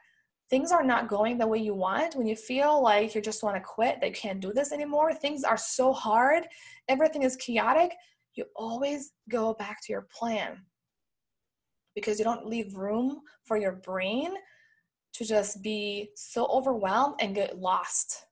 things 0.50 0.72
are 0.72 0.84
not 0.84 1.08
going 1.08 1.38
the 1.38 1.48
way 1.48 1.60
you 1.60 1.74
want, 1.74 2.16
when 2.16 2.28
you 2.28 2.36
feel 2.36 2.82
like 2.82 3.16
you 3.16 3.22
just 3.22 3.44
want 3.44 3.56
to 3.56 3.62
quit, 3.62 4.00
that 4.00 4.08
you 4.08 4.16
can't 4.16 4.40
do 4.40 4.54
this 4.54 4.72
anymore, 4.72 5.14
things 5.14 5.44
are 5.44 5.58
so 5.58 5.94
hard, 5.94 6.44
everything 6.88 7.24
is 7.24 7.36
chaotic, 7.38 7.94
you 8.36 8.46
always 8.56 9.12
go 9.30 9.54
back 9.54 9.78
to 9.84 9.92
your 9.92 10.08
plan 10.16 10.58
because 11.96 12.18
you 12.18 12.26
don't 12.26 12.48
leave 12.48 12.76
room 12.76 13.22
for 13.46 13.58
your 13.58 13.74
brain 13.74 14.34
to 15.14 15.26
just 15.26 15.62
be 15.62 16.10
so 16.16 16.48
overwhelmed 16.48 17.16
and 17.20 17.36
get 17.36 17.60
lost 17.60 18.26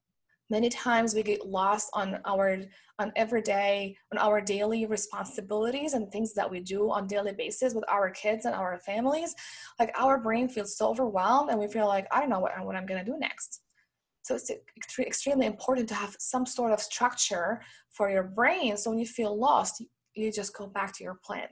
many 0.52 0.70
times 0.70 1.16
we 1.16 1.24
get 1.24 1.47
lost 1.47 1.89
on 1.93 2.20
our 2.26 2.58
on 2.99 3.12
everyday 3.16 3.95
on 4.12 4.20
our 4.20 4.39
daily 4.41 4.86
responsibilities 4.86 5.93
and 5.93 6.12
things 6.12 6.34
that 6.34 6.52
we 6.52 6.60
do 6.60 6.91
on 6.91 7.08
daily 7.08 7.32
basis 7.32 7.74
with 7.74 7.86
our 7.88 8.12
kids 8.12 8.45
and 8.45 8.54
our 8.54 8.78
families. 8.86 9.34
Like 9.80 9.91
our 9.97 10.20
brain 10.20 10.47
feels 10.49 10.78
so 10.78 10.89
overwhelmed 10.89 11.49
and 11.49 11.60
we 11.60 11.68
feel 11.68 11.88
like 11.88 12.06
i 12.12 12.20
don't 12.20 12.30
know 12.30 12.41
what, 12.41 12.54
what 12.64 12.76
i'm 12.76 12.86
going 12.86 13.04
to 13.04 13.12
do 13.12 13.18
next. 13.18 13.62
So 14.24 14.36
it's 14.36 14.52
extremely 14.99 15.47
important 15.47 15.89
to 15.89 15.95
have 15.95 16.16
some 16.20 16.45
sort 16.45 16.72
of 16.74 16.80
structure 16.80 17.62
for 17.89 18.12
your 18.12 18.24
brain. 18.24 18.78
So 18.78 18.91
when 18.91 18.99
you 18.99 19.08
feel 19.08 19.34
lost 19.36 19.84
you 20.14 20.32
just 20.32 20.56
go 20.56 20.68
back 20.68 20.93
to 20.97 21.04
your 21.06 21.18
plan. 21.26 21.47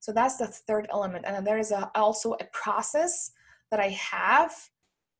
So 0.00 0.10
that's 0.12 0.38
the 0.38 0.46
third 0.46 0.88
element. 0.90 1.26
And 1.26 1.46
there 1.46 1.58
is 1.58 1.70
a, 1.70 1.90
also 1.94 2.32
a 2.40 2.46
process 2.52 3.30
that 3.70 3.80
i 3.80 3.88
have 3.88 4.52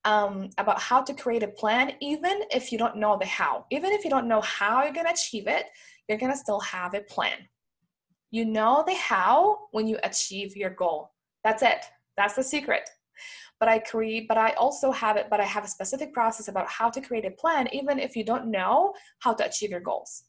um, 0.05 0.51
about 0.59 0.81
how 0.81 1.03
to 1.03 1.15
create 1.15 1.43
a 1.43 1.49
plan, 1.49 1.93
even 2.01 2.43
if 2.51 2.73
you 2.73 2.79
don't 2.79 2.97
know 2.97 3.17
the 3.19 3.27
how. 3.27 3.67
Even 3.71 3.93
if 3.93 4.05
you 4.05 4.11
don't 4.11 4.29
know 4.29 4.41
how 4.41 4.85
you're 4.85 4.93
to 4.95 5.13
achieve 5.13 5.47
it, 5.47 5.67
you're 6.09 6.19
to 6.19 6.37
still 6.37 6.61
have 6.61 6.95
a 6.95 7.01
plan. 7.01 7.37
You 8.31 8.45
know 8.45 8.85
the 8.87 8.95
how 8.95 9.59
when 9.73 9.87
you 9.87 9.99
achieve 10.03 10.57
your 10.57 10.71
goal. 10.71 11.13
That's 11.45 11.63
it. 11.63 11.85
That's 12.17 12.35
the 12.35 12.43
secret. 12.43 12.89
But 13.59 13.69
I 13.69 13.79
create, 13.79 14.27
but 14.29 14.39
I 14.39 14.53
also 14.53 14.91
have 14.91 15.17
it, 15.17 15.27
but 15.29 15.41
I 15.41 15.45
have 15.45 15.65
a 15.65 15.69
specific 15.69 16.15
process 16.15 16.49
about 16.49 16.69
how 16.69 16.89
to 16.91 17.01
create 17.01 17.27
a 17.27 17.31
plan, 17.31 17.69
even 17.73 17.99
if 17.99 18.17
you 18.17 18.25
don't 18.25 18.51
know 18.51 18.95
how 19.19 19.35
to 19.35 19.45
achieve 19.45 19.71
your 19.71 19.81
goals. 19.81 20.25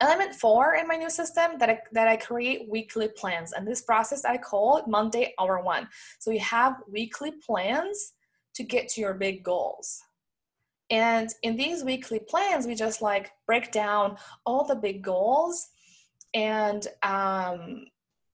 Element 0.00 0.34
four 0.34 0.74
in 0.74 0.86
my 0.86 0.96
new 0.96 1.10
system 1.10 1.58
that 1.58 1.70
I, 1.70 1.80
that 1.92 2.06
I 2.06 2.16
create 2.16 2.68
weekly 2.70 3.08
plans. 3.08 3.52
And 3.52 3.66
this 3.66 3.82
process 3.82 4.24
I 4.24 4.36
call 4.36 4.82
Monday 4.86 5.34
Hour 5.40 5.62
One. 5.62 5.88
So 6.18 6.30
we 6.30 6.38
have 6.38 6.76
weekly 6.88 7.32
plans 7.44 8.12
to 8.58 8.64
get 8.64 8.88
to 8.88 9.00
your 9.00 9.14
big 9.14 9.44
goals. 9.44 10.02
And 10.90 11.30
in 11.44 11.56
these 11.56 11.84
weekly 11.84 12.18
plans, 12.18 12.66
we 12.66 12.74
just 12.74 13.00
like 13.00 13.30
break 13.46 13.70
down 13.70 14.16
all 14.44 14.64
the 14.64 14.74
big 14.74 15.02
goals 15.02 15.68
and 16.34 16.86
um, 17.04 17.84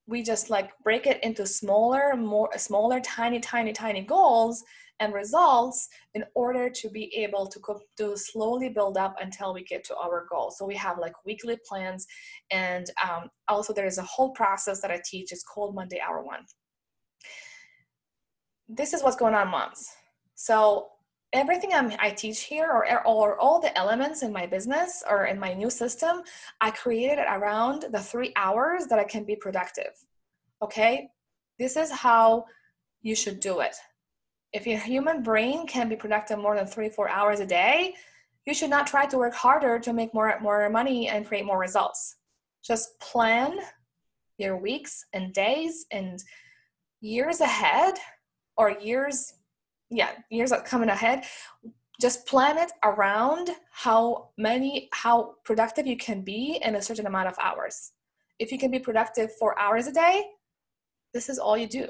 we 0.06 0.22
just 0.22 0.48
like 0.48 0.70
break 0.82 1.06
it 1.06 1.22
into 1.22 1.46
smaller, 1.46 2.16
more 2.16 2.50
smaller, 2.56 3.00
tiny, 3.00 3.38
tiny, 3.38 3.74
tiny 3.74 4.02
goals 4.02 4.64
and 5.00 5.12
results 5.12 5.88
in 6.14 6.24
order 6.34 6.70
to 6.70 6.88
be 6.88 7.14
able 7.16 7.46
to, 7.48 7.60
to 7.98 8.16
slowly 8.16 8.70
build 8.70 8.96
up 8.96 9.14
until 9.20 9.52
we 9.52 9.62
get 9.64 9.84
to 9.84 9.96
our 9.96 10.26
goal. 10.30 10.50
So 10.50 10.64
we 10.64 10.76
have 10.76 10.98
like 10.98 11.12
weekly 11.26 11.58
plans, 11.68 12.06
and 12.50 12.86
um, 13.02 13.28
also 13.48 13.74
there 13.74 13.86
is 13.86 13.98
a 13.98 14.02
whole 14.02 14.30
process 14.30 14.80
that 14.80 14.90
I 14.90 15.02
teach. 15.04 15.32
It's 15.32 15.42
called 15.42 15.74
Monday 15.74 16.00
Hour 16.00 16.24
One. 16.24 16.46
This 18.68 18.94
is 18.94 19.02
what's 19.02 19.16
going 19.16 19.34
on, 19.34 19.48
moms. 19.48 19.90
So 20.34 20.88
everything 21.32 21.72
I'm, 21.72 21.92
i 21.98 22.10
teach 22.10 22.42
here 22.42 22.70
or, 22.70 23.06
or 23.06 23.38
all 23.38 23.60
the 23.60 23.76
elements 23.76 24.22
in 24.22 24.32
my 24.32 24.46
business 24.46 25.02
or 25.08 25.26
in 25.26 25.38
my 25.38 25.52
new 25.52 25.68
system, 25.68 26.22
I 26.60 26.70
created 26.70 27.24
around 27.28 27.86
the 27.90 28.00
three 28.00 28.32
hours 28.36 28.86
that 28.86 28.98
I 28.98 29.04
can 29.04 29.24
be 29.24 29.36
productive. 29.36 29.92
Okay? 30.62 31.08
This 31.58 31.76
is 31.76 31.90
how 31.90 32.46
you 33.02 33.14
should 33.14 33.40
do 33.40 33.60
it. 33.60 33.76
If 34.52 34.66
your 34.66 34.78
human 34.78 35.22
brain 35.22 35.66
can 35.66 35.88
be 35.88 35.96
productive 35.96 36.38
more 36.38 36.56
than 36.56 36.66
three, 36.66 36.88
four 36.88 37.08
hours 37.08 37.40
a 37.40 37.46
day, 37.46 37.94
you 38.46 38.54
should 38.54 38.70
not 38.70 38.86
try 38.86 39.06
to 39.06 39.18
work 39.18 39.34
harder 39.34 39.78
to 39.80 39.92
make 39.92 40.14
more, 40.14 40.38
more 40.40 40.68
money 40.70 41.08
and 41.08 41.26
create 41.26 41.44
more 41.44 41.58
results. 41.58 42.16
Just 42.64 42.98
plan 43.00 43.58
your 44.38 44.56
weeks 44.56 45.04
and 45.12 45.32
days 45.32 45.86
and 45.90 46.22
years 47.00 47.40
ahead 47.40 47.94
or 48.56 48.70
years 48.70 49.34
yeah 49.90 50.10
years 50.30 50.52
coming 50.64 50.88
ahead. 50.88 51.24
Just 52.00 52.26
plan 52.26 52.58
it 52.58 52.72
around 52.82 53.50
how 53.70 54.30
many 54.36 54.88
how 54.92 55.36
productive 55.44 55.86
you 55.86 55.96
can 55.96 56.22
be 56.22 56.58
in 56.62 56.74
a 56.74 56.82
certain 56.82 57.06
amount 57.06 57.28
of 57.28 57.36
hours. 57.40 57.92
If 58.38 58.50
you 58.50 58.58
can 58.58 58.70
be 58.70 58.80
productive 58.80 59.30
four 59.36 59.58
hours 59.58 59.86
a 59.86 59.92
day 59.92 60.24
this 61.12 61.28
is 61.28 61.38
all 61.38 61.56
you 61.56 61.68
do. 61.68 61.88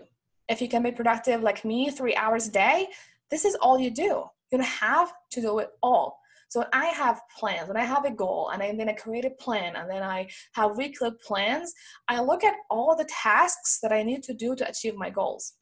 If 0.50 0.60
you 0.60 0.68
can 0.68 0.82
be 0.82 0.92
productive 0.92 1.42
like 1.42 1.64
me 1.64 1.90
three 1.90 2.14
hours 2.14 2.48
a 2.48 2.52
day 2.52 2.88
this 3.30 3.44
is 3.44 3.54
all 3.56 3.78
you 3.78 3.90
do. 3.90 4.24
You 4.52 4.58
don't 4.58 4.62
have 4.62 5.12
to 5.32 5.40
do 5.40 5.58
it 5.58 5.70
all. 5.82 6.18
So 6.54 6.60
when 6.60 6.68
i 6.72 6.86
have 6.86 7.20
plans 7.36 7.66
when 7.66 7.76
i 7.76 7.84
have 7.84 8.04
a 8.04 8.12
goal 8.12 8.50
and 8.50 8.78
then 8.78 8.88
i 8.88 8.92
create 8.92 9.24
a 9.24 9.30
plan 9.30 9.74
and 9.74 9.90
then 9.90 10.04
i 10.04 10.28
have 10.52 10.76
weekly 10.76 11.10
plans 11.26 11.72
i 12.06 12.20
look 12.20 12.44
at 12.44 12.54
all 12.70 12.94
the 12.94 13.08
tasks 13.10 13.80
that 13.82 13.92
i 13.92 14.04
need 14.04 14.22
to 14.22 14.34
do 14.34 14.54
to 14.54 14.68
achieve 14.68 14.94
my 14.94 15.10
goals 15.10 15.54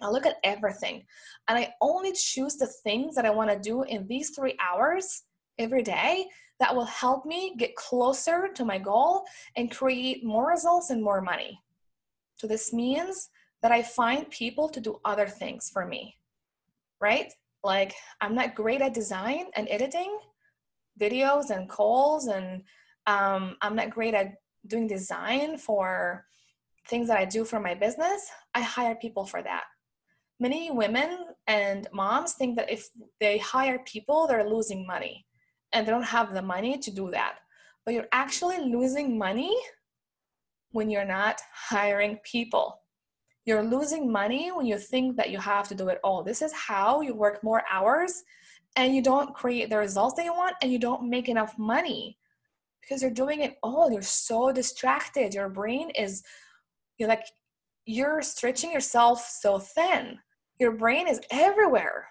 I 0.00 0.08
look 0.10 0.26
at 0.26 0.36
everything 0.44 1.04
and 1.48 1.58
I 1.58 1.74
only 1.80 2.12
choose 2.12 2.56
the 2.56 2.66
things 2.66 3.14
that 3.14 3.26
I 3.26 3.30
want 3.30 3.50
to 3.50 3.58
do 3.58 3.82
in 3.82 4.06
these 4.06 4.30
three 4.30 4.56
hours 4.60 5.22
every 5.58 5.82
day 5.82 6.26
that 6.60 6.74
will 6.74 6.84
help 6.84 7.24
me 7.24 7.54
get 7.56 7.76
closer 7.76 8.48
to 8.54 8.64
my 8.64 8.78
goal 8.78 9.24
and 9.56 9.70
create 9.70 10.24
more 10.24 10.48
results 10.48 10.90
and 10.90 11.02
more 11.02 11.20
money. 11.20 11.60
So, 12.36 12.46
this 12.46 12.72
means 12.72 13.30
that 13.62 13.72
I 13.72 13.82
find 13.82 14.30
people 14.30 14.68
to 14.68 14.80
do 14.80 15.00
other 15.04 15.26
things 15.26 15.70
for 15.72 15.84
me, 15.86 16.16
right? 17.00 17.32
Like, 17.64 17.94
I'm 18.20 18.34
not 18.34 18.54
great 18.54 18.80
at 18.80 18.94
design 18.94 19.46
and 19.56 19.68
editing 19.68 20.16
videos 21.00 21.50
and 21.50 21.68
calls, 21.68 22.26
and 22.26 22.62
um, 23.06 23.56
I'm 23.62 23.74
not 23.74 23.90
great 23.90 24.14
at 24.14 24.34
doing 24.66 24.86
design 24.86 25.58
for 25.58 26.24
things 26.88 27.08
that 27.08 27.18
I 27.18 27.24
do 27.24 27.44
for 27.44 27.60
my 27.60 27.74
business. 27.74 28.30
I 28.54 28.62
hire 28.62 28.94
people 28.94 29.24
for 29.24 29.42
that 29.42 29.64
many 30.40 30.70
women 30.70 31.26
and 31.46 31.88
moms 31.92 32.34
think 32.34 32.56
that 32.56 32.70
if 32.70 32.88
they 33.20 33.38
hire 33.38 33.80
people, 33.86 34.26
they're 34.26 34.48
losing 34.48 34.86
money 34.86 35.26
and 35.72 35.86
they 35.86 35.90
don't 35.90 36.02
have 36.02 36.32
the 36.32 36.42
money 36.42 36.78
to 36.78 36.90
do 36.90 37.10
that. 37.10 37.36
But 37.84 37.94
you're 37.94 38.08
actually 38.12 38.58
losing 38.58 39.18
money 39.18 39.56
when 40.70 40.90
you're 40.90 41.04
not 41.04 41.40
hiring 41.52 42.18
people. 42.24 42.80
You're 43.46 43.62
losing 43.62 44.12
money 44.12 44.50
when 44.52 44.66
you 44.66 44.78
think 44.78 45.16
that 45.16 45.30
you 45.30 45.38
have 45.38 45.68
to 45.68 45.74
do 45.74 45.88
it 45.88 45.98
all. 46.04 46.22
This 46.22 46.42
is 46.42 46.52
how 46.52 47.00
you 47.00 47.14
work 47.14 47.42
more 47.42 47.62
hours 47.70 48.22
and 48.76 48.94
you 48.94 49.02
don't 49.02 49.34
create 49.34 49.70
the 49.70 49.78
results 49.78 50.16
that 50.16 50.24
you 50.24 50.34
want 50.34 50.56
and 50.62 50.70
you 50.70 50.78
don't 50.78 51.08
make 51.08 51.28
enough 51.28 51.58
money 51.58 52.18
because 52.82 53.02
you're 53.02 53.10
doing 53.10 53.40
it 53.40 53.56
all. 53.62 53.90
You're 53.90 54.02
so 54.02 54.52
distracted. 54.52 55.34
Your 55.34 55.48
brain 55.48 55.90
is, 55.90 56.22
you're 56.98 57.08
like, 57.08 57.24
you're 57.86 58.20
stretching 58.20 58.70
yourself 58.70 59.26
so 59.40 59.58
thin 59.58 60.18
your 60.58 60.72
brain 60.72 61.08
is 61.08 61.20
everywhere. 61.30 62.08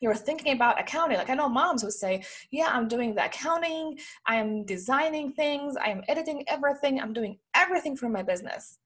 You're 0.00 0.14
thinking 0.14 0.52
about 0.52 0.80
accounting. 0.80 1.16
Like 1.16 1.30
i 1.30 1.34
know 1.34 1.48
moms 1.48 1.82
who 1.82 1.90
say 1.90 2.22
yeah 2.50 2.68
i'm 2.70 2.86
doing 2.88 3.14
the 3.14 3.24
accounting. 3.24 3.98
I 4.26 4.36
am 4.36 4.64
designing 4.64 5.32
things. 5.32 5.76
I 5.76 5.88
am 5.88 6.02
editing 6.08 6.44
everything. 6.48 7.00
I'm 7.00 7.12
doing 7.12 7.38
everything 7.54 7.96
for 7.96 8.08
my 8.08 8.22
business. 8.22 8.78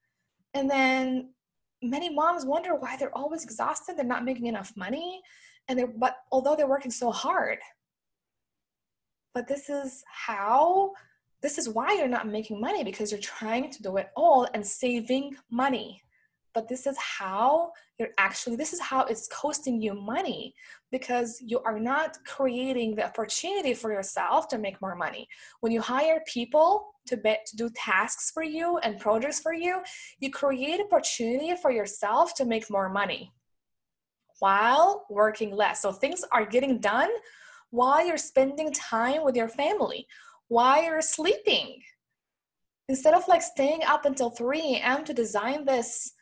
And 0.54 0.70
then 0.70 1.30
many 1.82 2.14
moms 2.14 2.44
wonder 2.44 2.74
why 2.74 2.96
they're 2.96 3.16
always 3.16 3.44
exhausted. 3.44 3.96
They're 3.96 4.04
not 4.04 4.24
making 4.24 4.46
enough 4.46 4.72
money. 4.76 5.20
And 5.68 5.78
they're 5.78 5.88
but 5.88 6.16
although 6.30 6.54
they're 6.54 6.68
working 6.68 6.92
so 6.92 7.10
hard 7.10 7.58
but 9.34 9.48
this 9.48 9.68
is 9.68 10.02
how 10.06 10.92
this 11.42 11.56
is 11.56 11.68
why 11.68 11.94
you're 11.94 12.08
not 12.08 12.28
making 12.28 12.60
money 12.60 12.84
because 12.84 13.10
you're 13.10 13.20
trying 13.20 13.70
to 13.70 13.82
do 13.82 13.96
it 13.96 14.10
all 14.14 14.46
and 14.52 14.66
saving 14.66 15.34
money. 15.50 16.02
But 16.52 16.68
this 16.68 16.86
is 16.86 16.96
how 16.98 17.72
you're 18.00 18.08
actually 18.18 18.56
this 18.56 18.72
is 18.72 18.80
how 18.80 19.04
it's 19.04 19.28
costing 19.28 19.80
you 19.80 19.94
money 19.94 20.54
because 20.90 21.38
you 21.44 21.60
are 21.60 21.78
not 21.78 22.16
creating 22.26 22.94
the 22.94 23.04
opportunity 23.04 23.74
for 23.74 23.92
yourself 23.92 24.48
to 24.48 24.58
make 24.58 24.80
more 24.80 24.96
money 24.96 25.28
when 25.60 25.70
you 25.70 25.82
hire 25.82 26.20
people 26.26 26.94
to 27.06 27.16
bet 27.18 27.44
to 27.46 27.56
do 27.56 27.70
tasks 27.76 28.30
for 28.32 28.42
you 28.42 28.78
and 28.78 28.98
projects 28.98 29.38
for 29.38 29.52
you 29.52 29.82
you 30.18 30.30
create 30.30 30.80
opportunity 30.80 31.54
for 31.60 31.70
yourself 31.70 32.34
to 32.34 32.46
make 32.46 32.70
more 32.70 32.88
money 32.88 33.30
while 34.38 35.04
working 35.10 35.54
less 35.54 35.82
so 35.82 35.92
things 35.92 36.24
are 36.32 36.46
getting 36.46 36.78
done 36.78 37.10
while 37.68 38.04
you're 38.04 38.16
spending 38.16 38.72
time 38.72 39.22
with 39.22 39.36
your 39.36 39.48
family 39.48 40.06
while 40.48 40.82
you're 40.82 41.02
sleeping 41.02 41.78
instead 42.88 43.14
of 43.14 43.28
like 43.28 43.42
staying 43.42 43.84
up 43.84 44.06
until 44.06 44.30
3 44.30 44.58
a.m. 44.76 45.04
to 45.04 45.12
design 45.12 45.64
this 45.64 46.12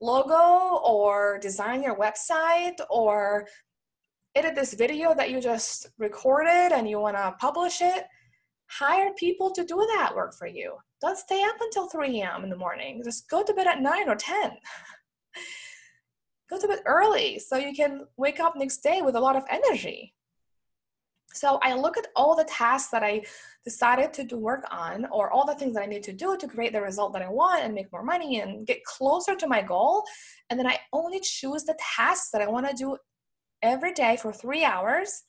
logo 0.00 0.78
or 0.84 1.38
design 1.40 1.82
your 1.82 1.96
website 1.96 2.78
or 2.90 3.46
edit 4.34 4.54
this 4.54 4.74
video 4.74 5.14
that 5.14 5.30
you 5.30 5.40
just 5.40 5.88
recorded 5.98 6.72
and 6.72 6.88
you 6.88 7.00
want 7.00 7.16
to 7.16 7.34
publish 7.40 7.80
it, 7.80 8.04
hire 8.66 9.10
people 9.18 9.50
to 9.50 9.64
do 9.64 9.76
that 9.94 10.14
work 10.14 10.34
for 10.34 10.46
you. 10.46 10.76
Don't 11.00 11.18
stay 11.18 11.42
up 11.42 11.56
until 11.60 11.88
3 11.88 12.20
a.m. 12.20 12.44
in 12.44 12.50
the 12.50 12.56
morning. 12.56 13.00
Just 13.04 13.28
go 13.28 13.42
to 13.42 13.54
bed 13.54 13.66
at 13.66 13.80
9 13.80 14.08
or 14.08 14.16
10. 14.16 14.50
go 16.50 16.58
to 16.58 16.68
bed 16.68 16.80
early 16.86 17.38
so 17.38 17.56
you 17.56 17.74
can 17.74 18.06
wake 18.16 18.40
up 18.40 18.54
next 18.56 18.78
day 18.78 19.02
with 19.02 19.16
a 19.16 19.20
lot 19.20 19.36
of 19.36 19.44
energy. 19.50 20.14
So 21.38 21.58
I 21.62 21.74
look 21.74 21.96
at 21.96 22.08
all 22.16 22.34
the 22.34 22.44
tasks 22.44 22.90
that 22.90 23.04
I 23.04 23.22
decided 23.64 24.12
to 24.14 24.24
do 24.24 24.36
work 24.38 24.64
on, 24.70 25.06
or 25.12 25.30
all 25.30 25.46
the 25.46 25.54
things 25.54 25.74
that 25.74 25.82
I 25.82 25.86
need 25.86 26.02
to 26.04 26.12
do 26.12 26.36
to 26.36 26.48
create 26.48 26.72
the 26.72 26.82
result 26.82 27.12
that 27.12 27.22
I 27.22 27.28
want 27.28 27.62
and 27.62 27.74
make 27.74 27.92
more 27.92 28.02
money 28.02 28.40
and 28.40 28.66
get 28.66 28.84
closer 28.84 29.36
to 29.36 29.46
my 29.46 29.62
goal. 29.62 30.02
And 30.50 30.58
then 30.58 30.66
I 30.66 30.78
only 30.92 31.20
choose 31.20 31.64
the 31.64 31.78
tasks 31.96 32.30
that 32.30 32.42
I 32.42 32.48
want 32.48 32.68
to 32.68 32.74
do 32.74 32.96
every 33.62 33.92
day 33.92 34.16
for 34.20 34.32
three 34.32 34.64
hours 34.64 35.22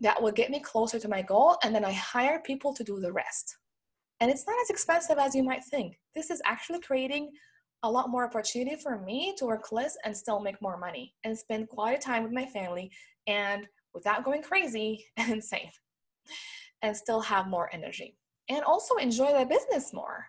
that 0.00 0.22
will 0.22 0.32
get 0.32 0.50
me 0.50 0.60
closer 0.60 0.98
to 0.98 1.08
my 1.08 1.22
goal. 1.22 1.56
And 1.62 1.74
then 1.74 1.84
I 1.84 1.92
hire 1.92 2.40
people 2.44 2.74
to 2.74 2.84
do 2.84 3.00
the 3.00 3.12
rest. 3.12 3.56
And 4.20 4.30
it's 4.30 4.46
not 4.46 4.60
as 4.62 4.70
expensive 4.70 5.18
as 5.18 5.34
you 5.34 5.42
might 5.42 5.64
think. 5.64 5.98
This 6.14 6.30
is 6.30 6.42
actually 6.44 6.80
creating 6.80 7.30
a 7.84 7.90
lot 7.90 8.10
more 8.10 8.24
opportunity 8.24 8.76
for 8.76 8.98
me 8.98 9.34
to 9.38 9.46
work 9.46 9.70
less 9.70 9.96
and 10.04 10.16
still 10.16 10.40
make 10.40 10.60
more 10.60 10.76
money 10.76 11.14
and 11.24 11.38
spend 11.38 11.68
quality 11.68 11.98
time 11.98 12.24
with 12.24 12.32
my 12.32 12.44
family 12.46 12.90
and 13.28 13.68
without 13.98 14.24
going 14.24 14.42
crazy 14.42 15.04
and 15.16 15.32
insane 15.32 15.70
and 16.82 16.96
still 16.96 17.20
have 17.20 17.48
more 17.48 17.68
energy 17.72 18.16
and 18.48 18.62
also 18.62 18.94
enjoy 18.96 19.36
the 19.38 19.44
business 19.44 19.92
more 19.92 20.26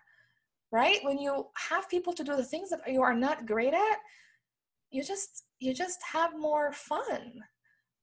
right? 0.72 0.98
When 1.02 1.18
you 1.18 1.46
have 1.68 1.90
people 1.90 2.12
to 2.12 2.24
do 2.24 2.36
the 2.36 2.44
things 2.44 2.70
that 2.70 2.80
you 2.86 3.02
are 3.02 3.14
not 3.14 3.46
great 3.46 3.74
at 3.74 3.98
you 4.90 5.04
just 5.04 5.44
you 5.58 5.72
just 5.72 6.00
have 6.12 6.38
more 6.38 6.72
fun. 6.72 7.42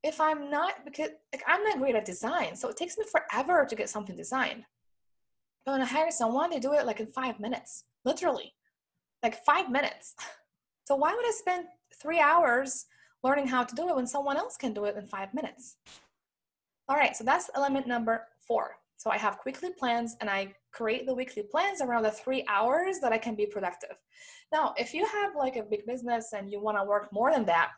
If 0.04 0.22
i'm 0.22 0.50
not 0.50 0.86
because 0.86 1.10
like 1.34 1.44
i'm 1.48 1.64
not 1.64 1.80
great 1.80 1.96
at 1.96 2.06
design 2.06 2.56
so 2.56 2.70
it 2.70 2.78
takes 2.78 2.98
me 2.98 3.06
forever 3.12 3.66
to 3.68 3.76
get 3.76 3.90
something 3.90 4.16
designed. 4.16 4.64
But 5.66 5.74
when 5.74 5.82
i 5.82 5.86
hire 5.86 6.12
someone 6.12 6.50
they 6.50 6.60
do 6.60 6.74
it 6.74 6.86
like 6.86 7.00
in 7.00 7.08
five 7.08 7.40
minutes 7.40 7.86
literally 8.06 8.54
like 9.24 9.44
five 9.46 9.70
minutes. 9.70 10.16
So 10.88 10.96
why 10.96 11.14
would 11.14 11.26
i 11.26 11.32
spend 11.32 11.66
three 12.02 12.22
hours 12.22 12.86
learning 13.24 13.48
how 13.48 13.64
to 13.64 13.76
do 13.76 13.90
it 13.90 13.96
when 13.96 14.08
someone 14.08 14.38
else 14.38 14.58
can 14.58 14.74
do 14.74 14.86
it 14.86 14.96
in 14.96 15.06
five 15.08 15.34
minutes. 15.34 15.78
All 16.90 16.96
right, 16.96 17.16
so 17.16 17.24
that's 17.24 17.50
element 17.56 17.88
number 17.88 18.28
four. 18.48 18.78
So 18.98 19.12
I 19.12 19.18
have 19.18 19.40
weekly 19.46 19.70
plans 19.78 20.16
and 20.22 20.30
I 20.30 20.54
create 20.72 21.06
the 21.06 21.14
weekly 21.14 21.44
plans 21.44 21.82
around 21.82 22.04
the 22.04 22.12
three 22.12 22.44
hours 22.50 23.00
that 23.02 23.14
I 23.14 23.18
can 23.18 23.36
be 23.36 23.46
productive. 23.46 23.96
Now, 24.52 24.74
if 24.78 24.94
you 24.94 25.06
have 25.06 25.36
like 25.36 25.56
a 25.56 25.64
big 25.64 25.86
business 25.86 26.34
and 26.34 26.52
you 26.52 26.60
want 26.60 26.78
to 26.78 26.84
work 26.84 27.10
more 27.12 27.32
than 27.32 27.46
that, 27.46 27.72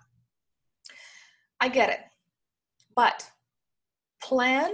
I 1.59 1.67
get 1.67 1.89
it. 1.89 1.99
But 2.95 3.29
plan 4.21 4.71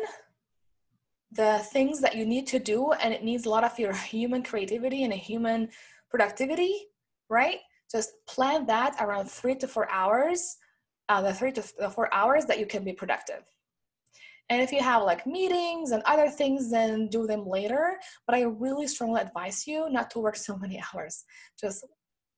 the 1.31 1.59
things 1.71 1.99
that 2.01 2.15
you 2.15 2.25
need 2.25 2.47
to 2.47 2.59
do 2.59 2.91
and 2.93 3.13
it 3.13 3.23
needs 3.23 3.45
a 3.45 3.49
lot 3.49 3.63
of 3.63 3.77
your 3.79 3.93
human 4.15 4.43
creativity 4.43 5.03
and 5.03 5.13
a 5.13 5.17
human 5.17 5.69
productivity, 6.09 6.87
right? 7.29 7.59
Just 7.91 8.11
plan 8.27 8.65
that 8.67 8.95
around 8.99 9.29
three 9.29 9.55
to 9.55 9.67
four 9.67 9.89
hours, 9.89 10.57
uh, 11.09 11.21
the 11.21 11.33
three 11.33 11.51
to 11.51 11.63
the 11.79 11.89
four 11.89 12.13
hours 12.13 12.45
that 12.45 12.59
you 12.59 12.65
can 12.65 12.83
be 12.83 12.93
productive. 12.93 13.43
And 14.49 14.61
if 14.61 14.71
you 14.71 14.81
have 14.81 15.03
like 15.03 15.25
meetings 15.25 15.91
and 15.91 16.03
other 16.03 16.29
things, 16.29 16.69
then 16.69 17.07
do 17.07 17.25
them 17.25 17.47
later. 17.47 17.97
But 18.27 18.35
I 18.35 18.41
really 18.41 18.87
strongly 18.87 19.21
advise 19.21 19.65
you 19.65 19.89
not 19.89 20.09
to 20.11 20.19
work 20.19 20.35
so 20.35 20.57
many 20.57 20.81
hours. 20.93 21.23
Just 21.59 21.85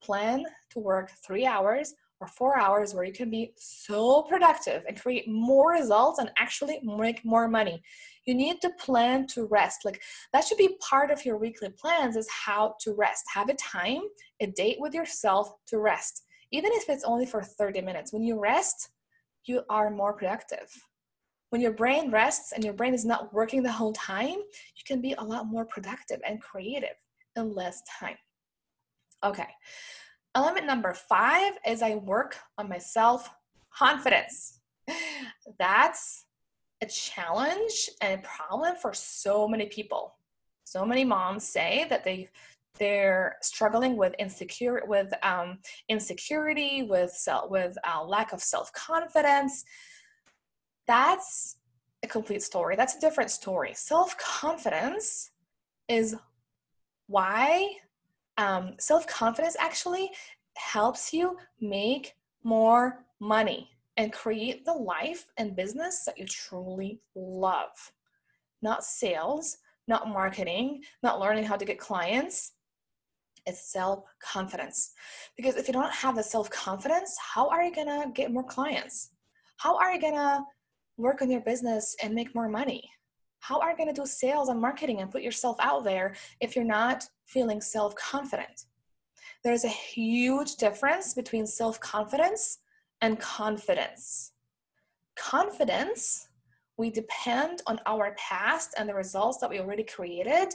plan 0.01 0.45
to 0.71 0.79
work 0.79 1.11
three 1.25 1.45
hours 1.45 1.93
or 2.19 2.27
four 2.27 2.59
hours 2.59 2.93
where 2.93 3.03
you 3.03 3.13
can 3.13 3.29
be 3.29 3.53
so 3.57 4.23
productive 4.23 4.83
and 4.87 4.99
create 4.99 5.27
more 5.27 5.71
results 5.71 6.19
and 6.19 6.31
actually 6.37 6.79
make 6.83 7.23
more 7.23 7.47
money. 7.47 7.81
You 8.25 8.33
need 8.33 8.59
to 8.61 8.71
plan 8.79 9.27
to 9.27 9.45
rest. 9.45 9.85
Like 9.85 10.01
that 10.33 10.45
should 10.45 10.57
be 10.57 10.77
part 10.81 11.11
of 11.11 11.23
your 11.25 11.37
weekly 11.37 11.69
plans 11.69 12.15
is 12.15 12.27
how 12.29 12.75
to 12.81 12.93
rest. 12.93 13.23
Have 13.33 13.49
a 13.49 13.53
time, 13.55 14.01
a 14.41 14.47
date 14.47 14.77
with 14.79 14.93
yourself 14.93 15.51
to 15.67 15.79
rest. 15.79 16.23
Even 16.51 16.71
if 16.73 16.89
it's 16.89 17.03
only 17.03 17.25
for 17.25 17.41
30 17.43 17.81
minutes. 17.81 18.13
When 18.13 18.23
you 18.23 18.39
rest, 18.39 18.89
you 19.45 19.61
are 19.69 19.89
more 19.89 20.13
productive. 20.13 20.69
When 21.49 21.61
your 21.61 21.71
brain 21.71 22.11
rests 22.11 22.51
and 22.51 22.63
your 22.63 22.73
brain 22.73 22.93
is 22.93 23.05
not 23.05 23.33
working 23.33 23.63
the 23.63 23.71
whole 23.71 23.93
time, 23.93 24.35
you 24.35 24.83
can 24.85 25.01
be 25.01 25.13
a 25.13 25.23
lot 25.23 25.45
more 25.47 25.65
productive 25.65 26.19
and 26.27 26.41
creative 26.41 26.95
in 27.35 27.53
less 27.53 27.81
time. 27.99 28.17
Okay. 29.23 29.47
Element 30.35 30.65
number 30.65 30.93
five 30.93 31.53
is 31.65 31.81
I 31.81 31.95
work 31.95 32.37
on 32.57 32.69
my 32.69 32.77
self 32.77 33.29
confidence. 33.73 34.59
That's 35.59 36.25
a 36.81 36.85
challenge 36.85 37.89
and 38.01 38.19
a 38.19 38.27
problem 38.27 38.75
for 38.75 38.93
so 38.93 39.47
many 39.47 39.65
people. 39.65 40.15
So 40.63 40.85
many 40.85 41.03
moms 41.03 41.43
say 41.43 41.87
that 41.89 42.03
they 42.03 42.29
they're 42.77 43.37
struggling 43.41 43.97
with 43.97 44.13
insecure 44.19 44.83
with 44.85 45.11
um, 45.23 45.59
insecurity, 45.89 46.83
with 46.83 47.11
self, 47.11 47.49
with 47.49 47.75
uh, 47.87 48.03
lack 48.03 48.33
of 48.33 48.41
self 48.41 48.71
confidence. 48.73 49.63
That's 50.87 51.57
a 52.03 52.07
complete 52.07 52.43
story. 52.43 52.75
That's 52.75 52.95
a 52.95 52.99
different 52.99 53.31
story. 53.31 53.71
Self 53.73 54.17
confidence 54.17 55.31
is 55.87 56.15
why 57.07 57.69
um, 58.37 58.73
self 58.79 59.07
confidence 59.07 59.55
actually 59.59 60.09
helps 60.55 61.13
you 61.13 61.37
make 61.59 62.13
more 62.43 63.05
money 63.19 63.69
and 63.97 64.13
create 64.13 64.63
the 64.63 64.73
life 64.73 65.25
and 65.37 65.55
business 65.55 66.05
that 66.05 66.17
you 66.17 66.25
truly 66.25 67.01
love. 67.15 67.91
Not 68.61 68.83
sales, 68.83 69.57
not 69.87 70.07
marketing, 70.07 70.81
not 71.01 71.19
learning 71.19 71.45
how 71.45 71.55
to 71.55 71.65
get 71.65 71.79
clients. 71.79 72.53
It's 73.45 73.71
self 73.71 74.03
confidence. 74.19 74.91
Because 75.35 75.55
if 75.55 75.67
you 75.67 75.73
don't 75.73 75.91
have 75.91 76.15
the 76.15 76.23
self 76.23 76.49
confidence, 76.49 77.17
how 77.19 77.49
are 77.49 77.63
you 77.63 77.73
gonna 77.73 78.11
get 78.13 78.31
more 78.31 78.43
clients? 78.43 79.11
How 79.57 79.77
are 79.77 79.91
you 79.93 80.01
gonna 80.01 80.43
work 80.97 81.21
on 81.21 81.31
your 81.31 81.41
business 81.41 81.95
and 82.03 82.13
make 82.13 82.35
more 82.35 82.49
money? 82.49 82.89
How 83.39 83.59
are 83.59 83.71
you 83.71 83.77
gonna 83.77 83.93
do 83.93 84.05
sales 84.05 84.49
and 84.49 84.59
marketing 84.59 85.01
and 85.01 85.11
put 85.11 85.21
yourself 85.21 85.57
out 85.59 85.83
there 85.83 86.15
if 86.41 86.55
you're 86.55 86.65
not 86.65 87.07
feeling 87.27 87.61
self 87.61 87.95
confident? 87.95 88.65
There's 89.43 89.63
a 89.63 89.69
huge 89.69 90.55
difference 90.55 91.13
between 91.13 91.45
self 91.45 91.79
confidence 91.79 92.59
and 93.01 93.19
confidence. 93.19 94.31
Confidence, 95.17 96.27
we 96.77 96.89
depend 96.89 97.61
on 97.67 97.79
our 97.85 98.15
past 98.17 98.73
and 98.77 98.87
the 98.87 98.93
results 98.93 99.37
that 99.39 99.49
we 99.49 99.59
already 99.59 99.83
created 99.83 100.49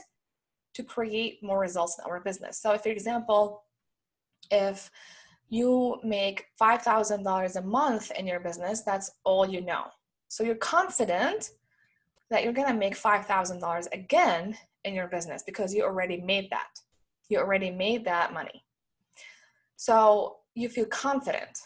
to 0.73 0.83
create 0.83 1.43
more 1.43 1.59
results 1.59 1.97
in 1.99 2.09
our 2.09 2.19
business. 2.19 2.61
So, 2.61 2.77
for 2.77 2.89
example, 2.89 3.63
if 4.51 4.89
you 5.49 5.99
make 6.03 6.45
$5,000 6.59 7.55
a 7.55 7.61
month 7.61 8.11
in 8.11 8.25
your 8.25 8.39
business, 8.39 8.81
that's 8.81 9.11
all 9.23 9.47
you 9.47 9.61
know. 9.61 9.85
So, 10.27 10.43
you're 10.43 10.55
confident 10.55 11.51
that 12.29 12.43
you're 12.43 12.53
gonna 12.53 12.73
make 12.73 12.95
$5,000 12.95 13.87
again 13.93 14.57
in 14.85 14.93
your 14.93 15.07
business 15.07 15.43
because 15.45 15.73
you 15.73 15.83
already 15.83 16.21
made 16.21 16.49
that. 16.51 16.79
You 17.29 17.39
already 17.39 17.71
made 17.71 18.05
that 18.05 18.33
money. 18.33 18.63
So, 19.75 20.37
you 20.55 20.69
feel 20.69 20.85
confident. 20.85 21.57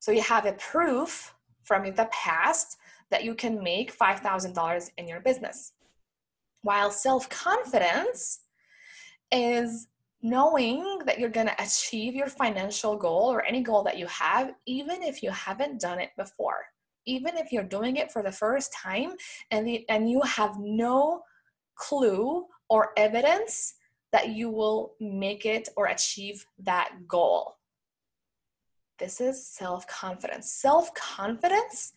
So 0.00 0.12
you 0.12 0.22
have 0.22 0.46
a 0.46 0.52
proof 0.54 1.34
from 1.62 1.84
the 1.84 2.08
past 2.12 2.76
that 3.10 3.24
you 3.24 3.34
can 3.34 3.62
make 3.62 3.96
$5,000 3.96 4.90
in 4.98 5.08
your 5.08 5.20
business. 5.20 5.72
While 6.62 6.90
self 6.90 7.28
confidence 7.28 8.40
is 9.30 9.88
knowing 10.22 11.00
that 11.06 11.18
you're 11.18 11.28
going 11.28 11.46
to 11.46 11.62
achieve 11.62 12.14
your 12.14 12.28
financial 12.28 12.96
goal 12.96 13.30
or 13.30 13.44
any 13.44 13.62
goal 13.62 13.82
that 13.84 13.98
you 13.98 14.06
have, 14.06 14.52
even 14.66 15.02
if 15.02 15.22
you 15.22 15.30
haven't 15.30 15.80
done 15.80 16.00
it 16.00 16.10
before, 16.16 16.64
even 17.06 17.36
if 17.36 17.52
you're 17.52 17.62
doing 17.62 17.96
it 17.96 18.10
for 18.10 18.22
the 18.22 18.32
first 18.32 18.72
time 18.72 19.12
and, 19.50 19.66
the, 19.66 19.88
and 19.90 20.10
you 20.10 20.22
have 20.22 20.56
no 20.58 21.22
clue 21.74 22.46
or 22.68 22.90
evidence 22.96 23.74
that 24.12 24.28
you 24.28 24.50
will 24.50 24.94
make 25.00 25.44
it 25.44 25.68
or 25.76 25.86
achieve 25.86 26.46
that 26.58 26.90
goal. 27.08 27.56
This 28.98 29.20
is 29.20 29.44
self 29.44 29.86
confidence. 29.88 30.52
Self 30.52 30.94
confidence 30.94 31.92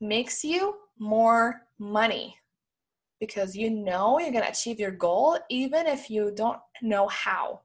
makes 0.00 0.44
you 0.44 0.76
more 0.98 1.62
money 1.78 2.36
because 3.20 3.56
you 3.56 3.70
know 3.70 4.18
you're 4.18 4.32
going 4.32 4.42
to 4.42 4.50
achieve 4.50 4.80
your 4.80 4.90
goal 4.90 5.38
even 5.48 5.86
if 5.86 6.10
you 6.10 6.32
don't 6.34 6.58
know 6.82 7.06
how, 7.06 7.60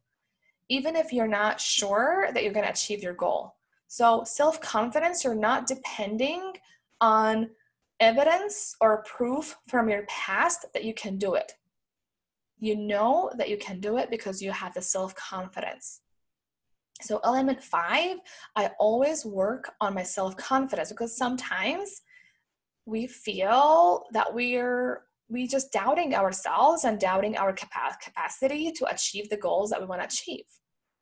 even 0.70 0.95
if 0.95 1.12
you're 1.12 1.28
not 1.28 1.60
sure 1.60 2.30
that 2.34 2.43
you're 2.43 2.53
going 2.53 2.66
to 2.66 2.72
achieve 2.72 3.01
your 3.01 3.16
goal. 3.16 3.55
So, 3.88 4.24
self 4.26 4.62
confidence, 4.62 5.24
you're 5.24 5.34
not 5.34 5.66
depending 5.66 6.53
on 7.01 7.49
evidence 7.99 8.75
or 8.81 9.03
proof 9.03 9.55
from 9.67 9.89
your 9.89 10.03
past 10.07 10.65
that 10.73 10.83
you 10.83 10.93
can 10.93 11.17
do 11.17 11.33
it. 11.35 11.53
you 12.59 12.75
know 12.75 13.31
that 13.37 13.49
you 13.49 13.57
can 13.57 13.79
do 13.79 13.97
it 13.97 14.09
because 14.09 14.41
you 14.41 14.51
have 14.51 14.73
the 14.73 14.81
self 14.81 15.13
confidence. 15.15 16.01
So, 17.01 17.19
element 17.23 17.63
five, 17.63 18.17
I 18.55 18.71
always 18.79 19.25
work 19.25 19.71
on 19.79 19.93
my 19.93 20.03
self 20.03 20.35
confidence 20.37 20.89
because 20.89 21.15
sometimes 21.15 22.01
we 22.85 23.05
feel 23.07 24.05
that 24.13 24.33
we're 24.33 25.03
we 25.29 25.47
just 25.47 25.71
doubting 25.71 26.15
ourselves 26.15 26.85
and 26.85 26.99
doubting 26.99 27.37
our 27.37 27.53
capacity 27.53 28.71
to 28.71 28.85
achieve 28.85 29.29
the 29.29 29.37
goals 29.37 29.69
that 29.69 29.81
we 29.81 29.85
want 29.85 30.01
to 30.01 30.07
achieve 30.07 30.45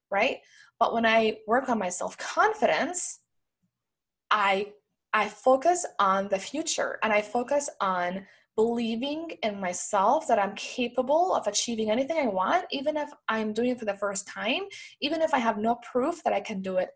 right 0.09 0.37
but 0.79 0.93
when 0.93 1.05
i 1.05 1.37
work 1.47 1.69
on 1.69 1.77
my 1.77 1.89
self 1.89 2.17
confidence 2.17 3.19
i 4.31 4.67
i 5.15 5.27
focus 5.27 5.85
on 5.97 6.27
the 6.27 6.37
future 6.37 6.99
and 7.01 7.11
i 7.11 7.21
focus 7.21 7.67
on 7.81 8.25
believing 8.55 9.31
in 9.43 9.59
myself 9.59 10.27
that 10.27 10.39
I'm 10.39 10.55
capable 10.55 11.35
of 11.35 11.45
achieving 11.47 11.91
anything 11.91 12.17
I 12.17 12.27
want, 12.27 12.65
even 12.71 12.95
if 12.95 13.09
I'm 13.27 13.53
doing 13.53 13.71
it 13.71 13.79
for 13.79 13.85
the 13.85 13.95
first 13.95 14.27
time, 14.27 14.61
even 15.01 15.21
if 15.21 15.33
I 15.33 15.39
have 15.39 15.57
no 15.57 15.75
proof 15.91 16.23
that 16.23 16.33
I 16.33 16.39
can 16.39 16.61
do 16.61 16.77
it, 16.77 16.89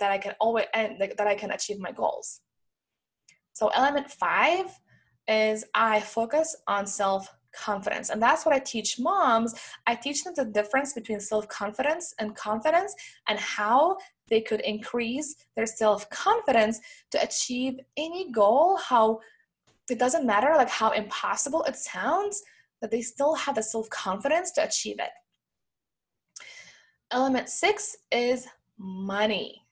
that 0.00 0.10
I 0.10 0.18
can 0.18 0.34
always 0.40 0.66
and 0.74 1.00
that 1.00 1.26
I 1.26 1.34
can 1.34 1.52
achieve 1.52 1.78
my 1.78 1.92
goals. 1.92 2.40
So 3.52 3.68
element 3.68 4.10
five 4.10 4.66
is 5.28 5.64
I 5.74 6.00
focus 6.00 6.56
on 6.66 6.86
self 6.86 7.32
confidence. 7.54 8.10
And 8.10 8.20
that's 8.20 8.44
what 8.44 8.54
I 8.54 8.58
teach 8.58 8.98
moms. 8.98 9.54
I 9.86 9.94
teach 9.94 10.24
them 10.24 10.34
the 10.36 10.44
difference 10.44 10.92
between 10.92 11.20
self 11.20 11.48
confidence 11.48 12.14
and 12.18 12.34
confidence 12.34 12.94
and 13.28 13.38
how 13.38 13.96
they 14.28 14.40
could 14.40 14.60
increase 14.60 15.36
their 15.54 15.66
self 15.66 16.08
confidence 16.10 16.80
to 17.10 17.22
achieve 17.22 17.78
any 17.96 18.30
goal, 18.32 18.76
how 18.76 19.20
it 19.90 19.98
doesn't 19.98 20.26
matter 20.26 20.52
like 20.56 20.68
how 20.68 20.90
impossible 20.90 21.62
it 21.64 21.76
sounds 21.76 22.42
that 22.80 22.90
they 22.90 23.02
still 23.02 23.34
have 23.34 23.54
the 23.54 23.62
self-confidence 23.62 24.52
to 24.52 24.64
achieve 24.64 24.96
it 24.98 25.10
element 27.10 27.48
six 27.48 27.96
is 28.10 28.46
money 28.78 29.62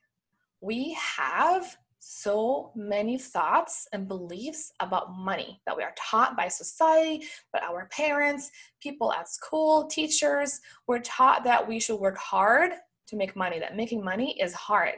we 0.61 0.97
have 0.99 1.77
so 1.99 2.71
many 2.75 3.17
thoughts 3.17 3.87
and 3.91 4.07
beliefs 4.07 4.71
about 4.79 5.17
money 5.17 5.59
that 5.65 5.75
we 5.75 5.81
are 5.81 5.93
taught 5.97 6.37
by 6.37 6.47
society, 6.47 7.25
by 7.51 7.59
our 7.59 7.87
parents, 7.87 8.51
people 8.79 9.11
at 9.11 9.27
school, 9.27 9.87
teachers. 9.87 10.61
We're 10.85 10.99
taught 10.99 11.43
that 11.45 11.67
we 11.67 11.79
should 11.79 11.99
work 11.99 12.17
hard 12.19 12.73
to 13.07 13.15
make 13.15 13.35
money, 13.35 13.59
that 13.59 13.75
making 13.75 14.03
money 14.03 14.39
is 14.41 14.53
hard, 14.53 14.95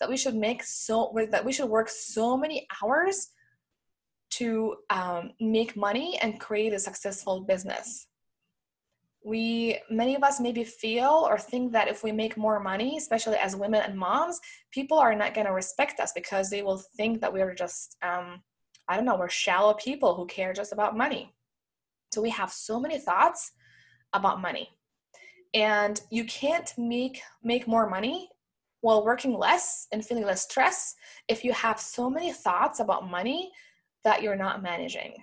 that 0.00 0.08
we 0.08 0.16
should 0.16 0.34
make 0.34 0.62
so 0.62 1.12
that 1.30 1.44
we 1.44 1.52
should 1.52 1.68
work 1.68 1.88
so 1.88 2.36
many 2.36 2.66
hours 2.82 3.28
to 4.30 4.76
um, 4.90 5.32
make 5.40 5.76
money 5.76 6.18
and 6.20 6.40
create 6.40 6.72
a 6.72 6.78
successful 6.78 7.40
business. 7.40 8.06
We, 9.24 9.80
many 9.90 10.14
of 10.14 10.22
us 10.22 10.40
maybe 10.40 10.64
feel 10.64 11.26
or 11.28 11.38
think 11.38 11.72
that 11.72 11.88
if 11.88 12.04
we 12.04 12.12
make 12.12 12.36
more 12.36 12.60
money, 12.60 12.96
especially 12.96 13.36
as 13.36 13.56
women 13.56 13.82
and 13.82 13.98
moms, 13.98 14.38
people 14.70 14.98
are 14.98 15.14
not 15.14 15.34
going 15.34 15.46
to 15.46 15.52
respect 15.52 15.98
us 16.00 16.12
because 16.14 16.50
they 16.50 16.62
will 16.62 16.82
think 16.96 17.20
that 17.20 17.32
we're 17.32 17.54
just, 17.54 17.96
um, 18.02 18.42
I 18.86 18.96
don't 18.96 19.04
know, 19.04 19.16
we're 19.16 19.28
shallow 19.28 19.74
people 19.74 20.14
who 20.14 20.26
care 20.26 20.52
just 20.52 20.72
about 20.72 20.96
money. 20.96 21.34
So 22.12 22.22
we 22.22 22.30
have 22.30 22.52
so 22.52 22.80
many 22.80 22.98
thoughts 22.98 23.52
about 24.12 24.40
money. 24.40 24.70
And 25.54 26.00
you 26.10 26.24
can't 26.24 26.72
make 26.76 27.20
make 27.42 27.66
more 27.66 27.88
money 27.88 28.28
while 28.80 29.04
working 29.04 29.36
less 29.36 29.86
and 29.92 30.04
feeling 30.04 30.24
less 30.24 30.42
stress 30.42 30.94
if 31.26 31.44
you 31.44 31.52
have 31.52 31.80
so 31.80 32.08
many 32.08 32.32
thoughts 32.32 32.80
about 32.80 33.10
money 33.10 33.50
that 34.04 34.22
you're 34.22 34.36
not 34.36 34.62
managing. 34.62 35.14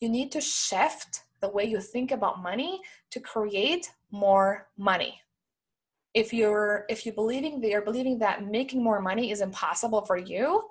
You 0.00 0.08
need 0.08 0.32
to 0.32 0.40
shift 0.40 1.24
the 1.40 1.48
way 1.48 1.64
you 1.64 1.80
think 1.80 2.10
about 2.10 2.42
money 2.42 2.80
to 3.10 3.20
create 3.20 3.90
more 4.10 4.68
money. 4.76 5.20
If 6.14 6.32
you're 6.32 6.84
if 6.88 7.04
you're 7.04 7.14
believing 7.14 7.60
that 7.60 7.70
you're 7.70 7.82
believing 7.82 8.18
that 8.20 8.46
making 8.46 8.82
more 8.82 9.00
money 9.00 9.30
is 9.30 9.40
impossible 9.40 10.02
for 10.02 10.16
you 10.16 10.62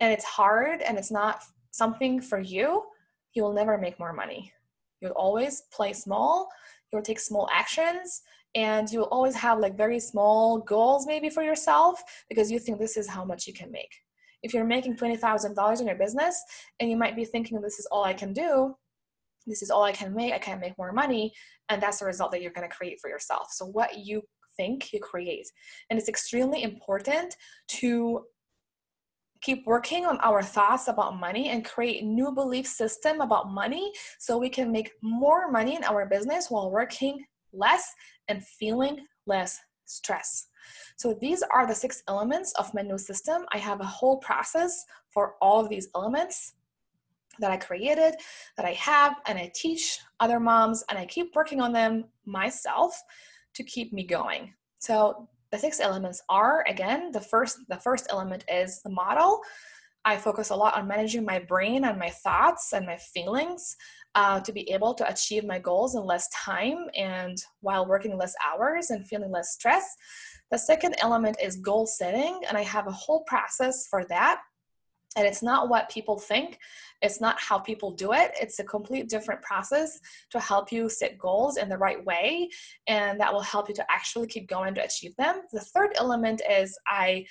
and 0.00 0.12
it's 0.12 0.24
hard 0.24 0.80
and 0.82 0.96
it's 0.96 1.10
not 1.10 1.42
something 1.70 2.20
for 2.20 2.38
you, 2.38 2.84
you 3.34 3.42
will 3.42 3.52
never 3.52 3.76
make 3.76 3.98
more 3.98 4.12
money. 4.12 4.52
You'll 5.00 5.12
always 5.12 5.62
play 5.72 5.92
small, 5.92 6.48
you'll 6.92 7.02
take 7.02 7.20
small 7.20 7.48
actions, 7.52 8.22
and 8.54 8.90
you'll 8.90 9.04
always 9.04 9.34
have 9.34 9.58
like 9.58 9.76
very 9.76 10.00
small 10.00 10.58
goals 10.58 11.06
maybe 11.06 11.28
for 11.28 11.42
yourself 11.42 12.02
because 12.28 12.50
you 12.50 12.58
think 12.58 12.78
this 12.78 12.96
is 12.96 13.08
how 13.08 13.24
much 13.24 13.46
you 13.46 13.52
can 13.52 13.70
make 13.70 13.90
if 14.42 14.54
you're 14.54 14.64
making 14.64 14.96
$20,000 14.96 15.80
in 15.80 15.86
your 15.86 15.96
business 15.96 16.42
and 16.78 16.88
you 16.90 16.96
might 16.96 17.16
be 17.16 17.24
thinking, 17.24 17.60
this 17.60 17.78
is 17.78 17.86
all 17.90 18.04
I 18.04 18.14
can 18.14 18.32
do, 18.32 18.74
this 19.46 19.62
is 19.62 19.70
all 19.70 19.82
I 19.82 19.92
can 19.92 20.14
make, 20.14 20.32
I 20.32 20.38
can't 20.38 20.60
make 20.60 20.78
more 20.78 20.92
money, 20.92 21.32
and 21.68 21.82
that's 21.82 21.98
the 21.98 22.06
result 22.06 22.30
that 22.30 22.42
you're 22.42 22.52
going 22.52 22.68
to 22.68 22.74
create 22.74 22.98
for 23.00 23.10
yourself. 23.10 23.48
So, 23.50 23.66
what 23.66 23.98
you 23.98 24.22
think, 24.56 24.92
you 24.92 25.00
create. 25.00 25.46
And 25.90 25.98
it's 25.98 26.08
extremely 26.08 26.62
important 26.62 27.36
to 27.68 28.22
keep 29.46 29.64
working 29.64 30.04
on 30.04 30.18
our 30.22 30.42
thoughts 30.42 30.88
about 30.88 31.20
money 31.20 31.50
and 31.50 31.64
create 31.64 32.02
new 32.04 32.32
belief 32.32 32.66
system 32.66 33.20
about 33.20 33.48
money 33.48 33.92
so 34.18 34.36
we 34.36 34.48
can 34.48 34.72
make 34.72 34.90
more 35.02 35.52
money 35.52 35.76
in 35.76 35.84
our 35.84 36.04
business 36.04 36.50
while 36.50 36.68
working 36.68 37.24
less 37.52 37.84
and 38.26 38.44
feeling 38.44 39.06
less 39.24 39.60
stress. 39.84 40.48
So 40.96 41.16
these 41.20 41.44
are 41.54 41.64
the 41.64 41.76
six 41.76 42.02
elements 42.08 42.52
of 42.58 42.74
my 42.74 42.82
new 42.82 42.98
system. 42.98 43.46
I 43.52 43.58
have 43.58 43.80
a 43.80 43.92
whole 43.98 44.18
process 44.18 44.84
for 45.10 45.34
all 45.40 45.60
of 45.60 45.68
these 45.68 45.88
elements 45.94 46.54
that 47.38 47.52
I 47.52 47.56
created, 47.56 48.14
that 48.56 48.66
I 48.66 48.72
have, 48.72 49.14
and 49.26 49.38
I 49.38 49.52
teach 49.54 50.00
other 50.18 50.40
moms, 50.40 50.82
and 50.90 50.98
I 50.98 51.06
keep 51.06 51.36
working 51.36 51.60
on 51.60 51.72
them 51.72 52.06
myself 52.24 53.00
to 53.54 53.62
keep 53.62 53.92
me 53.92 54.04
going. 54.04 54.54
So 54.78 55.28
the 55.52 55.58
six 55.58 55.80
elements 55.80 56.22
are 56.28 56.64
again 56.68 57.10
the 57.12 57.20
first 57.20 57.58
the 57.68 57.76
first 57.76 58.06
element 58.10 58.44
is 58.52 58.80
the 58.82 58.90
model 58.90 59.40
i 60.04 60.16
focus 60.16 60.50
a 60.50 60.56
lot 60.56 60.76
on 60.76 60.86
managing 60.86 61.24
my 61.24 61.38
brain 61.38 61.84
and 61.84 61.98
my 61.98 62.10
thoughts 62.10 62.72
and 62.72 62.86
my 62.86 62.96
feelings 62.96 63.76
uh, 64.14 64.40
to 64.40 64.50
be 64.50 64.70
able 64.70 64.94
to 64.94 65.06
achieve 65.10 65.44
my 65.44 65.58
goals 65.58 65.94
in 65.94 66.02
less 66.02 66.26
time 66.30 66.86
and 66.96 67.36
while 67.60 67.86
working 67.86 68.16
less 68.16 68.34
hours 68.46 68.90
and 68.90 69.06
feeling 69.06 69.30
less 69.30 69.52
stress 69.52 69.94
the 70.50 70.58
second 70.58 70.94
element 71.00 71.36
is 71.42 71.56
goal 71.56 71.86
setting, 71.86 72.40
and 72.48 72.56
I 72.56 72.62
have 72.62 72.86
a 72.86 72.92
whole 72.92 73.24
process 73.24 73.86
for 73.88 74.04
that. 74.08 74.40
And 75.16 75.26
it's 75.26 75.42
not 75.42 75.68
what 75.68 75.88
people 75.88 76.18
think, 76.18 76.58
it's 77.02 77.20
not 77.20 77.40
how 77.40 77.58
people 77.58 77.90
do 77.90 78.12
it. 78.12 78.32
It's 78.40 78.58
a 78.58 78.64
complete 78.64 79.08
different 79.08 79.42
process 79.42 79.98
to 80.30 80.40
help 80.40 80.70
you 80.70 80.88
set 80.88 81.18
goals 81.18 81.56
in 81.56 81.68
the 81.68 81.78
right 81.78 82.02
way, 82.04 82.48
and 82.86 83.18
that 83.20 83.32
will 83.32 83.40
help 83.40 83.68
you 83.68 83.74
to 83.76 83.86
actually 83.90 84.26
keep 84.28 84.48
going 84.48 84.74
to 84.74 84.84
achieve 84.84 85.16
them. 85.16 85.42
The 85.52 85.60
third 85.60 85.92
element 85.96 86.42
is 86.48 86.78
I 86.86 87.26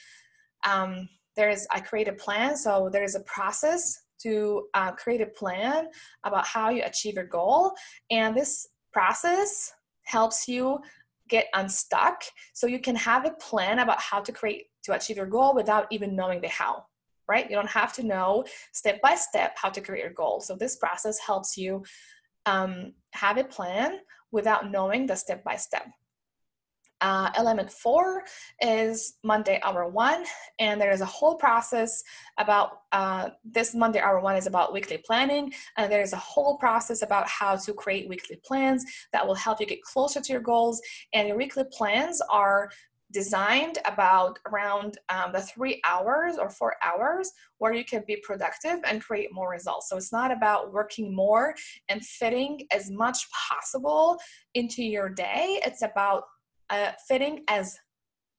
um, 0.67 1.07
there's 1.36 1.67
I 1.71 1.79
create 1.79 2.07
a 2.07 2.13
plan, 2.13 2.55
so 2.57 2.89
there's 2.91 3.15
a 3.15 3.21
process 3.21 4.01
to 4.23 4.67
uh, 4.73 4.91
create 4.91 5.21
a 5.21 5.27
plan 5.27 5.88
about 6.23 6.47
how 6.47 6.69
you 6.69 6.83
achieve 6.83 7.15
your 7.15 7.25
goal, 7.25 7.73
and 8.09 8.36
this 8.36 8.67
process 8.93 9.73
helps 10.03 10.47
you 10.47 10.79
get 11.27 11.47
unstuck. 11.55 12.23
So 12.53 12.67
you 12.67 12.79
can 12.79 12.95
have 12.95 13.25
a 13.25 13.31
plan 13.31 13.79
about 13.79 13.99
how 13.99 14.21
to 14.21 14.31
create 14.31 14.67
to 14.83 14.93
achieve 14.93 15.17
your 15.17 15.25
goal 15.25 15.55
without 15.55 15.88
even 15.89 16.15
knowing 16.15 16.41
the 16.41 16.47
how 16.47 16.86
right? 17.28 17.49
You 17.49 17.55
don't 17.55 17.69
have 17.69 17.93
to 17.93 18.03
know 18.03 18.45
step 18.73 19.01
by 19.01 19.15
step 19.15 19.57
how 19.57 19.69
to 19.69 19.82
create 19.82 20.03
your 20.03 20.13
goal. 20.13 20.41
So 20.41 20.55
this 20.55 20.76
process 20.78 21.19
helps 21.19 21.57
you 21.57 21.84
um, 22.45 22.93
have 23.11 23.38
a 23.38 23.43
plan 23.43 23.99
without 24.32 24.71
knowing 24.71 25.05
the 25.05 25.15
step 25.15 25.43
by 25.43 25.55
step. 25.55 25.88
Uh, 27.01 27.30
element 27.36 27.69
four 27.69 28.23
is 28.61 29.17
Monday 29.21 29.59
hour 29.63 29.88
one, 29.88 30.23
and 30.59 30.80
there 30.80 30.91
is 30.91 31.01
a 31.01 31.05
whole 31.05 31.36
process 31.36 32.01
about 32.38 32.84
uh, 32.93 33.30
this 33.43 33.76
Monday 33.76 33.99
hour 33.99 34.21
one 34.21 34.38
is 34.38 34.47
about 34.47 34.71
weekly 34.71 34.97
planning, 34.97 35.53
and 35.78 35.91
there 35.91 36.01
is 36.01 36.13
a 36.13 36.17
whole 36.17 36.57
process 36.57 37.01
about 37.01 37.28
how 37.28 37.55
to 37.57 37.73
create 37.73 38.07
weekly 38.07 38.39
plans 38.45 38.86
that 39.11 39.28
will 39.28 39.36
help 39.36 39.59
you 39.59 39.65
get 39.65 39.84
closer 39.84 40.21
to 40.21 40.32
your 40.32 40.41
goals. 40.41 40.82
And 41.13 41.28
your 41.28 41.38
weekly 41.38 41.65
plans 41.71 42.21
are 42.30 42.69
designed 43.22 43.78
about 43.86 44.38
around 44.49 44.97
um, 45.07 45.32
the 45.32 45.41
three 45.41 45.82
hours 45.86 46.34
or 46.38 46.49
four 46.49 46.76
hours 46.84 47.32
where 47.59 47.74
you 47.74 47.86
can 47.86 48.03
be 48.05 48.18
productive 48.28 48.78
and 48.86 49.01
create 49.01 49.30
more 49.32 49.49
results. 49.49 49.88
So 49.89 49.95
it's 49.95 50.11
not 50.11 50.32
about 50.32 50.74
working 50.74 51.16
more 51.16 51.55
and 51.89 52.05
fitting 52.05 52.53
as 52.78 52.91
much 52.91 53.20
possible 53.47 54.20
into 54.53 54.84
your 54.84 55.09
day. 55.09 55.61
It's 55.66 55.82
about 55.82 56.24
uh, 56.70 56.91
fitting 57.07 57.43
as 57.47 57.78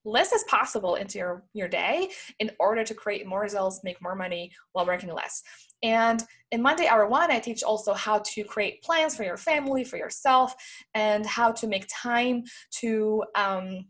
less 0.05 0.33
as 0.33 0.45
possible 0.45 0.95
into 0.95 1.19
your, 1.19 1.43
your 1.53 1.69
day 1.69 2.11
in 2.39 2.51
order 2.61 2.85
to 2.85 2.95
create 2.95 3.27
more 3.27 3.41
results, 3.41 3.81
make 3.83 4.01
more 4.01 4.15
money 4.15 4.53
while 4.73 4.87
working 4.87 5.13
less. 5.13 5.43
And 5.83 6.23
in 6.53 6.63
Monday 6.63 6.87
Hour 6.87 7.09
One, 7.09 7.31
I 7.31 7.41
teach 7.41 7.63
also 7.63 7.93
how 7.93 8.23
to 8.35 8.45
create 8.45 8.83
plans 8.83 9.17
for 9.17 9.25
your 9.25 9.37
family, 9.37 9.85
for 9.85 9.97
yourself, 9.97 10.55
and 10.95 11.27
how 11.27 11.51
to 11.53 11.67
make 11.67 11.87
time 11.91 12.45
to 12.81 13.25
um, 13.35 13.87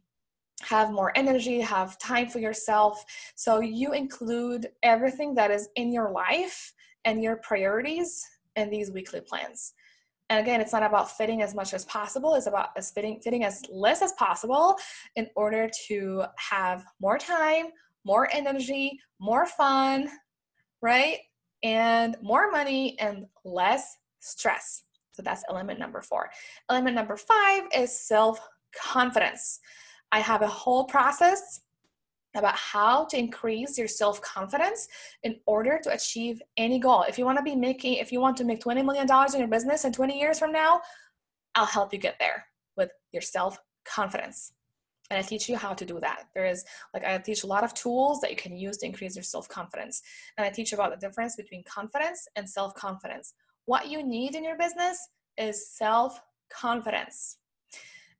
have 0.63 0.91
more 0.91 1.13
energy, 1.17 1.61
have 1.61 1.99
time 1.99 2.29
for 2.29 2.39
yourself. 2.39 3.05
So 3.35 3.61
you 3.61 3.93
include 3.93 4.69
everything 4.83 5.35
that 5.35 5.51
is 5.51 5.69
in 5.77 5.93
your 5.93 6.11
life 6.11 6.73
and 7.05 7.23
your 7.23 7.37
priorities 7.37 8.25
in 8.57 8.71
these 8.71 8.91
weekly 8.91 9.21
plans. 9.21 9.75
And 10.29 10.41
again, 10.41 10.61
it's 10.61 10.73
not 10.73 10.83
about 10.83 11.11
fitting 11.13 11.43
as 11.43 11.55
much 11.55 11.73
as 11.73 11.85
possible, 11.85 12.35
it's 12.35 12.47
about 12.47 12.71
as 12.77 12.91
fitting, 12.91 13.21
fitting 13.23 13.45
as 13.45 13.63
less 13.71 14.03
as 14.03 14.13
possible 14.13 14.77
in 15.15 15.29
order 15.37 15.71
to 15.89 16.25
have 16.37 16.85
more 17.01 17.17
time, 17.17 17.67
more 18.05 18.29
energy, 18.33 18.99
more 19.21 19.47
fun, 19.47 20.09
right? 20.83 21.19
And 21.63 22.17
more 22.23 22.51
money 22.51 22.99
and 22.99 23.27
less 23.45 23.97
stress. 24.21 24.83
So 25.13 25.23
that's 25.23 25.45
element 25.49 25.79
number 25.79 26.03
four. 26.03 26.29
Element 26.69 26.95
number 26.95 27.17
five 27.17 27.63
is 27.75 27.99
self 27.99 28.41
confidence. 28.77 29.61
I 30.17 30.21
have 30.21 30.41
a 30.41 30.49
whole 30.49 30.85
process 30.85 31.61
about 32.35 32.57
how 32.57 33.05
to 33.05 33.19
increase 33.19 33.77
your 33.77 33.87
self 33.87 34.19
confidence 34.23 34.89
in 35.25 35.37
order 35.45 35.79
to 35.83 35.93
achieve 35.93 36.41
any 36.57 36.79
goal. 36.79 37.03
If 37.03 37.19
you 37.19 37.27
want 37.27 37.37
to 37.37 37.45
be 37.45 37.55
making, 37.55 37.95
if 37.95 38.11
you 38.11 38.19
want 38.23 38.35
to 38.39 38.45
make 38.45 38.61
$20 38.61 38.83
million 38.83 39.07
in 39.35 39.39
your 39.39 39.49
business 39.49 39.85
in 39.85 39.93
20 39.93 40.19
years 40.19 40.39
from 40.39 40.53
now, 40.53 40.81
I'll 41.55 41.67
help 41.67 41.93
you 41.93 41.99
get 41.99 42.17
there 42.19 42.47
with 42.79 42.89
your 43.13 43.21
self 43.21 43.59
confidence. 43.85 44.55
And 45.11 45.19
I 45.19 45.23
teach 45.23 45.51
you 45.51 45.57
how 45.57 45.75
to 45.75 45.85
do 45.85 46.01
that. 46.01 46.29
There 46.35 46.47
is, 46.47 46.65
like, 46.95 47.05
I 47.05 47.19
teach 47.19 47.45
a 47.45 47.47
lot 47.47 47.63
of 47.63 47.75
tools 47.75 48.23
that 48.23 48.31
you 48.31 48.37
can 48.37 48.57
use 48.57 48.79
to 48.79 48.87
increase 48.87 49.17
your 49.17 49.23
self 49.23 49.51
confidence. 49.51 50.01
And 50.39 50.47
I 50.47 50.49
teach 50.49 50.73
about 50.73 50.93
the 50.93 51.07
difference 51.07 51.37
between 51.37 51.63
confidence 51.65 52.27
and 52.37 52.49
self 52.49 52.75
confidence. 52.75 53.35
What 53.67 53.91
you 53.91 54.03
need 54.03 54.35
in 54.35 54.45
your 54.45 54.57
business 54.57 54.97
is 55.37 55.77
self 55.77 56.19
confidence. 56.49 57.37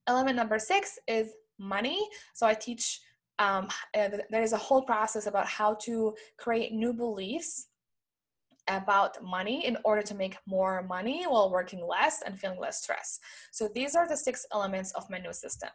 Element 0.07 0.37
number 0.37 0.59
six 0.59 0.99
is 1.09 1.33
money. 1.59 2.09
So 2.35 2.47
I 2.47 2.55
teach 2.55 3.01
um, 3.39 3.69
there 3.95 4.43
is 4.43 4.53
a 4.53 4.59
whole 4.59 4.83
process 4.83 5.27
about 5.27 5.47
how 5.47 5.75
to 5.83 6.15
create 6.39 6.73
new 6.73 6.93
beliefs 6.93 7.69
about 8.69 9.23
money 9.23 9.65
in 9.67 9.77
order 9.85 10.03
to 10.03 10.15
make 10.15 10.37
more 10.47 10.83
money 10.83 11.25
while 11.25 11.51
working 11.51 11.87
less 11.87 12.23
and 12.23 12.39
feeling 12.39 12.59
less 12.59 12.83
stress. 12.83 13.21
So 13.53 13.69
these 13.75 13.95
are 13.95 14.09
the 14.09 14.17
six 14.17 14.47
elements 14.53 14.93
of 14.93 15.09
my 15.11 15.19
new 15.19 15.33
system. 15.33 15.71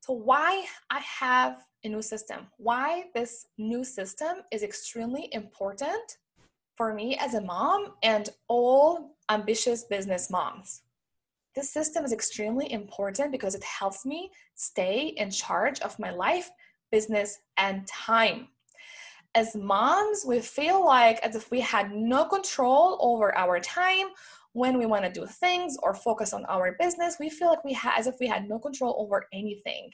So 0.00 0.14
why 0.14 0.64
I 0.90 1.00
have 1.00 1.64
a 1.84 1.88
new 1.88 2.02
system, 2.02 2.48
why 2.56 3.04
this 3.14 3.46
new 3.56 3.84
system 3.84 4.38
is 4.50 4.62
extremely 4.62 5.28
important 5.32 6.18
for 6.76 6.94
me 6.94 7.16
as 7.16 7.34
a 7.34 7.40
mom 7.40 7.94
and 8.02 8.28
all 8.48 9.16
ambitious 9.30 9.84
business 9.84 10.30
moms. 10.30 10.82
This 11.58 11.72
system 11.72 12.04
is 12.04 12.12
extremely 12.12 12.70
important 12.70 13.32
because 13.32 13.56
it 13.56 13.64
helps 13.64 14.06
me 14.06 14.30
stay 14.54 15.08
in 15.16 15.28
charge 15.28 15.80
of 15.80 15.98
my 15.98 16.10
life, 16.10 16.48
business, 16.92 17.40
and 17.56 17.84
time. 17.84 18.46
As 19.34 19.56
moms, 19.56 20.24
we 20.24 20.38
feel 20.38 20.86
like 20.86 21.18
as 21.24 21.34
if 21.34 21.50
we 21.50 21.58
had 21.58 21.90
no 21.90 22.26
control 22.26 22.96
over 23.00 23.36
our 23.36 23.58
time 23.58 24.06
when 24.52 24.78
we 24.78 24.86
want 24.86 25.04
to 25.04 25.10
do 25.10 25.26
things 25.26 25.76
or 25.82 25.94
focus 25.94 26.32
on 26.32 26.44
our 26.44 26.76
business. 26.78 27.16
We 27.18 27.28
feel 27.28 27.48
like 27.48 27.64
we 27.64 27.72
had 27.72 27.98
as 27.98 28.06
if 28.06 28.14
we 28.20 28.28
had 28.28 28.48
no 28.48 28.60
control 28.60 28.94
over 28.96 29.26
anything. 29.32 29.90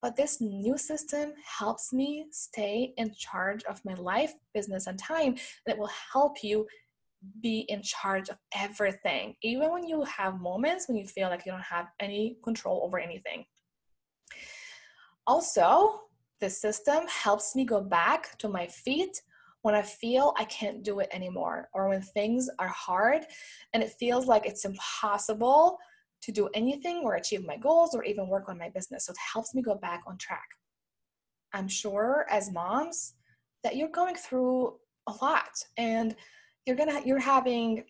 But 0.00 0.14
this 0.14 0.40
new 0.40 0.78
system 0.78 1.32
helps 1.44 1.92
me 1.92 2.26
stay 2.30 2.94
in 2.96 3.12
charge 3.18 3.64
of 3.64 3.84
my 3.84 3.94
life, 3.94 4.34
business, 4.54 4.86
and 4.86 4.96
time, 4.96 5.30
and 5.30 5.74
it 5.74 5.78
will 5.78 5.90
help 6.12 6.44
you 6.44 6.68
be 7.42 7.66
in 7.68 7.82
charge 7.82 8.28
of 8.28 8.38
everything, 8.54 9.34
even 9.42 9.70
when 9.70 9.86
you 9.86 10.02
have 10.04 10.40
moments 10.40 10.88
when 10.88 10.96
you 10.96 11.06
feel 11.06 11.28
like 11.28 11.44
you 11.44 11.52
don't 11.52 11.60
have 11.60 11.88
any 12.00 12.36
control 12.42 12.82
over 12.84 12.98
anything. 12.98 13.44
Also, 15.26 16.00
the 16.40 16.48
system 16.48 17.06
helps 17.08 17.54
me 17.54 17.64
go 17.64 17.80
back 17.80 18.38
to 18.38 18.48
my 18.48 18.66
feet 18.66 19.20
when 19.62 19.74
I 19.74 19.82
feel 19.82 20.32
I 20.38 20.44
can't 20.44 20.82
do 20.82 21.00
it 21.00 21.10
anymore, 21.12 21.68
or 21.74 21.90
when 21.90 22.00
things 22.00 22.48
are 22.58 22.68
hard 22.68 23.26
and 23.74 23.82
it 23.82 23.92
feels 24.00 24.26
like 24.26 24.46
it's 24.46 24.64
impossible 24.64 25.76
to 26.22 26.32
do 26.32 26.48
anything 26.54 27.02
or 27.04 27.16
achieve 27.16 27.46
my 27.46 27.56
goals 27.56 27.94
or 27.94 28.02
even 28.04 28.28
work 28.28 28.48
on 28.48 28.58
my 28.58 28.70
business. 28.70 29.06
So 29.06 29.12
it 29.12 29.18
helps 29.32 29.54
me 29.54 29.62
go 29.62 29.74
back 29.74 30.02
on 30.06 30.16
track. 30.16 30.48
I'm 31.52 31.68
sure 31.68 32.26
as 32.30 32.52
moms 32.52 33.14
that 33.62 33.76
you're 33.76 33.88
going 33.88 34.14
through 34.14 34.76
a 35.06 35.12
lot 35.22 35.50
and 35.76 36.14
you're 36.66 36.76
gonna 36.76 37.00
you're 37.04 37.18
having 37.18 37.84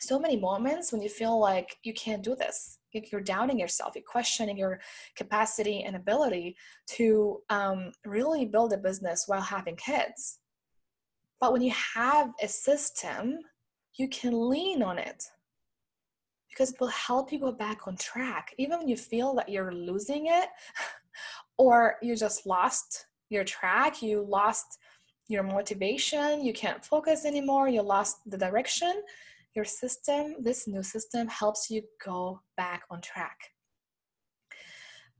so 0.00 0.18
many 0.18 0.36
moments 0.36 0.92
when 0.92 1.02
you 1.02 1.08
feel 1.08 1.38
like 1.38 1.76
you 1.82 1.92
can't 1.92 2.22
do 2.22 2.34
this. 2.34 2.78
You're 2.92 3.20
doubting 3.20 3.58
yourself. 3.58 3.94
You're 3.94 4.04
questioning 4.04 4.56
your 4.56 4.80
capacity 5.14 5.82
and 5.82 5.94
ability 5.94 6.56
to 6.92 7.40
um, 7.50 7.92
really 8.04 8.46
build 8.46 8.72
a 8.72 8.78
business 8.78 9.24
while 9.26 9.42
having 9.42 9.76
kids. 9.76 10.38
But 11.40 11.52
when 11.52 11.62
you 11.62 11.72
have 11.94 12.30
a 12.42 12.48
system 12.48 13.38
you 13.96 14.08
can 14.08 14.48
lean 14.48 14.82
on 14.82 14.98
it 14.98 15.24
because 16.48 16.72
it 16.72 16.80
will 16.80 16.88
help 16.88 17.30
you 17.32 17.38
go 17.38 17.52
back 17.52 17.86
on 17.86 17.96
track. 17.96 18.54
Even 18.58 18.78
when 18.78 18.88
you 18.88 18.96
feel 18.96 19.34
that 19.34 19.48
you're 19.48 19.72
losing 19.72 20.26
it 20.26 20.48
or 21.58 21.96
you 22.02 22.16
just 22.16 22.46
lost 22.46 23.06
your 23.28 23.44
track 23.44 24.02
you 24.02 24.26
lost 24.28 24.78
your 25.30 25.42
motivation, 25.42 26.44
you 26.44 26.52
can't 26.52 26.84
focus 26.84 27.24
anymore, 27.24 27.68
you 27.68 27.82
lost 27.82 28.18
the 28.26 28.36
direction, 28.36 29.02
your 29.54 29.64
system, 29.64 30.36
this 30.40 30.66
new 30.66 30.82
system 30.82 31.28
helps 31.28 31.70
you 31.70 31.82
go 32.04 32.40
back 32.56 32.82
on 32.90 33.00
track. 33.00 33.38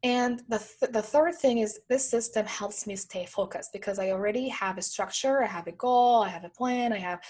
And 0.03 0.43
the, 0.49 0.59
th- 0.59 0.93
the 0.93 1.03
third 1.03 1.35
thing 1.35 1.59
is 1.59 1.81
this 1.89 2.09
system 2.09 2.47
helps 2.47 2.87
me 2.87 2.97
stay 2.97 3.27
focused 3.27 3.71
because 3.73 3.99
I 3.99 4.11
already 4.11 4.49
have 4.49 4.79
a 4.79 4.83
structure, 4.83 5.43
I 5.43 5.47
have 5.47 5.67
a 5.67 5.73
goal, 5.73 6.23
I 6.23 6.29
have 6.29 6.45
a 6.45 6.49
plan, 6.49 6.93
I 6.93 6.99
have, 6.99 7.21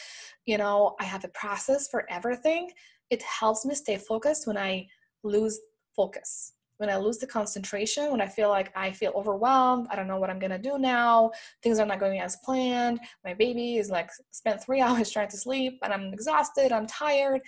you 0.47 0.57
know, 0.57 0.95
I 1.01 1.05
have 1.05 1.25
a 1.25 1.29
process 1.29 1.89
for 1.89 2.09
everything. 2.09 2.71
It 3.11 3.23
helps 3.23 3.67
me 3.67 3.75
stay 3.75 3.97
focused 3.97 4.47
when 4.47 4.57
I 4.57 4.87
lose 5.25 5.59
focus 5.97 6.53
when 6.81 6.89
I 6.89 6.97
lose 6.97 7.19
the 7.19 7.27
concentration, 7.27 8.11
when 8.11 8.23
I 8.23 8.27
feel 8.27 8.49
like 8.49 8.73
I 8.75 8.91
feel 8.91 9.13
overwhelmed, 9.15 9.87
I 9.91 9.97
don't 9.97 10.09
know 10.09 10.19
what 10.19 10.31
I'm 10.31 10.39
gonna 10.39 10.59
do 10.59 10.79
now, 10.79 11.31
things 11.63 11.79
are 11.79 11.85
not 11.85 12.01
going 12.01 12.21
as 12.21 12.39
planned, 12.43 13.01
my 13.23 13.35
baby 13.35 13.77
is 13.77 13.91
like 13.91 14.09
spent 14.31 14.65
three 14.65 14.81
hours 14.87 15.11
trying 15.11 15.29
to 15.29 15.37
sleep 15.37 15.79
and 15.83 15.93
I'm 15.93 16.11
exhausted, 16.15 16.73
I'm 16.73 16.87
tired. 16.87 17.43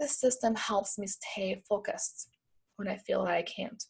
This 0.00 0.18
system 0.18 0.56
helps 0.56 0.98
me 0.98 1.06
stay 1.06 1.62
focused 1.68 2.28
when 2.74 2.88
I 2.88 2.96
feel 2.96 3.24
that 3.24 3.34
I 3.34 3.42
can't. 3.42 3.82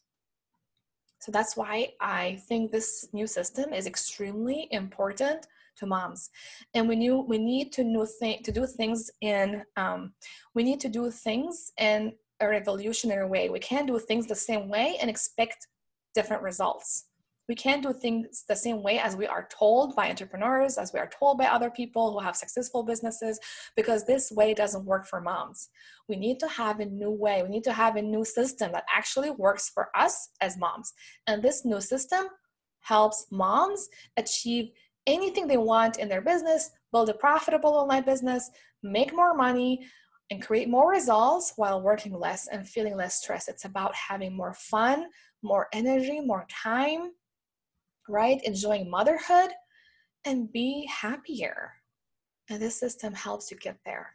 So 1.21 1.31
that's 1.31 1.57
why 1.57 1.93
I 1.99 2.39
think 2.47 2.71
this 2.71 3.07
new 3.13 3.25
system 3.25 3.73
is 3.73 3.87
extremely 3.87 4.67
important 4.69 5.47
to 5.77 5.87
moms. 5.87 6.29
And 6.75 6.87
we 6.87 6.95
knew 6.95 7.25
we 7.27 7.39
need 7.39 7.71
to 7.73 7.83
know 7.83 8.05
to 8.21 8.51
do 8.51 8.67
things 8.67 9.09
in 9.21 9.63
um, 9.75 10.13
we 10.53 10.63
need 10.63 10.79
to 10.81 10.89
do 10.89 11.09
things 11.09 11.71
in 11.79 12.13
a 12.39 12.47
revolutionary 12.47 13.27
way. 13.27 13.49
We 13.49 13.59
can't 13.59 13.87
do 13.87 13.99
things 13.99 14.27
the 14.27 14.35
same 14.35 14.69
way 14.69 14.97
and 15.01 15.09
expect 15.09 15.67
different 16.13 16.43
results. 16.43 17.05
We 17.47 17.55
can't 17.55 17.81
do 17.81 17.93
things 17.93 18.43
the 18.49 18.55
same 18.55 18.83
way 18.83 18.99
as 18.99 19.15
we 19.15 19.25
are 19.25 19.47
told 19.49 19.95
by 19.95 20.09
entrepreneurs, 20.09 20.77
as 20.77 20.91
we 20.91 20.99
are 20.99 21.09
told 21.17 21.37
by 21.37 21.45
other 21.45 21.69
people 21.69 22.11
who 22.11 22.19
have 22.19 22.35
successful 22.35 22.83
businesses, 22.83 23.39
because 23.75 24.03
this 24.03 24.31
way 24.31 24.53
doesn't 24.53 24.85
work 24.85 25.07
for 25.07 25.21
moms. 25.21 25.69
We 26.09 26.17
need 26.17 26.39
to 26.41 26.47
have 26.49 26.81
a 26.81 26.85
new 26.85 27.09
way. 27.09 27.43
We 27.43 27.49
need 27.49 27.63
to 27.63 27.71
have 27.71 27.95
a 27.95 28.01
new 28.01 28.25
system 28.25 28.73
that 28.73 28.83
actually 28.93 29.31
works 29.31 29.69
for 29.69 29.89
us 29.95 30.29
as 30.41 30.57
moms. 30.57 30.93
And 31.27 31.41
this 31.41 31.63
new 31.63 31.79
system 31.79 32.25
helps 32.81 33.27
moms 33.31 33.87
achieve 34.17 34.71
anything 35.05 35.47
they 35.47 35.57
want 35.57 35.99
in 35.99 36.09
their 36.09 36.21
business, 36.21 36.71
build 36.91 37.07
a 37.09 37.13
profitable 37.13 37.75
online 37.75 38.03
business, 38.03 38.51
make 38.83 39.15
more 39.15 39.33
money, 39.33 39.87
and 40.29 40.41
create 40.41 40.69
more 40.69 40.89
results 40.89 41.53
while 41.55 41.81
working 41.81 42.13
less 42.13 42.47
and 42.47 42.67
feeling 42.67 42.95
less 42.95 43.15
stress. 43.21 43.47
It's 43.47 43.65
about 43.65 43.95
having 43.95 44.35
more 44.35 44.53
fun, 44.53 45.07
more 45.41 45.67
energy, 45.73 46.19
more 46.19 46.45
time, 46.49 47.11
right? 48.09 48.43
Enjoying 48.43 48.89
motherhood 48.89 49.51
and 50.25 50.51
be 50.51 50.87
happier. 50.87 51.71
And 52.49 52.61
this 52.61 52.75
system 52.75 53.13
helps 53.13 53.51
you 53.51 53.57
get 53.57 53.77
there. 53.85 54.13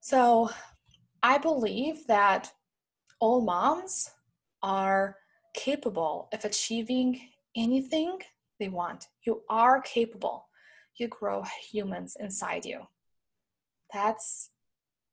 So 0.00 0.50
I 1.22 1.38
believe 1.38 2.06
that 2.06 2.52
all 3.20 3.40
moms 3.40 4.10
are 4.62 5.16
capable 5.54 6.28
of 6.32 6.44
achieving 6.44 7.20
anything 7.56 8.18
they 8.60 8.68
want. 8.68 9.08
You 9.24 9.42
are 9.48 9.80
capable. 9.80 10.48
You 10.96 11.08
grow 11.08 11.44
humans 11.70 12.16
inside 12.20 12.64
you. 12.64 12.82
That's 13.92 14.50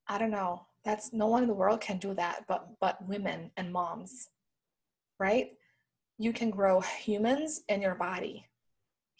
I 0.07 0.17
don't 0.17 0.31
know. 0.31 0.65
That's 0.83 1.13
no 1.13 1.27
one 1.27 1.43
in 1.43 1.49
the 1.49 1.55
world 1.55 1.81
can 1.81 1.97
do 1.97 2.13
that 2.13 2.45
but 2.47 2.67
but 2.79 3.05
women 3.07 3.51
and 3.57 3.71
moms. 3.71 4.29
Right? 5.19 5.51
You 6.17 6.31
can 6.31 6.49
grow 6.49 6.79
humans 6.79 7.61
in 7.69 7.81
your 7.81 7.95
body. 7.95 8.45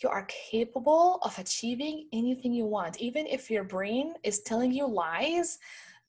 You 0.02 0.10
are 0.10 0.28
capable 0.52 1.20
of 1.24 1.38
achieving 1.40 2.08
anything 2.12 2.54
you 2.54 2.66
want, 2.66 3.00
even 3.00 3.26
if 3.28 3.50
your 3.50 3.64
brain 3.64 4.14
is 4.24 4.42
telling 4.42 4.72
you 4.72 4.86
lies 4.86 5.58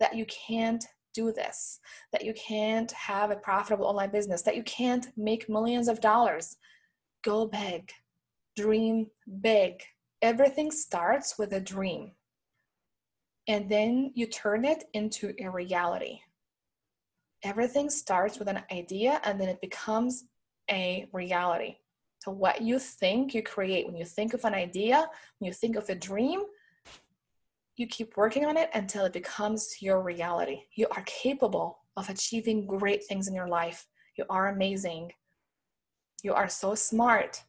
that 0.01 0.15
you 0.17 0.27
can't 0.27 0.85
do 1.15 1.33
this, 1.33 1.81
that 2.13 2.25
you 2.25 2.35
can't 2.35 2.91
have 2.93 3.31
a 3.31 3.37
profitable 3.37 3.87
online 3.87 4.11
business, 4.11 4.43
that 4.43 4.57
you 4.57 4.63
can't 4.65 5.09
make 5.17 5.49
millions 5.49 5.89
of 5.89 6.01
dollars. 6.01 6.57
Go 7.25 7.47
big, 7.47 7.91
dream 8.57 9.07
big. 9.41 9.83
Everything 10.21 10.71
starts 10.71 11.39
with 11.39 11.53
a 11.53 11.61
dream 11.61 12.13
and 13.49 13.69
then 13.69 14.13
you 14.15 14.27
turn 14.27 14.65
it 14.65 14.85
into 14.93 15.33
a 15.41 15.49
reality. 15.49 16.21
Everything 17.43 17.91
starts 17.91 18.39
with 18.39 18.49
an 18.49 18.63
idea 18.73 19.21
and 19.25 19.41
then 19.41 19.49
it 19.49 19.61
becomes 19.61 20.25
a 20.71 21.07
reality. 21.13 21.77
So, 22.21 22.33
what 22.33 22.61
you 22.61 22.79
think, 22.79 23.35
you 23.35 23.43
create. 23.43 23.87
When 23.87 23.97
you 23.97 24.05
think 24.05 24.35
of 24.35 24.45
an 24.45 24.55
idea, 24.55 25.09
when 25.39 25.47
you 25.47 25.53
think 25.53 25.77
of 25.77 25.89
a 25.89 25.95
dream, 25.95 26.43
you 27.77 27.87
keep 27.87 28.17
working 28.17 28.47
on 28.47 28.57
it 28.57 28.71
until 28.75 29.05
it 29.05 29.13
becomes 29.13 29.77
your 29.81 30.03
reality. 30.03 30.63
You 30.75 30.89
are 30.91 31.03
capable 31.05 31.79
of 31.97 32.09
achieving 32.09 32.67
great 32.67 33.05
things 33.05 33.29
in 33.29 33.35
your 33.35 33.49
life. 33.49 33.87
You 34.17 34.25
are 34.31 34.49
amazing. 34.49 35.13
You 36.23 36.33
are 36.35 36.49
so 36.49 36.75
smart. 36.75 37.45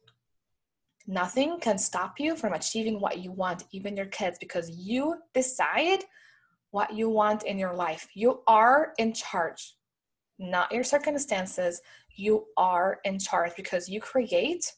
Nothing 1.08 1.58
can 1.60 1.78
stop 1.78 2.20
you 2.20 2.36
from 2.36 2.51
achieving 2.51 2.99
what 2.99 3.20
you 3.20 3.32
want, 3.32 3.64
even 3.72 3.95
your 3.95 4.08
kids, 4.08 4.38
because 4.39 4.70
you 4.70 5.16
decide 5.34 6.03
what 6.72 6.93
you 6.93 7.10
want 7.10 7.43
in 7.43 7.58
your 7.58 7.74
life. 7.74 8.10
You 8.14 8.41
are 8.45 8.93
in 8.97 9.14
charge, 9.14 9.76
not 10.38 10.72
your 10.72 10.84
circumstances. 10.84 11.82
You 12.16 12.45
are 12.58 12.99
in 13.05 13.20
charge 13.20 13.53
because 13.55 13.88
you 13.88 14.01
create 14.01 14.74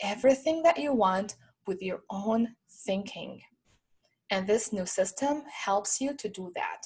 everything 0.00 0.62
that 0.64 0.78
you 0.78 0.92
want 0.92 1.36
with 1.68 1.80
your 1.80 2.00
own 2.10 2.56
thinking. 2.84 3.40
And 4.30 4.46
this 4.46 4.72
new 4.72 4.84
system 4.84 5.42
helps 5.48 6.00
you 6.00 6.14
to 6.16 6.28
do 6.28 6.50
that. 6.56 6.82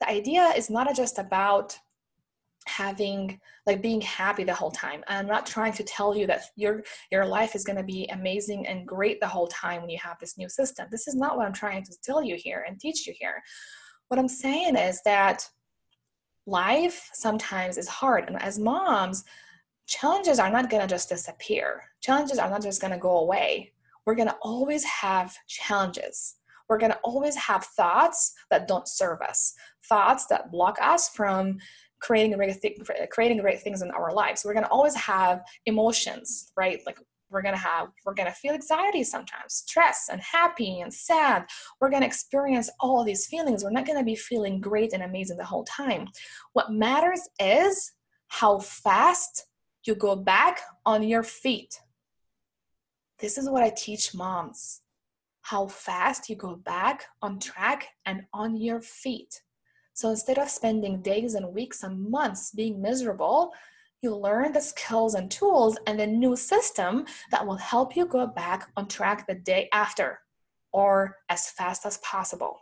The 0.00 0.08
idea 0.08 0.52
is 0.56 0.70
not 0.70 0.94
just 0.94 1.18
about 1.18 1.76
having 2.68 3.40
like 3.66 3.82
being 3.82 4.00
happy 4.00 4.44
the 4.44 4.54
whole 4.54 4.70
time. 4.70 5.02
I'm 5.08 5.26
not 5.26 5.46
trying 5.46 5.72
to 5.74 5.82
tell 5.82 6.16
you 6.16 6.26
that 6.26 6.42
your 6.56 6.82
your 7.10 7.24
life 7.24 7.54
is 7.54 7.64
going 7.64 7.78
to 7.78 7.82
be 7.82 8.08
amazing 8.12 8.66
and 8.66 8.86
great 8.86 9.20
the 9.20 9.26
whole 9.26 9.48
time 9.48 9.80
when 9.80 9.90
you 9.90 9.98
have 9.98 10.18
this 10.20 10.38
new 10.38 10.48
system. 10.48 10.86
This 10.90 11.08
is 11.08 11.14
not 11.14 11.36
what 11.36 11.46
i'm 11.46 11.52
trying 11.52 11.82
to 11.84 11.96
tell 12.02 12.22
you 12.22 12.36
here 12.36 12.64
and 12.66 12.78
teach 12.78 13.06
you 13.06 13.14
here. 13.18 13.42
What 14.08 14.20
i'm 14.20 14.28
saying 14.28 14.76
is 14.76 15.00
that 15.04 15.48
life 16.46 17.10
sometimes 17.12 17.76
is 17.76 17.88
hard 17.88 18.24
and 18.28 18.40
as 18.42 18.58
moms 18.58 19.24
challenges 19.86 20.38
are 20.38 20.50
not 20.50 20.68
going 20.68 20.82
to 20.82 20.88
just 20.88 21.08
disappear. 21.08 21.82
Challenges 22.02 22.38
are 22.38 22.50
not 22.50 22.62
just 22.62 22.80
going 22.80 22.92
to 22.92 22.98
go 22.98 23.18
away. 23.18 23.72
We're 24.04 24.14
going 24.14 24.28
to 24.28 24.36
always 24.42 24.84
have 24.84 25.34
challenges. 25.46 26.36
We're 26.68 26.78
going 26.78 26.92
to 26.92 26.98
always 26.98 27.34
have 27.36 27.64
thoughts 27.64 28.34
that 28.50 28.68
don't 28.68 28.86
serve 28.86 29.22
us 29.22 29.54
thoughts 29.88 30.26
that 30.26 30.50
block 30.50 30.76
us 30.80 31.08
from 31.08 31.58
creating 32.00 32.32
great 32.32 32.60
th- 32.60 32.80
creating 33.10 33.38
great 33.38 33.60
things 33.60 33.82
in 33.82 33.90
our 33.90 34.12
lives. 34.12 34.42
We're 34.44 34.54
to 34.64 34.70
always 34.70 34.94
have 34.94 35.42
emotions 35.66 36.52
right? 36.56 36.80
Like 36.86 36.98
we're 37.30 37.42
to 37.54 37.60
have 37.60 37.88
we're 38.04 38.14
to 38.26 38.32
feel 38.32 38.54
anxiety 38.54 39.04
sometimes 39.04 39.54
stress 39.54 40.08
and 40.10 40.20
happy 40.20 40.80
and 40.80 40.92
sad. 40.92 41.44
We're 41.80 41.90
to 42.02 42.06
experience 42.06 42.70
all 42.80 43.04
these 43.04 43.26
feelings. 43.26 43.62
We're 43.62 43.70
not 43.70 43.86
to 43.98 44.04
be 44.04 44.16
feeling 44.16 44.60
great 44.60 44.92
and 44.92 45.02
amazing 45.02 45.36
the 45.36 45.44
whole 45.44 45.64
time. 45.64 46.08
What 46.52 46.72
matters 46.72 47.20
is 47.38 47.92
how 48.28 48.58
fast 48.58 49.46
you 49.84 49.94
go 49.94 50.16
back 50.16 50.60
on 50.84 51.02
your 51.02 51.22
feet. 51.22 51.80
This 53.18 53.38
is 53.38 53.48
what 53.48 53.62
i 53.62 53.70
teach 53.70 54.14
moms. 54.14 54.82
How 55.42 55.66
fast 55.66 56.28
you 56.28 56.36
go 56.36 56.56
back 56.56 57.06
on 57.22 57.40
track 57.40 57.88
and 58.04 58.22
on 58.32 58.56
your 58.56 58.80
feet 58.80 59.40
so 59.98 60.10
instead 60.10 60.38
of 60.38 60.48
spending 60.48 61.02
days 61.02 61.34
and 61.34 61.52
weeks 61.52 61.82
and 61.82 62.08
months 62.08 62.52
being 62.52 62.80
miserable, 62.80 63.52
you 64.00 64.14
learn 64.14 64.52
the 64.52 64.60
skills 64.60 65.14
and 65.14 65.28
tools 65.28 65.76
and 65.88 65.98
the 65.98 66.06
new 66.06 66.36
system 66.36 67.04
that 67.32 67.44
will 67.44 67.56
help 67.56 67.96
you 67.96 68.06
go 68.06 68.24
back 68.24 68.70
on 68.76 68.86
track 68.86 69.26
the 69.26 69.34
day 69.34 69.68
after 69.72 70.20
or 70.72 71.16
as 71.30 71.50
fast 71.50 71.84
as 71.84 71.98
possible. 71.98 72.60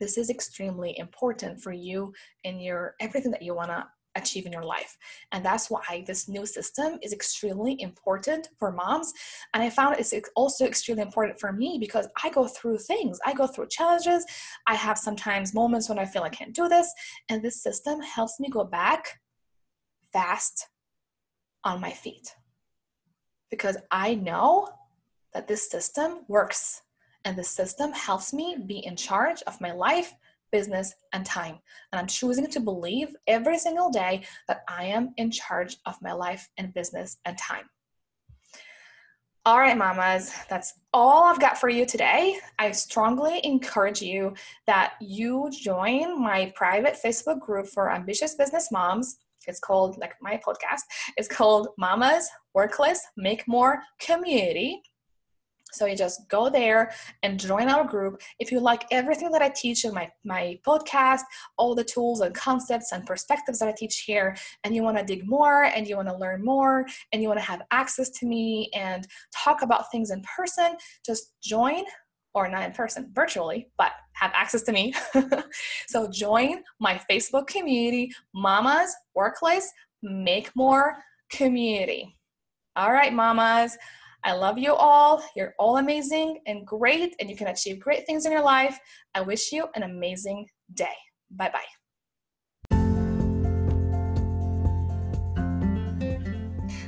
This 0.00 0.16
is 0.16 0.30
extremely 0.30 0.98
important 0.98 1.60
for 1.60 1.72
you 1.72 2.14
in 2.44 2.58
your 2.58 2.94
everything 3.00 3.32
that 3.32 3.42
you 3.42 3.54
want 3.54 3.68
to 3.68 3.84
achieve 4.16 4.46
in 4.46 4.52
your 4.52 4.64
life. 4.64 4.96
And 5.32 5.44
that's 5.44 5.70
why 5.70 6.04
this 6.06 6.28
new 6.28 6.46
system 6.46 6.98
is 7.02 7.12
extremely 7.12 7.80
important 7.80 8.48
for 8.58 8.72
moms. 8.72 9.12
And 9.54 9.62
I 9.62 9.70
found 9.70 9.96
it's 9.98 10.14
also 10.34 10.66
extremely 10.66 11.02
important 11.02 11.38
for 11.38 11.52
me 11.52 11.78
because 11.80 12.08
I 12.22 12.30
go 12.30 12.46
through 12.46 12.78
things, 12.78 13.18
I 13.24 13.32
go 13.32 13.46
through 13.46 13.68
challenges. 13.68 14.24
I 14.66 14.74
have 14.74 14.98
sometimes 14.98 15.54
moments 15.54 15.88
when 15.88 15.98
I 15.98 16.06
feel 16.06 16.22
I 16.22 16.28
can't 16.28 16.54
do 16.54 16.68
this. 16.68 16.92
And 17.28 17.42
this 17.42 17.62
system 17.62 18.00
helps 18.00 18.40
me 18.40 18.48
go 18.48 18.64
back 18.64 19.20
fast 20.12 20.68
on 21.64 21.80
my 21.80 21.90
feet 21.90 22.34
because 23.50 23.76
I 23.90 24.14
know 24.14 24.68
that 25.34 25.48
this 25.48 25.68
system 25.70 26.20
works 26.28 26.82
and 27.24 27.36
the 27.36 27.44
system 27.44 27.92
helps 27.92 28.32
me 28.32 28.56
be 28.66 28.78
in 28.86 28.96
charge 28.96 29.42
of 29.42 29.60
my 29.60 29.72
life 29.72 30.14
business, 30.58 30.94
and 31.12 31.26
time. 31.26 31.56
And 31.92 32.00
I'm 32.00 32.06
choosing 32.06 32.46
to 32.46 32.60
believe 32.60 33.08
every 33.26 33.58
single 33.58 33.90
day 33.90 34.22
that 34.48 34.60
I 34.66 34.84
am 34.84 35.12
in 35.18 35.30
charge 35.30 35.76
of 35.84 35.94
my 36.00 36.12
life 36.12 36.48
and 36.56 36.72
business 36.72 37.18
and 37.26 37.36
time. 37.36 37.66
All 39.44 39.58
right, 39.58 39.76
mamas, 39.76 40.32
that's 40.48 40.72
all 40.94 41.24
I've 41.24 41.44
got 41.46 41.58
for 41.58 41.68
you 41.68 41.84
today. 41.84 42.38
I 42.58 42.72
strongly 42.72 43.40
encourage 43.44 44.00
you 44.00 44.34
that 44.66 44.94
you 45.00 45.50
join 45.52 46.20
my 46.20 46.52
private 46.56 46.96
Facebook 47.04 47.38
group 47.38 47.66
for 47.66 47.92
ambitious 47.92 48.34
business 48.34 48.72
moms. 48.72 49.18
It's 49.46 49.60
called, 49.60 49.98
like 49.98 50.14
my 50.22 50.40
podcast, 50.46 50.84
it's 51.18 51.28
called 51.28 51.68
Mamas 51.78 52.28
Workless 52.54 53.00
Make 53.16 53.46
More 53.46 53.82
Community. 54.00 54.80
So 55.76 55.86
you 55.86 55.96
just 55.96 56.28
go 56.28 56.48
there 56.48 56.92
and 57.22 57.38
join 57.38 57.68
our 57.68 57.84
group. 57.84 58.20
If 58.38 58.50
you 58.50 58.60
like 58.60 58.84
everything 58.90 59.30
that 59.32 59.42
I 59.42 59.50
teach 59.50 59.84
in 59.84 59.94
my, 59.94 60.10
my 60.24 60.58
podcast, 60.66 61.22
all 61.58 61.74
the 61.74 61.84
tools 61.84 62.20
and 62.20 62.34
concepts 62.34 62.92
and 62.92 63.06
perspectives 63.06 63.58
that 63.58 63.68
I 63.68 63.74
teach 63.76 64.04
here, 64.06 64.36
and 64.64 64.74
you 64.74 64.82
want 64.82 64.98
to 64.98 65.04
dig 65.04 65.26
more 65.26 65.64
and 65.64 65.86
you 65.86 65.96
want 65.96 66.08
to 66.08 66.16
learn 66.16 66.44
more 66.44 66.86
and 67.12 67.22
you 67.22 67.28
want 67.28 67.40
to 67.40 67.46
have 67.46 67.62
access 67.70 68.10
to 68.10 68.26
me 68.26 68.70
and 68.74 69.06
talk 69.34 69.62
about 69.62 69.90
things 69.90 70.10
in 70.10 70.22
person, 70.22 70.76
just 71.04 71.34
join 71.42 71.84
or 72.34 72.48
not 72.48 72.64
in 72.64 72.72
person, 72.72 73.10
virtually, 73.14 73.68
but 73.78 73.92
have 74.12 74.30
access 74.34 74.62
to 74.62 74.72
me. 74.72 74.92
so 75.88 76.10
join 76.10 76.62
my 76.78 77.00
Facebook 77.10 77.46
community, 77.46 78.12
Mamas 78.34 78.94
Workless 79.14 79.70
Make 80.02 80.50
More 80.54 80.96
Community. 81.30 82.14
All 82.76 82.92
right, 82.92 83.12
mamas. 83.12 83.78
I 84.26 84.32
love 84.32 84.58
you 84.58 84.74
all. 84.74 85.22
You're 85.36 85.54
all 85.56 85.76
amazing 85.76 86.40
and 86.48 86.66
great, 86.66 87.14
and 87.20 87.30
you 87.30 87.36
can 87.36 87.46
achieve 87.46 87.78
great 87.78 88.06
things 88.06 88.26
in 88.26 88.32
your 88.32 88.42
life. 88.42 88.76
I 89.14 89.20
wish 89.20 89.52
you 89.52 89.68
an 89.76 89.84
amazing 89.84 90.48
day. 90.74 90.96
Bye 91.30 91.52
bye. 91.52 91.60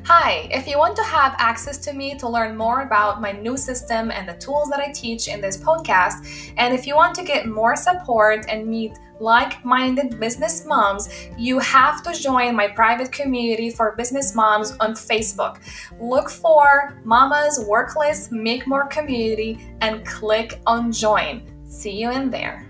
Hi, 0.04 0.48
if 0.50 0.66
you 0.66 0.78
want 0.78 0.96
to 0.96 1.04
have 1.04 1.36
access 1.38 1.78
to 1.78 1.92
me 1.92 2.18
to 2.18 2.28
learn 2.28 2.56
more 2.56 2.82
about 2.82 3.20
my 3.20 3.30
new 3.30 3.56
system 3.56 4.10
and 4.10 4.28
the 4.28 4.34
tools 4.38 4.68
that 4.70 4.80
I 4.80 4.90
teach 4.90 5.28
in 5.28 5.40
this 5.40 5.58
podcast, 5.58 6.52
and 6.56 6.74
if 6.74 6.88
you 6.88 6.96
want 6.96 7.14
to 7.16 7.22
get 7.22 7.46
more 7.46 7.76
support 7.76 8.46
and 8.48 8.66
meet 8.66 8.98
like 9.20 9.64
minded 9.64 10.20
business 10.20 10.64
moms, 10.66 11.08
you 11.36 11.58
have 11.58 12.02
to 12.04 12.12
join 12.12 12.54
my 12.54 12.68
private 12.68 13.10
community 13.12 13.70
for 13.70 13.96
business 13.96 14.34
moms 14.34 14.72
on 14.80 14.92
Facebook. 14.92 15.58
Look 16.00 16.30
for 16.30 17.00
Mama's 17.04 17.64
Workless 17.66 18.30
Make 18.30 18.66
More 18.66 18.86
Community 18.86 19.58
and 19.80 20.06
click 20.06 20.60
on 20.66 20.92
join. 20.92 21.42
See 21.68 21.92
you 21.92 22.10
in 22.10 22.30
there. 22.30 22.67